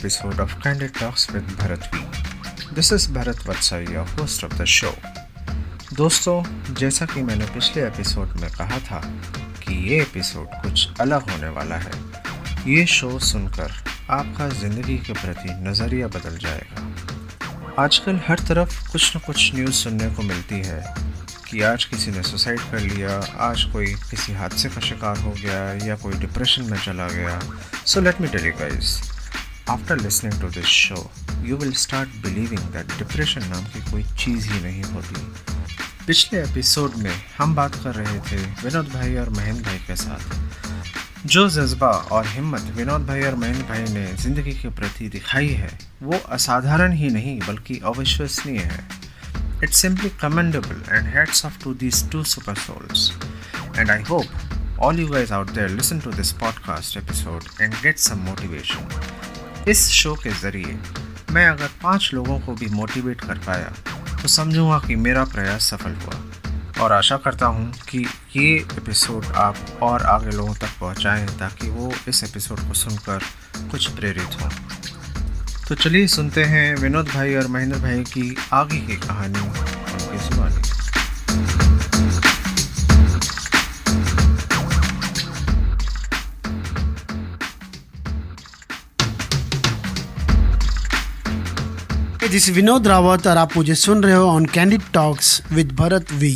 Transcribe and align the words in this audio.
episode 0.00 0.40
of 0.40 0.58
Candid 0.62 0.94
Talks 0.94 1.30
with 1.30 1.46
Bharat 1.58 1.84
V. 1.92 1.98
Is 2.74 3.06
Bharat 3.06 3.40
Vatsai, 3.44 3.80
your 3.86 4.04
host 4.12 4.42
of 4.42 4.56
the 4.56 4.64
show. 4.66 4.92
दोस्तों 5.94 6.36
जैसा 6.74 7.06
कि 7.06 7.22
मैंने 7.22 7.46
पिछले 7.54 7.82
एपिसोड 7.86 8.32
में 8.40 8.48
कहा 8.50 8.78
था 8.80 9.00
कि 9.64 9.74
ये 9.88 10.00
एपिसोड 10.02 10.54
कुछ 10.62 11.00
अलग 11.00 11.30
होने 11.30 11.48
वाला 11.58 11.76
है 11.78 11.92
ये 12.68 12.86
शो 12.94 13.18
सुनकर 13.26 13.72
आपका 14.10 14.48
ज़िंदगी 14.62 14.96
के 15.06 15.12
प्रति 15.12 15.58
नज़रिया 15.68 16.08
बदल 16.16 16.38
जाएगा 16.46 17.82
आजकल 17.84 18.20
हर 18.28 18.46
तरफ़ 18.48 18.80
कुछ 18.92 19.16
न 19.16 19.20
कुछ 19.26 19.54
न्यूज़ 19.54 19.74
सुनने 19.82 20.10
को 20.14 20.22
मिलती 20.22 20.62
है 20.64 20.82
कि 21.50 21.62
आज 21.66 21.84
किसी 21.84 22.10
ने 22.10 22.22
सुसाइड 22.22 22.60
कर 22.70 22.80
लिया 22.88 23.20
आज 23.50 23.64
कोई 23.72 23.94
किसी 24.10 24.32
हादसे 24.32 24.68
का 24.68 24.80
शिकार 24.88 25.20
हो 25.20 25.36
गया 25.44 25.62
या 25.86 25.96
कोई 26.02 26.18
डिप्रेशन 26.18 26.70
में 26.70 26.78
चला 26.84 27.08
गया 27.10 27.40
so 27.84 28.00
let 28.00 28.20
me 28.20 28.28
tell 28.28 28.46
you 28.46 28.52
guys 28.60 28.98
after 29.70 30.00
listening 30.00 30.40
to 30.40 30.48
this 30.48 30.66
show 30.66 31.10
you 31.44 31.56
will 31.56 31.72
start 31.72 32.08
believing 32.08 32.62
that 32.72 32.86
depression 32.98 33.44
नाम 33.48 33.64
की 33.64 33.90
कोई 33.90 34.02
चीज़ 34.18 34.48
ही 34.50 34.60
नहीं 34.60 34.82
होती 34.82 35.26
पिछले 36.06 36.42
एपिसोड 36.42 36.94
में 36.94 37.12
हम 37.38 37.54
बात 37.54 37.74
कर 37.74 37.94
रहे 37.94 38.18
थे 38.18 38.36
विनोद 38.36 38.88
भाई 38.88 39.16
और 39.16 39.30
महेंद्र 39.30 39.62
भाई 39.64 39.78
के 39.78 39.96
साथ 39.96 41.26
जो 41.26 41.48
जज्बा 41.50 41.90
और 42.12 42.26
हिम्मत 42.26 42.72
विनोद 42.76 43.06
भाई 43.06 43.22
और 43.22 43.34
महेंद्र 43.34 43.62
भाई 43.62 43.82
ने 43.94 44.06
ज़िंदगी 44.16 44.52
के 44.52 44.68
प्रति 44.68 45.08
दिखाई 45.08 45.48
है, 45.48 45.78
वो 46.02 46.18
असाधारण 46.28 46.92
ही 46.92 47.10
नहीं, 47.10 47.38
बल्कि 47.38 47.80
अविश्वसनीय 47.84 48.58
है 48.58 49.00
It's 49.62 49.80
simply 49.84 50.10
commendable 50.20 50.78
and 50.90 51.06
hats 51.14 51.44
off 51.44 51.58
to 51.64 51.74
these 51.74 51.98
two 52.12 52.24
super 52.24 52.54
souls. 52.54 53.12
And 53.76 53.90
I 53.90 53.98
hope 53.98 54.24
all 54.78 54.94
you 54.94 55.10
guys 55.10 55.30
out 55.30 55.52
there 55.58 55.68
listen 55.68 56.00
to 56.00 56.10
this 56.10 56.32
podcast 56.32 56.96
episode 56.96 57.50
and 57.60 57.76
get 57.82 57.98
some 57.98 58.24
motivation. 58.24 59.19
इस 59.68 59.88
शो 59.88 60.14
के 60.14 60.30
ज़रिए 60.30 60.78
मैं 61.30 61.46
अगर 61.46 61.68
पाँच 61.82 62.10
लोगों 62.14 62.38
को 62.40 62.52
भी 62.52 62.66
मोटिवेट 62.66 63.20
कर 63.20 63.38
पाया 63.38 63.72
तो 64.22 64.28
समझूँगा 64.28 64.78
कि 64.78 64.96
मेरा 64.96 65.24
प्रयास 65.24 65.70
सफल 65.70 65.94
हुआ। 65.96 66.82
और 66.82 66.92
आशा 66.92 67.16
करता 67.16 67.46
हूँ 67.46 67.72
कि 67.88 67.98
ये 68.36 68.54
एपिसोड 68.54 69.24
आप 69.24 69.56
और 69.82 70.02
आगे 70.02 70.30
लोगों 70.30 70.54
तक 70.54 70.68
पहुँचाएँ, 70.80 71.26
ताकि 71.26 71.68
वो 71.68 71.92
इस 72.08 72.24
एपिसोड 72.24 72.60
को 72.60 72.74
सुनकर 72.74 73.20
कुछ 73.70 73.86
प्रेरित 73.86 74.40
हों। 74.42 74.50
तो 75.68 75.74
चलिए 75.74 76.06
सुनते 76.08 76.44
हैं 76.44 76.74
विनोद 76.76 77.08
भाई 77.08 77.34
और 77.34 77.46
महेंद्र 77.46 77.78
भाई 77.78 78.04
की 78.04 78.36
आगे 78.52 78.78
की 78.78 78.96
कहानी 78.96 79.40
उनकी 79.40 80.28
जुबानी। 80.28 81.59
दिस 92.30 92.48
विनोद 92.50 92.86
रावत 92.86 93.26
और 93.26 93.36
आप 93.36 93.56
मुझे 93.56 93.74
सुन 93.74 94.02
रहे 94.02 94.14
हो 94.14 94.26
on 94.30 94.44
candid 94.46 94.82
talks 94.94 95.30
with 95.52 95.72
Bharat 95.76 96.12
V 96.12 96.34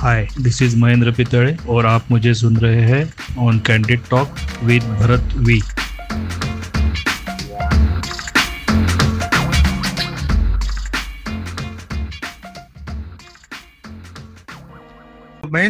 hi 0.00 0.26
this 0.40 0.60
is 0.62 0.76
Mahendra 0.76 1.12
Pitade 1.12 1.56
और 1.68 1.86
आप 1.86 2.10
मुझे 2.10 2.34
सुन 2.34 2.56
रहे 2.56 2.82
हैं 2.82 3.36
on 3.38 3.58
candid 3.66 4.00
talk 4.10 4.34
with 4.64 4.82
Bharat 5.00 5.34
V 5.36 5.60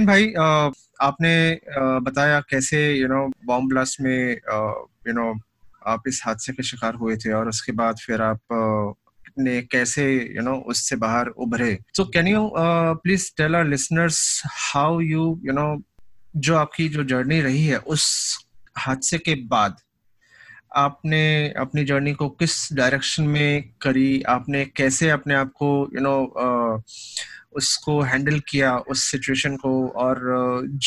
Mayan 0.00 0.06
भाई 0.06 0.32
आपने 1.00 1.60
बताया 2.00 2.40
कैसे 2.50 2.80
यू 2.94 3.08
नो 3.08 3.26
बॉम्ब 3.46 3.68
ब्लास्ट 3.68 4.00
में 4.00 4.32
यू 5.08 5.12
नो 5.12 5.32
आप 5.86 6.08
इस 6.08 6.22
हादसे 6.24 6.52
के 6.52 6.62
शिकार 6.62 6.94
हुए 6.94 7.16
थे 7.16 7.32
और 7.32 7.48
उसके 7.48 7.72
बाद 7.72 7.98
फिर 7.98 8.22
आप 8.22 8.40
ने 9.38 9.60
कैसे 9.62 10.04
यू 10.36 10.42
नो 10.42 10.54
उससे 10.68 10.96
बाहर 10.96 11.26
उभरे। 11.26 11.78
So 11.96 12.04
can 12.04 12.28
you 12.28 12.50
please 12.56 13.30
tell 13.36 13.56
our 13.56 13.66
listeners 13.66 14.42
how 14.46 15.00
you 15.00 15.40
you 15.44 15.52
know 15.52 15.68
जो 16.36 16.56
आपकी 16.56 16.88
जो 16.88 17.04
जर्नी 17.04 17.40
रही 17.40 17.66
है, 17.66 17.78
उस 17.78 18.04
हादसे 18.78 19.18
के 19.18 19.34
बाद 19.46 19.76
आपने 20.76 21.22
अपनी 21.58 21.84
जर्नी 21.84 22.12
को 22.14 22.28
किस 22.30 22.72
डायरेक्शन 22.72 23.22
में 23.26 23.70
करी? 23.82 24.22
आपने 24.22 24.64
कैसे 24.76 25.08
अपने 25.10 25.34
आप 25.34 25.52
को 25.56 25.88
यू 25.94 26.00
नो 26.00 26.82
उसको 27.52 28.00
हैंडल 28.00 28.38
किया 28.48 28.76
उस 28.90 29.04
सिचुएशन 29.10 29.56
को 29.56 29.72
और 29.96 30.20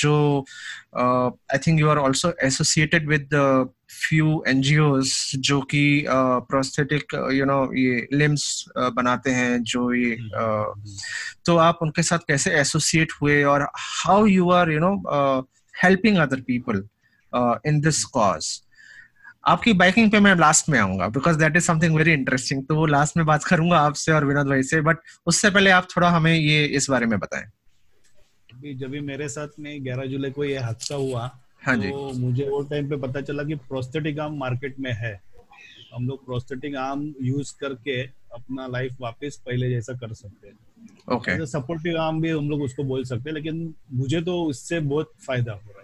जो 0.01 0.45
I 0.97 1.57
think 1.57 1.79
you 1.79 1.89
are 1.89 1.99
also 1.99 2.33
associated 2.43 3.09
with 3.09 3.29
few 3.91 4.43
NGOs 4.47 5.31
जो 5.39 5.61
कि 5.61 5.83
प्रोस्थेटिक 6.09 7.13
यू 7.33 7.45
नो 7.45 7.61
ये 7.75 8.07
लिम्स 8.13 8.65
बनाते 8.77 9.31
हैं 9.31 9.63
जो 9.63 9.93
ये 9.93 10.17
तो 11.45 11.57
आप 11.57 11.79
उनके 11.81 12.03
साथ 12.03 12.27
कैसे 12.27 12.59
एसोसिएट 12.59 13.11
हुए 13.21 13.43
और 13.43 13.67
how 13.77 14.25
you 14.25 14.49
are 14.51 14.71
you 14.71 14.79
know 14.79 14.95
helping 15.83 16.17
other 16.17 16.41
people 16.41 16.83
in 17.67 17.79
this 17.81 18.03
cause 18.05 18.59
आपकी 19.45 19.73
बाइकिंग 19.73 20.11
पे 20.11 20.19
मैं 20.19 20.35
लास्ट 20.35 20.69
में 20.69 20.79
आऊँगा 20.79 21.07
because 21.07 21.37
that 21.37 21.55
is 21.57 21.63
something 21.63 21.95
very 21.95 22.13
interesting 22.13 22.63
तो 22.65 22.75
वो 22.75 22.85
लास्ट 22.85 23.17
में 23.17 23.25
बात 23.25 23.43
करूँगा 23.43 23.79
आपसे 23.79 24.11
और 24.11 24.25
विनोद 24.25 24.47
भाई 24.47 24.63
से 24.63 24.81
बट 24.81 24.97
उससे 25.25 25.49
पहले 25.49 25.69
आप 25.69 25.87
थोड़ा 25.95 26.09
हमें 26.09 26.33
ये 26.33 26.65
इस 26.65 26.89
बारे 26.89 27.05
में 27.05 27.19
बताएँ। 27.19 27.45
जब 28.73 28.89
भी 28.89 28.99
मेरे 28.99 29.27
साथ 29.29 29.59
में 29.59 29.83
ग्यारह 29.83 30.05
जुलाई 30.05 30.31
को 30.31 30.43
ये 30.43 30.57
हादसा 30.57 30.95
हुआ 30.95 31.29
हाँ 31.65 31.75
जी। 31.75 31.89
तो 31.89 32.11
मुझे 32.13 32.49
वो 32.49 32.61
टाइम 32.61 32.89
पे 32.89 32.97
पता 32.97 33.21
चला 33.21 33.43
कि 33.43 33.55
प्रोस्थेटिक 33.67 34.19
आर्म 34.19 34.37
मार्केट 34.37 34.79
में 34.79 34.91
है। 34.93 35.13
हम 35.95 36.07
लोग 36.07 36.25
प्रोस्थेटिक 36.25 36.75
आर्म 36.75 37.13
यूज़ 37.21 37.53
करके 37.61 38.01
अपना 38.33 38.67
लाइफ 38.67 38.95
वापस 39.01 39.41
पहले 39.45 39.69
जैसा 39.69 39.93
कर 39.93 40.13
सकते 40.13 40.47
हैं। 40.47 41.15
ओके. 41.15 41.45
सपोर्टिव 41.45 41.97
आर्म 42.01 42.21
भी 42.21 42.29
हम 42.29 42.49
लोग 42.49 42.61
उसको 42.61 42.83
बोल 42.83 43.03
सकते 43.03 43.29
हैं 43.29 43.35
लेकिन 43.35 43.73
मुझे 43.93 44.21
तो 44.21 44.43
उससे 44.43 44.79
बहुत 44.79 45.11
फ़ायदा 45.27 45.51
हो 45.51 45.59
रहा 45.69 45.81
है। 45.81 45.82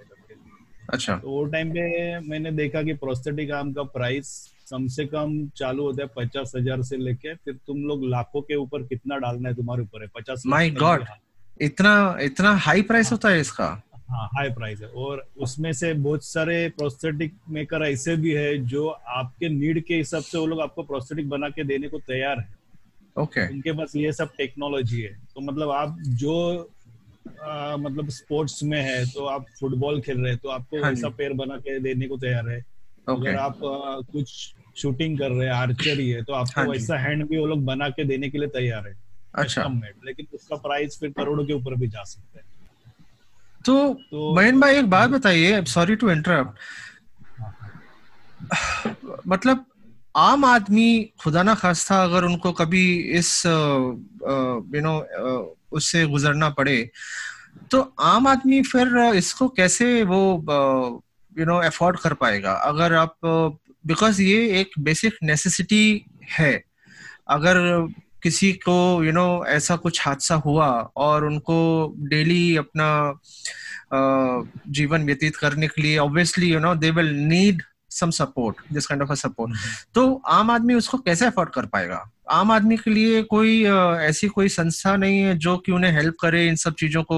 अच्छा। 0.89 1.15
तो 1.15 1.29
वो 1.29 1.43
टाइम 1.45 1.71
पे 1.71 2.19
मैंने 2.19 2.51
देखा 2.51 2.83
कि 2.83 2.93
प्रोस्थेटिक 2.93 3.51
आर्म 3.51 3.71
का 3.73 3.83
प्राइस 3.95 4.31
कम 4.71 4.87
से 4.87 5.05
कम 5.05 5.33
चालू 5.57 5.83
होता 5.83 6.03
है 6.03 6.09
पचास 6.15 6.51
हज़ार 6.55 6.81
से 6.83 6.97
लेके 6.97 7.33
फिर 7.35 7.53
तुम 7.67 7.77
लोग 7.83 8.05
लाखों 8.05 8.41
के 8.41 8.55
ऊपर 8.55 8.83
कितना 8.83 9.17
डालना 9.17 9.49
है 9.49 9.55
तुम्हारे 9.55 9.81
ऊपर 9.81 10.01
है? 10.01 10.07
पचास 10.15 10.43
माई 10.45 10.69
गॉड 10.71 11.05
इतना 11.61 12.17
इतना 12.21 12.55
हाई 12.55 12.81
प्राइस 12.81 13.05
हाँ, 13.05 13.11
होता 13.11 13.29
है 13.29 13.39
इसका? 13.39 13.65
हाँ 14.09 14.27
हाई 14.27 14.49
प्राइस 14.49 14.81
है। 14.81 14.87
और 14.87 15.23
उसमें 15.37 15.71
से 15.73 15.93
बहुत 15.93 16.23
सारे 16.25 16.69
प्रोस्थेटिक 16.69 17.33
मेकर 17.49 17.83
ऐसे 17.83 18.15
भी 18.15 18.31
है 18.31 18.57
जो 18.65 18.87
आपके 18.87 19.49
नीड 19.49 19.83
के 19.85 19.95
हिसाब 19.95 20.23
से 20.23 20.37
वो 20.37 20.45
लोग 20.45 20.61
आपको 20.61 20.83
प्रोस्थेटिक 20.83 21.29
बना 21.29 21.49
के 21.49 21.63
देने 21.63 21.87
को 21.87 21.99
तैयार 21.99 22.39
है। 22.39 22.47
Okay 23.17 23.41
okay. 23.41 23.53
उनके 23.53 23.71
पास 23.71 23.95
ये 23.95 24.11
सब 24.13 24.29
टेक्नोलॉजी 24.37 25.01
है। 25.01 25.13
तो 25.35 25.41
मतलब 25.41 25.69
आप 25.69 25.97
जो 25.99 26.35
आ, 27.41 27.77
मतलब 27.77 28.09
स्पोर्ट्स 28.09 28.63
में 28.63 28.81
है 28.81 29.05
तो 29.05 29.25
आप 29.25 29.45
फुटबॉल 29.59 30.01
खेल 30.01 30.17
रहे 30.17 30.31
हैं 30.31 30.39
तो 30.43 30.49
आपको 30.49 30.83
हाँ 30.83 30.91
ऐसा 30.91 31.09
पैर 31.09 31.33
बना 31.33 31.57
के 31.57 31.79
देने 31.79 32.07
को 32.07 32.17
तैयार 32.17 32.49
है। 32.49 32.65
okay. 33.09 33.27
अगर 33.27 33.35
आप 33.35 33.63
आ, 33.63 34.11
कुछ 34.11 34.55
शूटिंग 34.77 35.19
कर 35.19 35.31
रहे 35.31 35.47
हैं 35.47 35.53
आर्चरी 35.53 36.09
है 36.09 36.23
तो 36.23 36.33
आपको 36.33 36.61
हाँ 36.61 36.69
वैसा 36.69 36.97
हैंड 36.97 37.27
भी 37.27 37.37
वो 37.37 37.45
लोग 37.45 37.65
बना 37.65 37.89
के 37.89 38.03
देने 38.03 38.29
के 38.29 38.37
लिए 38.37 38.47
तैयार 38.47 38.87
है। 38.87 38.95
अच्छा। 39.35 39.63
लेकिन 40.05 40.27
उसका 40.33 40.55
प्राइस 40.55 40.99
फिर 40.99 41.09
करोड़ों 41.09 41.45
के 41.45 41.53
ऊपर 41.53 41.75
भी 41.75 41.87
जा 41.87 42.03
सकता 42.03 42.39
है। 42.39 42.45
तो, 43.65 43.93
तो 43.93 44.35
मयन 44.35 44.59
भाई 44.59 44.75
एक 44.75 44.89
बात 44.89 45.09
बताइए 45.09 45.63
सॉरी 45.63 45.95
टू 45.95 46.09
इंटरप्ट 46.11 46.57
मतलब 49.27 49.65
आम 50.17 50.45
आदमी 50.45 51.13
खुदा 51.23 51.43
ना 51.43 51.55
खास्ता 51.55 52.03
अगर 52.03 52.23
उनको 52.23 52.51
कभी 52.51 52.95
इस 52.95 53.45
यू 53.45 54.81
नो 54.81 54.99
उससे 55.71 56.05
गुजरना 56.05 56.49
पड़े 56.49 56.89
तो 57.71 57.95
आम 57.99 58.27
आदमी 58.27 58.61
फिर 58.61 58.97
इसको 59.15 59.47
कैसे 59.47 60.03
वो 60.03 60.43
यू 61.39 61.45
नो 61.45 61.57
अफोर्ड 61.57 61.99
कर 61.99 62.13
पाएगा? 62.13 62.53
अगर 62.53 62.93
आप 62.93 63.15
बिकॉज़ 63.87 64.21
ये 64.21 64.59
एक 64.61 64.69
बेसिक 64.79 65.13
नेसेसिटी 65.23 66.05
है 66.29 66.63
अगर 67.29 67.87
किसी 68.23 68.53
को 68.53 69.03
यू 69.03 69.11
you 69.11 69.13
नो 69.13 69.37
know, 69.37 69.47
ऐसा 69.47 69.75
कुछ 69.75 70.07
हादसा 70.07 70.35
हुआ 70.35 70.91
और 70.95 71.25
उनको 71.25 71.93
डेली 71.97 72.57
अपना 72.57 73.19
जीवन 74.67 75.05
व्यतीत 75.05 75.35
करने 75.35 75.67
के 75.67 75.81
लिए 75.81 75.97
obviously 75.97 76.53
you 76.53 76.59
know 76.59 76.75
they 76.75 76.91
will 76.91 77.13
need 77.15 77.63
some 77.91 78.09
support 78.11 78.57
this 78.73 78.87
kind 78.87 79.03
of 79.03 79.11
a 79.11 79.15
support 79.15 79.55
तो 79.95 80.13
आम 80.27 80.51
आदमी 80.51 80.73
उसको 80.73 80.97
कैसे 80.99 81.25
अफोर्ड 81.25 81.49
कर 81.49 81.65
पाएगा? 81.65 82.03
आम 82.31 82.51
आदमी 82.51 82.77
के 82.77 82.91
लिए 82.91 83.21
कोई 83.23 83.63
ऐसी 83.63 84.27
कोई 84.29 84.49
संस्था 84.49 84.95
नहीं 84.97 85.19
है 85.19 85.37
जो 85.37 85.57
कि 85.57 85.71
उन्हें 85.71 85.91
हेल्प 85.91 86.15
करे 86.21 86.47
इन 86.47 86.55
सब 86.55 86.73
चीज़ों 86.79 87.03
को 87.03 87.17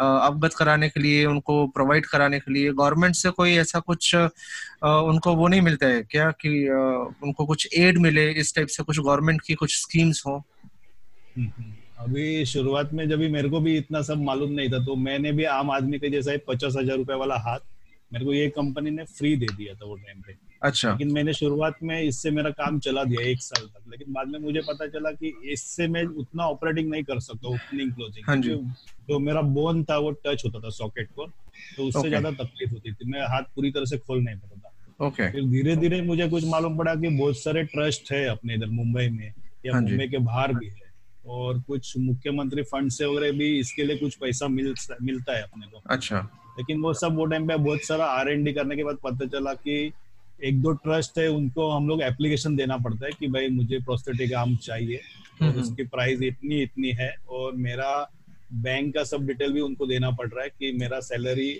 अवगत 0.00 0.54
कराने 0.54 0.88
के 0.88 1.00
लिए 1.00 1.24
उनको 1.26 1.66
प्रोवाइड 1.68 2.06
कराने 2.06 2.38
के 2.40 2.52
लिए। 2.52 2.72
गवर्नमेंट 2.72 3.14
से 3.14 3.30
कोई 3.30 3.56
ऐसा 3.56 3.80
कुछ 3.80 4.14
उनको 4.14 5.34
वो 5.36 5.48
नहीं 5.48 5.60
मिलता 5.60 5.86
है 5.86 6.02
क्या 6.02 6.30
कि 6.40 6.68
उनको 6.68 7.46
कुछ 7.46 7.68
एड 7.74 7.98
मिले 7.98 8.30
इस 8.32 8.54
टाइप 8.54 8.68
से 8.68 8.82
कुछ 8.82 8.98
गवर्नमेंट 8.98 9.40
की 9.46 9.54
कुछ 9.54 9.80
स्कीम्स 9.80 10.22
हो? 10.26 10.42
अभी 11.98 12.44
शुरुआत 12.46 12.92
में 12.92 13.08
जब 13.08 13.18
भी 13.18 13.28
मेरे 13.28 13.48
को 13.48 13.60
भी 13.60 13.76
इतना 13.76 14.02
सब 14.02 14.22
मालूम 14.22 14.50
नहीं 14.50 14.68
था 14.68 14.84
तो 14.84 14.96
मैंने 14.96 15.32
भी 15.32 15.44
आम 15.52 15.70
आदमी 15.70 15.98
के 15.98 16.10
जैसा 16.10 16.36
पचास 16.48 16.74
हज़ार 16.78 16.96
रुपए 16.96 17.14
वाला 17.14 17.36
हाथ 17.40 17.58
मेरे 18.12 18.24
को 18.24 18.32
ये 18.34 18.48
कंपनी 18.48 18.90
ने 18.90 19.04
फ्री 19.08 19.34
दे 19.36 19.46
दिया 19.46 19.74
था 19.74 19.86
वो 19.86 19.94
टाइम 19.96 20.20
पे। 20.20 20.36
अच्छा। 20.62 20.90
लेकिन 20.90 21.12
मैंने 21.12 21.32
शुरुआत 21.34 21.78
में 21.82 22.00
इससे 22.02 22.30
मेरा 22.30 22.50
काम 22.50 22.78
चला 22.78 23.04
दिया 23.04 23.22
एक 23.22 23.42
साल 23.42 23.66
तक। 23.66 23.90
लेकिन 23.90 24.12
बाद 24.12 24.28
में 24.28 24.38
मुझे 24.38 24.60
पता 24.60 24.86
चला 24.88 25.10
कि 25.12 25.32
इससे 25.52 25.88
मैं 25.88 26.04
उतना 26.22 26.46
ऑपरेटिंग 26.46 26.90
नहीं 26.90 27.02
कर 27.04 27.20
सकता 27.20 27.48
ओपनिंग 27.48 27.92
क्लोजिंग 27.92 28.28
हाँ 28.28 28.36
जी। 28.36 28.50
जो 29.08 29.18
मेरा 29.18 29.40
बोन 29.56 29.82
था 29.84 29.98
वो 29.98 30.10
टच 30.26 30.42
होता 30.44 30.60
था 30.60 30.70
सॉकेट 30.72 31.08
को 31.16 31.26
तो 31.26 31.84
उससे 31.86 31.98
Okay. 31.98 32.08
ज़्यादा 32.08 32.30
तकलीफ़ 32.34 32.72
होती 32.72 32.92
थी। 32.92 33.10
मैं 33.10 33.20
हाथ 33.32 33.42
पूरी 33.54 33.70
तरह 33.70 33.84
से 33.84 33.98
खोल 33.98 34.22
नहीं 34.22 34.36
पाता 34.36 34.56
था। 34.56 35.06
ओके 35.06 35.30
फिर 35.32 35.44
धीरे 35.50 35.76
धीरे 35.76 36.00
मुझे 36.02 36.28
कुछ 36.28 36.44
मालूम 36.46 36.76
पड़ा 36.78 36.94
कि 36.94 37.08
बहुत 37.08 37.38
सारे 37.38 37.62
ट्रस्ट 37.64 38.12
है 38.12 38.24
अपने 38.28 38.54
इधर 38.54 38.70
मुंबई 38.70 39.08
में 39.08 39.32
या 39.66 39.72
हाँ 39.72 39.80
मुंबई 39.82 40.06
के 40.08 40.18
बाहर 40.20 40.52
भी 40.54 40.66
है। 40.66 40.92
और 41.24 41.60
कुछ 41.60 41.92
मुख्यमंत्री 41.98 42.62
फंड 42.62 42.90
से 42.90 43.04
वगैरह 43.06 43.32
भी 43.38 43.58
इसके 43.58 43.84
लिए 43.84 43.96
कुछ 43.96 44.16
पैसा 44.16 44.48
मिल 44.48 44.74
मिलता 45.02 45.36
है 45.36 45.42
अपने 45.42 45.66
को। 45.66 45.82
अच्छा। 45.86 46.20
लेकिन 46.58 46.80
वो 46.80 46.92
सब 46.94 47.16
वो 47.16 47.24
टाइम 47.26 47.46
पे 47.48 47.56
बहुत 47.58 47.84
सारा 47.84 48.04
आर 48.12 48.30
एन 48.30 48.44
डी 48.44 48.52
करने 48.52 48.76
के 48.76 48.84
बाद 48.84 48.98
पता 49.04 49.26
चला 49.26 49.54
कि 49.54 49.92
एक 50.44 50.60
दो 50.62 50.72
ट्रस्ट 50.84 51.18
है 51.18 51.28
उनको 51.28 51.70
हम 51.70 51.88
लोग 51.88 52.02
एप्लीकेशन 52.02 52.56
देना 52.56 52.76
पड़ता 52.78 53.06
है 53.06 53.12
कि 53.20 53.28
भाई 53.28 53.48
मुझे 53.50 53.78
प्रोस्थेटिक 53.80 54.32
आर्म 54.34 54.56
चाहिए। 54.56 54.96
और 54.96 55.46
हम्म। 55.46 55.60
उसकी 55.60 55.84
प्राइस 55.84 56.22
इतनी 56.22 56.60
इतनी 56.62 56.90
है 56.98 57.14
और 57.28 57.52
मेरा 57.58 57.90
बैंक 58.64 58.92
का 58.94 59.02
सब 59.04 59.24
डिटेल 59.26 59.52
भी 59.52 59.60
उनको 59.60 59.86
देना 59.86 60.10
पड़ 60.10 60.28
रहा 60.28 60.42
है 60.42 60.48
कि 60.50 60.70
मेरा 60.72 60.98
सैलरी 61.00 61.50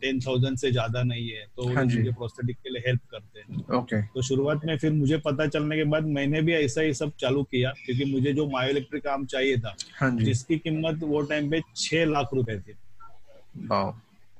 टेन 0.00 0.20
थाउज़ेंड 0.20 0.56
से 0.58 0.70
ज़्यादा 0.72 1.02
नहीं 1.02 1.28
है 1.28 1.46
तो 1.56 1.68
हाँ 1.74 1.84
मुझे 1.84 2.12
प्रोस्थेटिक 2.12 2.56
के 2.56 2.70
लिए 2.70 2.82
हेल्प 2.86 3.00
करते 3.10 3.40
हैं। 3.40 3.64
ओके 3.78 4.00
तो 4.04 4.22
शुरुआत 4.22 4.64
में 4.66 4.76
फिर 4.78 4.92
मुझे 4.92 5.18
पता 5.24 5.46
चलने 5.46 5.76
के 5.76 5.84
बाद 5.94 6.06
मैंने 6.18 6.42
भी 6.42 6.52
ऐसा 6.54 6.80
ही 6.80 6.94
सब 6.94 7.12
चालू 7.20 7.42
किया 7.42 7.72
क्योंकि 7.84 8.12
मुझे 8.12 8.32
जो 8.32 8.48
मायो 8.50 8.70
इलेक्ट्रिक 8.70 9.06
आर्म 9.06 9.24
चाहिए 9.26 9.58
था 9.58 9.74
हाँ 9.98 10.10
जिसकी 10.18 10.58
कीमत 10.58 11.02
वो 11.02 11.22
टाइम 11.32 11.50
पे 11.50 11.60
छह 11.76 12.04
लाख 12.04 12.34
रुपए 12.34 12.58
थी। 12.58 12.74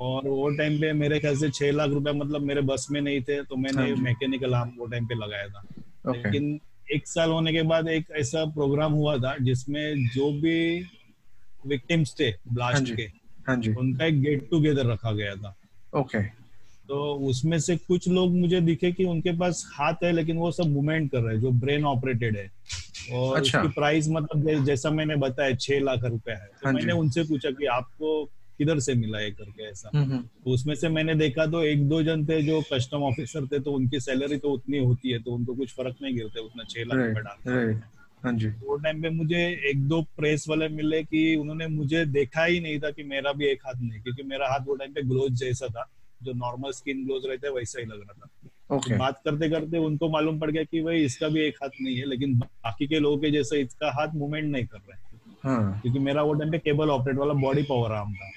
और 0.03 0.29
वो 0.29 0.49
टाइम 0.57 0.81
पे 0.81 0.93
मेरे 0.93 1.19
ख्याल 1.21 1.37
से 1.37 1.51
छह 1.51 1.71
लाख 1.73 1.91
रुपए 1.91 2.13
मतलब 2.13 2.43
मेरे 2.43 2.61
बस 2.63 2.87
में 2.91 3.01
नहीं 3.01 3.21
थे 3.23 3.43
तो 3.43 3.57
हाँ 3.57 3.63
मैंने 3.63 3.95
मैकेनिकल 4.03 4.55
आर्म 4.55 4.71
वो 4.79 4.87
टाइम 4.87 5.07
पे 5.07 5.15
लगाया 5.15 5.49
था। 5.49 5.63
लेकिन 6.09 6.59
एक 6.89 7.07
साल 7.09 7.31
होने 7.31 7.53
के 7.53 7.63
बाद 7.65 7.89
एक 7.89 8.11
ऐसा 8.19 8.45
प्रोग्राम 8.55 8.93
हुआ 8.93 9.17
था 9.19 9.37
जिसमें 9.41 10.09
जो 10.09 10.31
भी 10.41 10.59
विक्टिम्स 11.67 12.15
थे 12.21 12.25
हाँ 12.25 12.55
ब्लास्ट 12.55 12.85
जी। 12.85 12.95
के 12.95 13.03
हाँ 13.49 13.57
जी। 13.57 13.75
उनका 13.75 14.07
एक 14.07 14.21
गेट 14.23 14.49
टुगेदर 14.51 14.87
रखा 14.87 15.13
गया 15.13 15.35
था। 15.35 15.55
ओके 15.93 16.23
तो 16.89 16.99
उसमें 17.29 17.59
से 17.61 17.77
कुछ 17.79 18.09
लोग 18.09 18.35
मुझे 18.35 18.61
दिखे 18.61 18.91
कि 18.93 19.05
उनके 19.05 19.33
पास 19.39 19.65
हाथ 19.75 20.03
है 20.05 20.13
लेकिन 20.13 20.37
वो 20.37 20.51
सब 20.53 20.71
मूवमेंट 20.71 21.11
कर 21.11 21.21
रहे 21.21 21.35
हैं 21.35 21.41
जो 21.43 21.51
ब्रेन 21.61 21.85
ऑपरेटेड 21.87 22.37
है। 22.37 22.51
और 23.13 23.37
अच्छा। 23.37 23.61
उसकी 23.61 23.73
प्राइस 23.73 24.09
मतलब 24.09 24.65
जैसा 24.65 24.91
मैंने 24.91 25.17
बताया 25.17 25.55
छह 25.57 25.81
लाख 25.81 26.05
रुपए 26.05 26.33
है। 26.33 26.47
तो 26.47 26.67
हाँ 26.67 26.73
मैंने 26.73 26.93
उनसे 26.93 27.23
पूछा 27.25 27.51
कि 27.51 27.67
आपको 27.73 28.25
किधर 28.59 28.79
से 28.79 28.95
मिला 28.95 29.19
है 29.19 29.31
करके 29.31 29.63
ऐसा? 29.63 29.91
हम्म, 29.95 30.05
हम्म, 30.05 30.23
तो 30.45 30.51
उसमें 30.51 30.75
से 30.75 30.89
मैंने 30.89 31.15
देखा 31.15 31.47
तो 31.47 31.63
एक 31.65 31.89
दो 31.89 32.03
जन 32.03 32.25
थे 32.27 32.43
जो 32.43 32.61
कस्टम 32.73 33.03
ऑफिसर 33.03 33.47
थे 33.47 33.61
तो 33.61 33.73
उनकी 33.73 34.01
सैलरी 34.01 34.37
तो 34.37 34.51
उतनी 34.51 34.79
होती 34.79 35.13
है 35.13 35.19
तो 35.19 35.33
उनको 35.33 35.55
कुछ 35.55 35.73
फ़र्क 35.73 35.97
नहीं 36.03 36.15
गिरता 36.15 36.41
उतना 36.41 36.65
छह 36.65 36.85
लाख 36.85 36.99
रुपए 36.99 37.21
डालते 37.21 37.51
हाँ। 38.25 38.33
जी। 38.33 38.49
वो 38.49 38.77
टाइम 38.77 39.03
पे 39.03 39.11
मुझे 39.11 39.39
एक 39.71 39.83
दो 39.89 40.01
प्रेस 40.17 40.45
वाले 40.49 40.69
मिले 40.69 41.03
कि 41.03 41.35
उन्होंने 41.37 41.67
मुझे 41.67 42.05
देखा 42.07 42.45
ही 42.45 42.61
नहीं 42.61 42.79
था 42.81 42.91
कि 42.91 43.03
मेरा 43.03 43.33
भी 43.33 43.47
एक 43.47 43.67
हाथ 43.67 43.81
नहीं 43.83 44.01
क्योंकि 44.01 44.23
मेरा 44.23 44.49
हाथ 44.49 44.61
वो 44.67 44.75
टाइम 44.75 44.93
पे 44.93 45.03
ग्लोज 45.03 45.33
जैसा 45.33 45.67
था 45.67 45.89
जो 46.23 46.33
नॉर्मल 46.33 46.71
स्किन 46.71 47.05
ग्लोज 47.05 47.27
रहता 47.27 47.49
है 47.49 47.53
वैसा 47.55 47.81
ही 47.81 47.87
लग 47.87 48.01
रहा 48.01 48.13
था। 48.13 48.79
तो 48.79 48.99
बात 48.99 49.21
करते 49.25 49.49
करते 49.51 49.79
उनको 49.79 50.09
मालूम 50.09 50.39
पड़ 50.41 50.51
गया 50.51 50.63
कि 50.63 50.83
भाई 50.83 51.05
इसका 51.05 51.29
भी 51.29 51.41
एक 51.41 51.57
हाथ 51.63 51.81
नहीं 51.81 51.97
है 51.97 52.07
लेकिन 52.07 52.39
बाकी 52.39 52.87
के 52.87 52.99
लोगों 52.99 53.19
के 53.19 53.31
जैसे 53.31 53.61
इसका 53.61 53.91
हाथ 53.91 54.15
मूवमेंट 54.15 54.53
नहीं 54.53 54.67
कर 54.67 54.79
रहा 54.79 54.97
है। 54.97 55.03
हाँ। 55.45 55.81
क्योंकि 55.81 55.99
मेरा 55.99 56.23
वो 56.23 56.35
टाइम 56.35 56.51
पे 56.51 56.59
केबल 56.59 56.91
ऑपरेट 56.91 57.17
वाला 57.17 57.35
बॉडी 57.35 57.63
पावर 57.63 57.93
आर्म 57.93 58.15
था। 58.15 58.31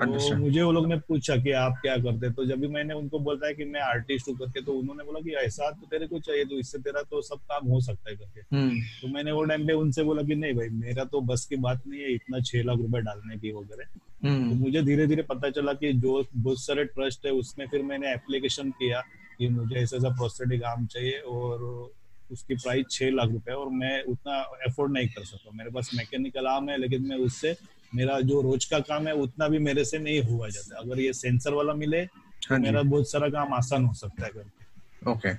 तो 0.00 0.36
मुझे 0.36 0.62
वो 0.62 0.72
लोग 0.72 0.86
ने 0.86 0.96
पूछा 0.96 1.36
कि 1.36 1.52
आप 1.52 1.78
क्या 1.82 1.96
करते? 1.96 2.30
तो 2.30 2.44
जब 2.44 2.60
भी 2.60 2.68
मैंने 2.68 2.94
उनको 2.94 3.18
बोला 3.18 3.52
कि 3.52 3.64
मैं 3.64 3.80
आर्टिस्ट 3.80 4.28
हूँ 4.28 4.36
करके 4.36 4.62
तो 4.62 4.72
उन्होंने 4.72 5.04
बोला 5.04 5.20
कि 5.20 5.30
ऐसा 5.36 5.70
तो 5.70 5.86
तेरे 5.86 6.06
को 6.06 6.18
चाहिए 6.18 6.44
तो 6.44 6.58
इससे 6.58 6.78
तेरा 6.78 7.02
तो 7.02 7.22
सब 7.22 7.36
काम 7.36 7.66
हो 7.66 7.80
सकता 7.80 8.10
है 8.10 8.16
करके। 8.16 8.56
हम्म। 8.56 8.80
तो 9.02 9.08
मैंने 9.08 9.32
वो 9.32 9.44
टाइम 9.44 9.66
पे 9.66 9.72
उनसे 9.72 10.02
बोला 10.02 10.22
कि 10.22 10.34
नहीं 10.34 10.54
भाई 10.54 10.68
मेरा 10.68 11.04
तो 11.04 11.20
बस 11.20 11.46
की 11.46 11.56
बात 11.56 11.82
नहीं 11.86 12.00
है 12.00 12.14
इतना 12.14 12.40
छह 12.40 12.62
लाख 12.62 12.78
रुपए 12.78 13.00
डालने 13.00 13.38
की 13.38 13.52
वगैरह 13.52 13.84
तो 13.84 14.28
हम्म। 14.28 14.54
मुझे 14.54 14.82
धीरे 14.82 15.06
धीरे 15.06 15.22
पता 15.22 15.50
चला 15.50 15.72
कि 15.72 15.92
जो 15.92 16.24
बहुत 16.34 16.60
सारे 16.60 16.84
ट्रस्ट 16.84 17.26
है 17.26 17.32
उसमें 17.32 17.66
फिर 17.66 17.82
मैंने 17.82 18.12
एप्लीकेशन 18.12 18.70
किया 18.70 19.02
कि 19.38 19.48
मुझे 19.48 19.76
ऐसा 19.76 19.96
ऐसा 19.96 20.08
प्रोस्थेटिक 20.08 20.62
आर्म 20.64 20.86
चाहिए 20.86 21.18
और 21.18 21.92
उसकी 22.30 22.54
प्राइस 22.54 22.86
छह 22.90 23.10
लाख 23.10 23.28
रुपए 23.30 23.52
और 23.52 23.68
मैं 23.72 24.02
उतना 24.04 24.40
अफोर्ड 24.66 24.92
नहीं 24.92 25.08
कर 25.08 25.24
सकता। 25.24 25.50
मेरे 25.54 25.70
पास 25.70 25.90
मैकेनिकल 25.94 26.46
आर्म 26.46 26.68
है 26.70 26.76
लेकिन 26.78 27.06
मैं 27.08 27.16
उससे 27.18 27.54
मेरा 27.92 28.20
जो 28.22 28.40
रोज 28.42 28.64
का 28.64 28.78
काम 28.80 29.06
है 29.06 29.14
उतना 29.16 29.48
भी 29.48 29.58
मेरे 29.60 29.84
से 29.84 29.98
नहीं 29.98 30.20
हुआ 30.22 30.48
जाता। 30.48 30.78
अगर 30.80 31.00
ये 31.00 31.12
सेंसर 31.12 31.54
वाला 31.54 31.74
मिले 31.74 32.04
तो 32.06 32.48
हाँ 32.50 32.58
मेरा 32.58 32.82
बहुत 32.84 33.10
सारा 33.10 33.28
काम 33.30 33.54
आसान 33.54 33.84
हो 33.84 33.94
सकता 33.94 34.24
है 34.24 34.30
करके। 34.30 35.10
ओके 35.10 35.34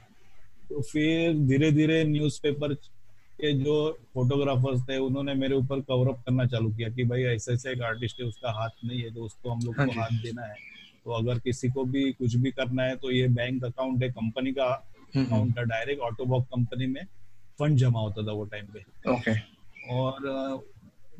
तो 0.69 0.81
फिर 0.81 1.37
धीरे 1.47 1.71
धीरे 1.71 2.03
न्यूज़पेपर 2.03 2.73
के 2.73 3.51
जो 3.59 3.75
फोटोग्राफर्स 4.13 4.81
थे 4.89 4.97
उन्होंने 4.97 5.33
मेरे 5.33 5.55
ऊपर 5.55 5.79
कवर 5.81 6.09
अप 6.09 6.21
करना 6.25 6.45
चालू 6.45 6.69
किया 6.69 6.89
कि 6.89 7.03
भाई 7.03 7.23
ऐसे 7.25 7.53
ऐसे 7.53 7.71
एक 7.71 7.81
आर्टिस्ट 7.83 8.19
है 8.21 8.25
उसका 8.25 8.51
हाथ 8.51 8.85
नहीं 8.85 9.01
है 9.01 9.13
तो 9.13 9.23
उसको 9.23 9.49
हम 9.49 9.59
लोग 9.65 9.75
हाँ 9.77 9.87
को 9.87 9.99
हाथ 9.99 10.21
देना 10.23 10.45
है। 10.45 10.55
तो 11.05 11.11
अगर 11.11 11.39
किसी 11.39 11.69
को 11.69 11.83
भी 11.85 12.11
कुछ 12.11 12.35
भी 12.35 12.51
करना 12.51 12.83
है 12.83 12.95
तो 12.95 13.11
ये 13.11 13.27
बैंक 13.29 13.63
अकाउंट 13.65 14.03
है 14.03 14.09
कंपनी 14.11 14.51
का 14.51 14.67
हम्म, 15.15 15.49
है 15.57 15.65
डायरेक्ट 15.65 16.01
ऑटोबॉक 16.01 16.45
कंपनी 16.45 16.87
में 16.87 17.03
फंड 17.59 17.77
जमा 17.77 17.99
होता 17.99 18.27
था 18.27 18.31
वो 18.31 18.45
टाइम 18.45 18.65
पे। 18.73 19.11
ओके 19.11 19.33
और 19.93 20.69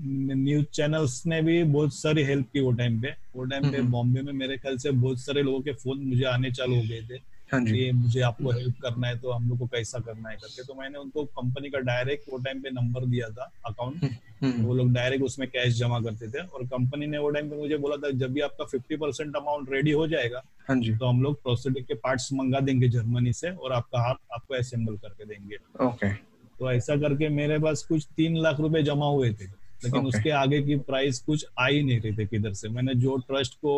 न्यूज़ 0.01 0.65
चैनल्स 0.74 1.25
ने 1.25 1.41
भी 1.41 1.63
बहुत 1.63 1.93
सारी 1.93 2.24
हेल्प 2.24 2.48
की 2.53 2.60
वो 2.60 2.71
टाइम 2.71 3.01
पे। 3.01 3.10
वो 3.36 3.43
टाइम 3.45 3.71
पे 3.71 3.77
हम्म। 3.77 3.91
बॉम्बे 3.91 4.21
में 4.21 4.31
मेरे 4.33 4.57
ख्याल 4.57 4.77
से 4.77 4.91
बहुत 4.91 5.19
सारे 5.19 5.41
लोगों 5.43 5.62
के 5.62 5.74
फ़ोन 5.74 6.00
मुझे 6.07 6.24
आने 6.25 6.51
चालू 6.51 6.75
हो 6.75 6.81
गए 6.81 7.01
थे 7.10 7.19
हाँ 7.51 7.62
ये 7.67 7.91
मुझे 7.91 8.21
आपको 8.21 8.51
हेल्प 8.51 8.75
करना 8.81 9.07
है 9.07 9.17
तो 9.19 9.31
हम 9.31 9.48
लोग 9.50 9.57
को 9.60 9.65
कैसा 9.67 10.00
करना 10.00 10.29
है 10.29 10.36
करके। 10.36 10.63
तो 10.63 10.74
मैंने 10.74 10.98
उनको 10.98 11.24
कंपनी 11.39 11.69
का 11.69 11.79
डायरेक्ट 11.88 12.29
वो 12.31 12.38
टाइम 12.43 12.62
पे 12.62 12.69
नंबर 12.71 13.05
दिया 13.05 13.29
था 13.29 13.51
अकाउंट 13.65 14.03
हम्म। 14.03 14.15
वो 14.43 14.74
लोग 14.74 14.91
डायरेक्ट 14.93 15.24
उसमें 15.24 15.48
कैश 15.50 15.74
जमा 15.74 16.00
करते 16.00 16.27
थे 16.27 16.39
और 16.39 16.65
कंपनी 16.67 17.07
ने 17.07 17.17
वो 17.17 17.29
टाइम 17.29 17.50
पे 17.50 17.57
मुझे 17.57 17.77
बोला 17.77 17.95
था 17.98 18.12
जब 18.17 18.31
भी 18.33 18.41
आपका 18.41 18.65
फिफ्टी 18.65 18.95
परसेंट 18.98 19.36
अमाउंट 19.36 19.71
रेडी 19.71 19.91
हो 19.91 20.07
जाएगा 20.07 20.41
हाँ 20.69 20.79
जी। 20.81 20.95
तो 20.98 21.05
हम 21.05 21.21
लोग 21.24 21.41
प्रोस्थेटिक 21.43 21.86
के 21.88 21.93
पार्ट्स 21.93 22.31
मंगा 22.33 22.60
देंगे 22.60 22.89
जर्मनी 22.89 23.33
से 23.33 23.51
और 23.51 23.74
आपका 23.74 24.01
हाथ 24.07 24.15
आपको 24.33 24.55
असेंबल 24.55 24.95
करके 24.98 25.25
देंगे। 25.25 25.57
ओके 25.86 26.13
तो 26.60 26.71
ऐसा 26.71 26.95
करके 27.01 27.29
मेरे 27.29 27.60
पास 27.60 27.83
कुछ 27.83 28.07
तीन 28.17 28.38
लाख 28.38 28.60
रुपए 28.60 28.83
जमा 28.83 29.05
हुए 29.05 29.33
थे 29.33 29.45
लेकिन 29.45 30.00
Okay. 30.00 30.07
उसके 30.07 30.29
आगे 30.29 30.62
की 30.62 30.75
प्राइस 30.88 31.19
कुछ 31.19 31.45
आ 31.60 31.67
ही 31.67 31.81
नहीं 31.83 32.00
रही 32.01 32.17
थी 32.17 32.25
किधर 32.25 32.53
से। 32.53 32.69
मैंने 32.69 32.93
जो 32.95 33.15
ट्रस्ट 33.27 33.53
को 33.55 33.74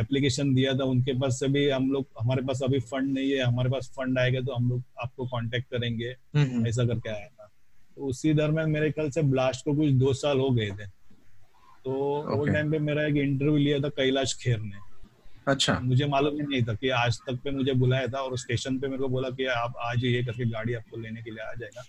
एप्लीकेशन 0.00 0.54
दिया 0.54 0.74
था 0.78 0.84
उनके 0.84 1.12
पास 1.20 1.38
से 1.40 1.48
भी 1.48 1.68
हम 1.70 1.90
लोग 1.92 2.06
हमारे 2.20 2.42
पास 2.42 2.60
अभी 2.64 2.78
फंड 2.80 3.12
नहीं 3.14 3.30
है 3.30 3.42
हमारे 3.44 3.70
पास 3.70 3.90
फंड 3.96 4.18
आएगा 4.18 4.40
तो 4.40 4.54
हम 4.54 4.68
लोग 4.70 4.82
आपको 5.02 5.26
कांटेक्ट 5.26 5.70
करेंगे 5.70 6.14
हम्म 6.36 6.66
ऐसा 6.66 6.84
करके 6.84 7.10
आया 7.10 7.28
तो 8.00 8.06
उसी 8.06 8.32
दरम्यान 8.34 8.70
मेरे 8.70 8.90
ख्याल 8.90 9.08
से 9.10 9.22
ब्लास्ट 9.22 9.64
को 9.64 9.74
कुछ 9.74 9.90
दो 9.92 10.12
साल 10.12 10.38
हो 10.38 10.50
गए 10.50 10.68
थे। 10.70 10.86
तो 11.84 11.92
वो 12.36 12.46
टाइम 12.46 12.70
पे 12.70 12.78
मेरा 12.78 13.04
एक 13.06 13.16
इंटरव्यू 13.16 13.56
लिया 13.56 13.78
था 13.78 13.88
कैलाश 13.88 14.34
खेर 14.34 14.60
ने। 14.60 14.76
अच्छा। 15.46 15.78
मुझे 15.80 16.06
मालूम 16.06 16.34
ही 16.34 16.42
नहीं 16.42 16.62
था 16.62 16.74
कि 16.74 16.88
आज 16.88 17.18
तक 17.18 17.40
पे 17.44 17.50
मुझे 17.50 17.72
बुलाया 17.72 18.06
था 18.06 18.18
और 18.18 18.38
स्टेशन 18.38 18.78
पे 18.78 18.88
मेरे 18.88 19.02
को 19.02 19.08
बोला 19.08 19.30
कि 19.30 19.44
आप 19.46 19.74
आज 19.80 20.04
ये 20.04 20.22
करके 20.24 20.44
गाड़ी 20.50 20.74
आपको 20.74 21.00
लेने 21.00 21.22
के 21.22 21.30
लिए 21.30 21.44
आ 21.44 21.52
जाएगा। 21.54 21.84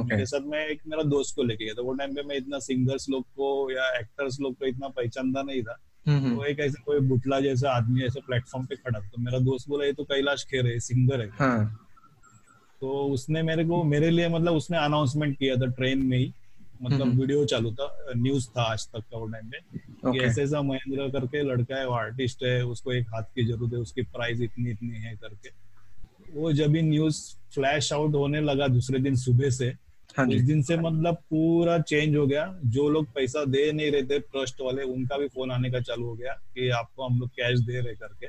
ओके 0.00 0.14
मेरे 0.14 0.26
साथ 0.26 0.40
मैं 0.40 0.66
एक 0.66 0.80
मेरा 0.86 1.02
दोस्त 1.02 1.36
को 1.36 1.42
लेके 1.42 1.64
गया 1.64 1.74
था। 1.74 1.82
वो 1.82 1.92
टाइम 1.92 2.14
पे 2.14 2.22
मैं 2.22 2.36
इतना 2.36 2.58
सिंगर्स 2.58 3.08
लोग 3.10 3.22
को 3.22 3.70
या 3.72 3.88
एक्टर्स 3.98 4.40
लोग 4.40 4.54
को 4.54 4.66
इतना 4.66 4.88
पहचानता 4.88 5.42
नहीं 5.42 5.62
था। 5.62 5.78
हम्म 6.06 6.36
तो 6.36 6.44
एक 6.44 6.60
ऐसे 6.60 6.82
कोई 6.82 7.00
बुटला 7.08 7.40
जैसा 7.40 7.70
आदमी 7.70 8.04
ऐसे 8.04 8.20
प्लेटफॉर्म 8.20 8.66
पे 8.66 8.76
खड़ा 8.76 8.98
था। 9.00 9.06
तो 9.06 9.22
मेरा 9.22 9.38
दोस्त 9.38 9.68
बोला 9.68 9.84
ये 9.84 9.92
तो 9.92 10.04
कैलाश 10.04 10.44
खेर 10.50 10.66
है 10.66 10.78
सिंगर 10.80 11.20
है। 11.20 11.28
हाँ। 11.28 11.81
तो 12.82 12.88
उसने 12.88 13.42
मेरे 13.42 13.64
को 13.64 13.82
मेरे 13.84 14.10
लिए 14.10 14.28
मतलब 14.28 14.54
उसने 14.54 14.78
अनाउंसमेंट 14.78 15.38
किया 15.38 15.56
था 15.56 15.66
ट्रेन 15.66 15.98
में 15.98 16.18
ही। 16.18 16.32
मतलब। 16.82 17.08
वीडियो 17.20 17.44
चालू 17.44 17.70
था 17.72 18.12
न्यूज़ 18.16 18.48
था 18.48 18.62
आज 18.62 18.86
तक 18.86 19.00
का 19.00 19.18
वो 19.18 19.26
टाइम 19.26 19.50
पे 19.50 20.18
ऐसे 20.24 20.42
ऐसा 20.42 20.62
महेंद्र 20.62 21.08
करके 21.10 21.42
लड़का 21.42 21.76
है 21.76 21.86
वो 21.86 21.94
आर्टिस्ट 21.94 22.42
है 22.42 22.64
उसको 22.64 22.92
एक 22.92 23.08
हाथ 23.08 23.22
की 23.22 23.44
ज़रूरत 23.44 23.72
है 23.72 23.78
उसकी 23.78 24.02
प्राइस 24.02 24.40
इतनी 24.40 24.70
इतनी 24.70 24.98
है 24.98 25.14
करके। 25.16 25.50
वो 26.40 26.52
जब 26.52 26.70
भी 26.70 26.82
न्यूज़ 26.82 27.20
फ्लैश 27.54 27.92
आउट 27.92 28.14
होने 28.14 28.40
लगा 28.40 28.68
दूसरे 28.68 28.98
दिन 28.98 29.16
सुबह 29.16 29.50
से 29.50 29.66
हाँ 30.18 30.26
उस 30.26 30.40
दिन 30.40 30.62
से 30.62 30.76
मतलब 30.76 31.14
पूरा 31.14 31.78
चेंज 31.78 32.16
हो 32.16 32.26
गया। 32.26 32.60
जो 32.66 32.88
लोग 32.88 33.06
पैसा 33.06 33.44
दे 33.44 33.72
नहीं 33.72 33.90
रहे 33.90 34.02
थे 34.02 34.18
ट्रस्ट 34.18 34.60
वाले 34.60 34.82
उनका 34.82 35.18
भी 35.18 35.28
फ़ोन 35.28 35.50
आने 35.50 35.70
का 35.70 35.80
चालू 35.80 36.06
हो 36.06 36.14
गया 36.14 36.32
कि 36.32 36.68
आपको 36.68 37.06
हम 37.06 37.20
लोग 37.20 37.28
कैश 37.28 37.60
दे 37.60 37.80
रहे 37.80 37.94
करके। 37.94 38.26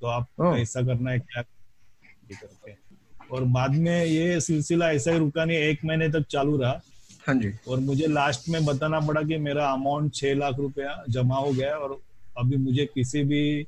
तो 0.00 0.06
आप। 0.06 0.28
कैसा 0.40 0.82
करना 0.82 1.10
है 1.10 1.18
क्या? 1.18 1.42
करके। 1.42 2.83
और 3.30 3.44
बाद 3.44 3.70
में 3.70 4.04
ये 4.04 4.40
सिलसिला 4.40 4.90
ऐसा 4.90 5.10
ही 5.10 5.18
रुका 5.18 5.44
नहीं 5.44 5.56
एक 5.56 5.84
महीने 5.84 6.08
तक 6.08 6.20
चालू 6.20 6.56
रहा। 6.56 6.80
हाँ 7.26 7.34
जी। 7.34 7.52
और 7.68 7.80
मुझे 7.80 8.06
लास्ट 8.06 8.48
में 8.48 8.64
बताना 8.64 9.00
पड़ा 9.00 9.22
कि 9.22 9.38
मेरा 9.38 9.66
अमाउंट 9.68 10.14
छह 10.14 10.34
लाख 10.34 10.58
रुपया 10.58 11.04
जमा 11.08 11.36
हो 11.36 11.52
गया 11.52 11.76
और 11.76 12.00
अभी 12.38 12.56
मुझे 12.56 12.86
किसी 12.86 13.24
भी 13.24 13.62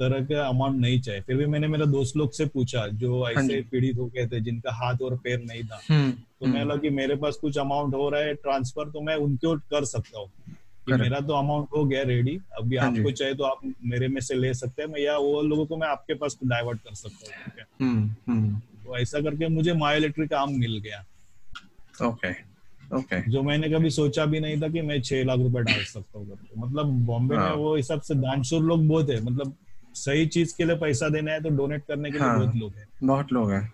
तरह 0.00 0.24
का 0.24 0.48
अमाउंट 0.48 0.80
नहीं 0.80 1.00
चाहिए। 1.00 1.20
फिर 1.20 1.36
भी 1.36 1.46
मैंने 1.46 1.68
मेरे 1.68 1.86
दोस्त 1.86 2.16
लोग 2.16 2.32
से 2.32 2.46
पूछा 2.46 2.86
जो 2.86 3.24
हाँ 3.24 3.32
ऐसे 3.32 3.60
पीड़ित 3.70 3.98
हो 3.98 4.06
गए 4.06 4.26
थे 4.26 4.40
जिनका 4.40 4.72
हाथ 4.72 4.96
और 5.02 5.16
पैर 5.16 5.40
नहीं 5.40 5.64
था। 5.64 5.82
हम्म, 5.90 6.10
तो 6.12 6.46
मैं 6.46 6.64
लगा 6.64 6.76
कि 6.76 6.90
मेरे 6.90 7.16
पास 7.16 7.36
कुछ 7.36 7.58
अमाउंट 7.58 7.94
हो 7.94 8.10
रहा 8.10 8.20
है 8.20 8.34
ट्रांसफ़र 8.34 8.84
तो 8.84 9.00
मैं 9.00 9.16
उनको 9.16 9.56
कर 9.56 9.84
सकता 9.84 10.18
हूँ। 10.18 10.30
मेरा 10.98 11.20
तो 11.20 11.34
अमाउंट 11.34 11.68
हो 11.76 11.84
गया 11.84 12.02
रेडी 12.02 12.40
अभी 12.58 12.76
हाँ 12.76 12.88
आपको 12.90 13.10
चाहिए 13.10 13.34
तो 13.34 13.44
आप 13.44 13.60
मेरे 13.84 14.08
में 14.08 14.20
से 14.20 14.34
ले 14.34 14.54
सकते 14.54 14.82
हैं 14.82 14.88
मैं 14.88 15.00
या 15.00 15.16
वो 15.18 15.42
लोगों 15.42 15.66
को 15.66 15.76
मैं 15.76 15.88
आपके 15.88 16.14
पास 16.14 16.38
डाइवर्ट 16.44 16.78
कर 16.78 16.94
सकता 16.94 17.26
हूँ। 17.26 18.60
तो 18.90 18.96
ऐसा 18.98 19.20
करके 19.20 19.48
मुझे 19.48 19.72
मायोलेट्री 19.76 20.26
काम 20.28 20.52
मिल 20.58 20.78
गया। 20.84 21.04
ओके 22.02 22.30
ओके 22.96 23.20
जो 23.30 23.42
मैंने 23.42 23.68
कभी 23.70 23.90
सोचा 23.90 24.24
भी 24.26 24.40
नहीं 24.40 24.60
था 24.62 24.68
कि 24.68 24.80
मैं 24.82 25.00
छह 25.02 25.22
लाख 25.24 25.38
रुपए 25.38 25.62
डाल 25.62 25.82
सकता 25.84 26.18
हूँ 26.18 26.38
मतलब 26.58 26.86
बॉम्बे 27.06 27.36
में 27.36 27.42
हाँ। 27.42 27.54
वो 27.54 27.74
हिसाब 27.76 28.00
से 28.00 28.14
दानशूर 28.16 28.62
लोग 28.62 28.86
बहुत 28.88 29.10
है। 29.10 29.20
मतलब 29.24 29.54
सही 29.94 30.26
चीज़ 30.26 30.54
के 30.58 30.64
लिए 30.64 30.76
पैसा 30.76 31.08
देना 31.08 31.32
है 31.32 31.42
तो 31.42 31.50
डोनेट 31.56 31.84
करने 31.88 32.10
के 32.10 32.18
लिए 32.18 32.26
हाँ। 32.26 32.38
बहुत 32.38 32.56
लोग 32.56 32.74
हैं। 32.74 32.86
बहुत 33.04 33.32
लोग 33.32 33.50
हैं। 33.52 33.72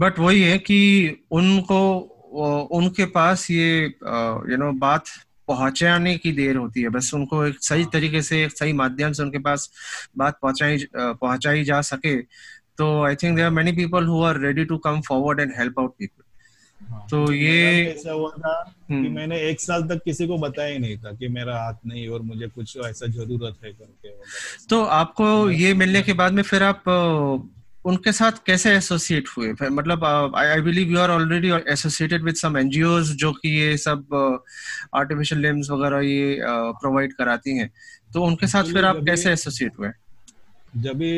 बट 0.00 0.18
वही 0.18 0.42
है 0.42 0.58
कि 0.58 0.80
उनको 1.32 1.80
उनके 2.78 3.04
पास 3.12 3.50
ये 3.50 3.80
यू 3.82 4.56
नो 4.56 4.72
बात 4.78 5.04
पहुँचाने 5.48 6.16
की 6.18 6.32
देर 6.32 6.56
होती 6.56 6.82
है। 6.82 6.88
बस 6.88 7.10
उनको 7.14 7.44
एक 7.46 7.58
सही 7.62 7.84
तरीके 7.92 8.22
से 8.22 8.42
एक 8.44 8.52
सही 8.52 8.72
माध्यम 8.72 9.12
से 9.12 9.22
उनके 9.22 9.38
पास 9.38 9.70
बात 10.18 10.38
पहुंचाई 10.42 10.86
पहुंचाई 10.94 11.64
जा 11.64 11.80
सके। 11.90 12.16
तो 12.78 13.02
I 13.04 13.14
think 13.14 13.40
are 13.40 13.50
many 13.50 13.72
people 13.72 14.06
who 14.06 14.22
are 14.22 14.40
ready 14.40 14.64
to 14.64 14.78
come 14.78 15.00
forward 15.00 15.40
and 15.40 15.52
help 15.58 15.80
out 15.80 15.94
people 15.98 16.22
हाँ। 16.90 17.06
तो 17.10 17.32
ये 17.32 17.84
ऐसा 17.84 18.12
हुआ 18.12 18.30
था 18.30 18.52
कि 18.88 18.94
हम्म। 18.94 19.10
मैंने 19.10 19.40
एक 19.40 19.60
साल 19.60 19.82
तक 19.82 20.00
किसी 20.04 20.26
को 20.26 20.38
बताया 20.38 20.72
ही 20.72 20.78
नहीं 20.78 20.96
था 20.98 21.12
कि 21.12 21.28
मेरा 21.28 21.58
हाथ 21.58 21.74
नहीं 21.86 22.08
और 22.08 22.22
मुझे 22.22 22.46
कुछ 22.46 22.76
ऐसा 22.76 23.06
ज़रूरत 23.06 23.64
है 23.64 23.72
करके 23.72 24.10
तो 24.68 24.82
आपको 24.82 25.50
ये 25.50 25.74
मिलने 25.74 26.02
के 26.02 26.12
बाद 26.12 26.32
में 26.32 26.42
फिर 26.42 26.62
आप 26.62 26.82
उनके 27.84 28.12
साथ 28.12 28.32
कैसे 28.46 28.70
एसोसिएट 28.76 29.28
हुए? 29.28 29.52
मतलब 29.70 30.04
I 30.36 30.60
believe 30.60 30.92
you 30.92 30.98
are 30.98 31.10
already 31.10 31.50
associated 31.72 32.22
with 32.22 32.34
some 32.34 32.56
NGOs 32.56 33.12
जो 33.16 33.32
कि 33.32 33.48
ये 33.48 33.76
सब 33.76 34.40
आर्टिफिशियल 34.94 35.40
लिम्स 35.40 35.70
वगैरह 35.70 36.00
ये 36.00 36.38
प्रोवाइड 36.80 37.12
कराती 37.12 37.56
हैं। 37.58 37.70
तो 38.14 38.22
उनके 38.22 38.46
साथ 38.46 38.72
फिर 38.72 38.84
आप 38.84 38.96
कैसे 39.06 39.32
एसोसिएट 39.32 39.78
हुए? 39.78 39.88
जब 40.76 40.96
भी 40.98 41.10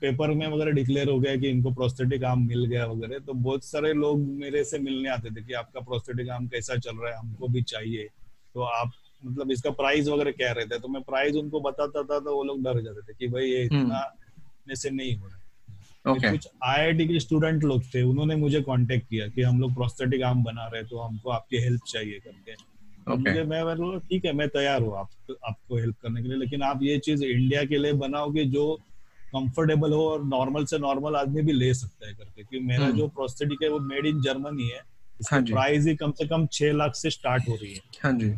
पेपर 0.00 0.30
में 0.30 0.46
वगैरह 0.46 0.70
डिक्लेयर 0.72 1.08
हो 1.08 1.18
गया 1.20 1.36
कि 1.36 1.48
इनको 1.48 1.70
प्रोस्थेटिक 1.74 2.24
आर्म 2.24 2.46
मिल 2.46 2.64
गया 2.66 2.84
वगैरह 2.86 3.18
तो 3.26 3.32
बहुत 3.46 3.64
सारे 3.64 3.92
लोग 3.94 4.20
मेरे 4.38 4.62
से 4.64 4.78
मिलने 4.78 5.08
आते 5.10 5.30
थे 5.30 5.42
कि 5.44 5.52
आपका 5.54 5.80
प्रोस्थेटिक 5.80 6.30
आर्म 6.30 6.46
कैसा 6.48 6.76
चल 6.76 6.96
रहा 6.96 7.10
है 7.10 7.18
हमको 7.18 7.48
भी 7.48 7.62
चाहिए। 7.62 8.06
तो 8.54 8.62
आप 8.62 8.92
मतलब 9.22 9.50
इसका 9.50 9.70
प्राइस 9.72 10.08
वगैरह 10.08 10.30
कह 10.38 10.52
रहे 10.52 10.66
थे 10.66 10.78
तो 10.78 10.88
मैं 10.88 11.02
प्राइस 11.02 11.34
उनको 11.36 11.60
बताता 11.60 12.02
था 12.02 12.18
तो 12.20 12.36
वो 12.36 12.42
लोग 12.44 12.62
डर 12.62 12.80
जाते 12.82 13.02
थे 13.02 13.14
कि 13.18 13.28
भाई 13.28 13.44
ये 13.44 13.64
हम्म। 13.64 13.82
इतना 13.82 14.00
में 14.68 14.74
से 14.74 14.90
नहीं 14.90 15.16
हो 15.16 15.26
रहा 15.26 16.12
ओके 16.12 16.30
कुछ 16.30 16.48
आईआईटी 16.64 17.06
के 17.08 17.20
स्टूडेंट 17.20 17.64
लोग 17.64 17.82
थे 17.94 18.02
उन्होंने 18.02 18.36
मुझे 18.36 18.60
कांटेक्ट 18.62 19.08
किया 19.08 19.26
कि 19.28 19.42
हम 19.42 19.60
लोग 19.60 19.74
प्रोस्थेटिक 19.74 20.22
आर्म 20.22 20.42
बना 20.44 20.66
रहे 20.66 20.82
तो 20.84 20.98
हमको 20.98 21.30
आपकी 21.30 21.58
हेल्प 21.62 21.82
चाहिए 21.88 22.18
करके। 22.20 22.54
तो 23.04 23.16
मुझे 23.16 23.42
मैं 23.44 23.64
बोला 23.66 23.98
ठीक 23.98 24.24
है 24.24 24.32
मैं 24.32 24.48
तैयार 24.48 24.82
हूँ 24.82 24.96
आप 24.98 25.36
आपको 25.44 25.76
हेल्प 25.76 25.96
करने 26.02 26.22
के 26.22 26.28
लिए 26.28 26.38
लेकिन 26.38 26.62
आप 26.62 26.82
ये 26.82 26.98
चीज़ 26.98 27.24
इंडिया 27.24 27.64
के 27.64 27.78
लिए 27.78 27.92
बनाओगे 28.02 28.44
जो 28.56 28.64
कंफर्टेबल 29.34 29.92
हो 29.92 30.08
और 30.10 30.24
नॉर्मल 30.24 30.64
से 30.64 30.78
नॉर्मल 30.78 31.16
आदमी 31.16 31.42
भी 31.42 31.52
ले 31.52 31.72
सकता 31.74 32.06
है 32.06 32.14
करके 32.14 32.42
क्योंकि 32.42 32.66
मेरा 32.66 32.84
हम्म। 32.84 32.96
जो 32.98 33.06
प्रोस्थेटिक 33.18 33.62
है 33.62 33.68
वो 33.68 33.78
मेड 33.80 34.06
इन 34.06 34.20
जर्मनी 34.22 34.68
है 34.68 34.80
हाँ 35.30 35.40
जी। 35.40 35.52
प्राइस 35.52 35.86
ही 35.86 35.94
कम 35.96 36.12
से 36.18 36.26
कम 36.28 36.46
छह 36.52 36.72
लाख 36.72 36.94
से 36.96 37.10
स्टार्ट 37.10 37.48
हो 37.48 37.54
रही 37.54 37.72
है। 37.72 37.80
हाँ 38.02 38.12
जी। 38.18 38.30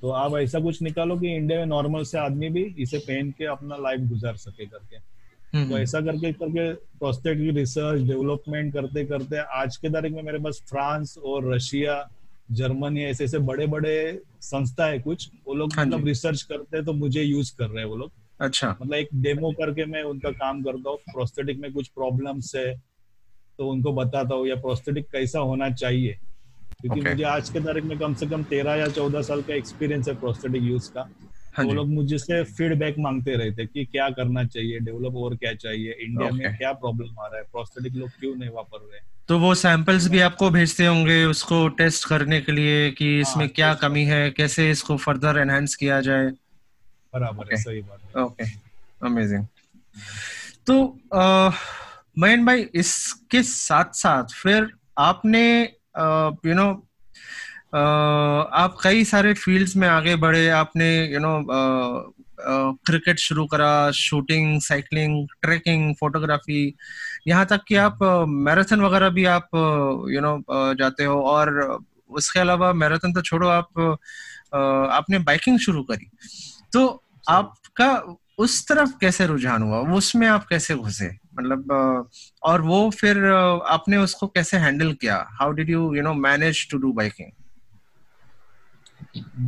तो 0.00 0.10
आप 0.10 0.36
ऐसा 0.36 0.60
कुछ 0.60 0.80
निकालो 0.82 1.16
कि 1.18 1.34
इंडिया 1.36 1.58
में 1.58 1.66
नॉर्मल 1.66 2.04
से 2.04 2.18
आदमी 2.18 2.48
भी 2.50 2.62
इसे 2.82 2.98
पहन 2.98 3.30
के 3.38 3.44
अपना 3.54 3.76
लाइफ 3.80 4.08
गुजार 4.08 4.36
सके 4.36 4.66
करके 4.66 4.98
तो 4.98 5.58
हम्म, 5.58 5.76
ऐसा 5.76 6.00
करके 6.00 6.32
करके 6.32 6.72
प्रोस्टेट 6.98 7.38
की 7.38 7.50
रिसर्च 7.58 8.02
डेवलपमेंट 8.08 8.72
करते 8.74 9.04
करते 9.04 9.38
आज 9.60 9.76
के 9.76 9.88
तारीख 9.92 10.12
में 10.12 10.22
मेरे 10.22 10.38
पास 10.44 10.62
फ्रांस 10.70 11.16
और 11.24 11.52
रशिया 11.54 12.02
जर्मनी 12.60 13.02
ऐसे 13.04 13.24
ऐसे 13.24 13.38
बड़े 13.50 13.66
बड़े 13.74 13.94
संस्था 14.42 14.86
है 14.86 14.98
कुछ 15.00 15.28
वो 15.46 15.54
लोग 15.54 15.72
हाँ 15.76 15.84
मतलब 15.86 16.06
रिसर्च 16.06 16.42
करते 16.42 16.76
हैं 16.76 16.84
तो 16.86 16.92
मुझे 16.92 17.22
यूज़ 17.22 17.54
कर 17.58 17.66
रहे 17.66 17.82
हैं 17.84 17.90
वो 17.90 17.96
लोग। 17.96 18.10
अच्छा। 18.42 18.68
मतलब 18.82 18.94
एक 18.94 19.08
डेमो 19.14 19.50
करके 19.52 19.84
मैं 19.84 20.02
उनका 20.02 20.30
काम 20.30 20.62
करता 20.62 20.90
हूँ 20.90 20.98
प्रोस्थेटिक 21.12 21.58
में 21.58 21.72
कुछ 21.72 21.88
प्रॉब्लम्स 21.88 22.54
है 22.56 22.74
तो 23.58 23.68
उनको 23.68 23.92
बताता 23.92 24.34
हूँ 24.34 24.46
या 24.48 24.54
प्रोस्थेटिक 24.56 25.06
कैसा 25.12 25.38
होना 25.38 25.70
चाहिए? 25.70 26.12
क्योंकि 26.80 27.00
Okay. 27.00 27.10
मुझे 27.12 27.24
आज 27.24 27.50
के 27.50 27.60
तारीख 27.60 27.84
में 27.84 27.98
कम 27.98 28.14
से 28.14 28.26
कम 28.26 28.44
तेरह 28.44 28.74
या 28.74 28.86
चौदह 28.88 29.22
साल 29.22 29.42
का 29.42 29.54
एक्सपीरियंस 29.54 30.08
है 30.08 30.14
प्रोस्थेटिक 30.14 30.62
यूज़ 30.62 30.90
का। 30.92 31.00
हाँ 31.00 31.64
तो 31.64 31.68
वो 31.68 31.74
लोग 31.74 31.88
मुझसे 31.88 32.42
फीडबैक 32.44 32.94
मांगते 32.98 33.36
रहते 33.36 33.66
कि 33.66 33.84
क्या 33.84 34.08
करना 34.10 34.44
चाहिए 34.44 34.78
डेवलप 34.78 35.16
और 35.16 35.36
क्या 35.36 35.52
चाहिए 35.54 35.96
इंडिया 36.00 36.30
Okay. 36.30 36.42
में 36.42 36.56
क्या 36.56 36.72
प्रॉब्लम 36.72 37.18
आ 37.20 37.26
रहा 37.26 37.36
है 37.36 37.42
प्रोस्थेटिक 37.42 37.94
लोग 37.94 38.10
क्यों 38.10 38.34
नहीं 38.36 38.50
वापर 38.50 38.78
रहे? 38.78 39.00
तो 39.28 39.38
वो 39.38 39.54
सैंपल्स 39.54 40.08
भी 40.08 40.20
आपको 40.20 40.50
भेजते 40.50 40.86
होंगे 40.86 41.24
उसको 41.24 41.68
टेस्ट 41.68 42.08
करने 42.08 42.40
के 42.40 42.52
लिए 42.52 42.90
कि 42.90 43.20
इसमें 43.20 43.44
हाँ, 43.44 43.52
क्या 43.54 43.74
कमी 43.74 44.04
है 44.04 44.30
कैसे 44.30 44.70
इसको 44.70 44.96
फर्दर 44.96 45.38
एनहांस 45.38 45.74
किया 45.74 46.00
जाए? 46.00 46.30
बराबर 47.14 47.44
है 47.44 47.50
Okay. 47.50 47.62
सही 47.62 47.80
बात 47.80 48.00
है। 48.16 48.22
ओके 48.22 48.44
अमेजिंग 49.06 49.44
तो 50.66 50.74
मयन 52.18 52.44
भाई 52.46 52.66
इसके 52.74 53.42
साथ 53.42 53.94
साथ 53.96 54.34
फिर 54.34 54.70
आपने 54.98 55.62
यू 56.46 56.54
नो 56.54 56.70
आप 57.74 58.76
कई 58.82 59.04
सारे 59.04 59.34
फील्ड्स 59.34 59.76
में 59.76 59.86
आगे 59.88 60.16
बढ़े 60.16 60.48
आपने 60.48 60.88
यू 61.12 61.20
नो 61.20 61.38
क्रिकेट 62.86 63.18
शुरू 63.18 63.46
करा 63.46 63.90
शूटिंग 63.90 64.60
साइकिलिंग 64.60 65.26
ट्रैकिंग 65.42 65.94
फोटोग्राफी 66.00 66.74
यहाँ 67.28 67.46
तक 67.46 67.64
कि 67.68 67.74
आप 67.76 67.98
मैराथन 68.28 68.80
वगैरह 68.80 69.08
भी 69.10 69.24
आप 69.24 69.48
यू 70.10 70.20
नो 70.20 70.42
जाते 70.74 71.04
हो 71.04 71.20
और 71.22 71.78
उसके 72.10 72.40
अलावा 72.40 72.72
मैराथन 72.72 73.12
तो 73.12 73.22
छोड़ो 73.22 73.48
आप 73.48 73.80
आपने 74.54 75.18
बाइकिंग 75.18 75.58
शुरू 75.58 75.82
करी। 75.82 76.10
तो 76.72 77.01
आपका 77.26 78.18
उस 78.38 78.66
तरफ़ 78.68 78.90
कैसे 79.00 79.26
रुझान 79.26 79.62
हुआ? 79.62 79.78
उसमें 79.96 80.26
आप 80.28 80.46
कैसे 80.46 80.74
घुसे? 80.74 81.10
मतलब 81.34 82.08
और 82.42 82.62
वो 82.62 82.88
फिर 82.90 83.24
आपने 83.26 83.96
उसको 83.96 84.26
कैसे 84.28 84.56
हैंडल 84.56 84.92
किया? 84.92 85.16
How 85.30 85.52
did 85.52 85.70
you 85.70 85.94
you 85.94 86.02
know 86.02 86.14
manage 86.14 86.68
to 86.70 86.78
do 86.78 86.92
biking 86.92 87.30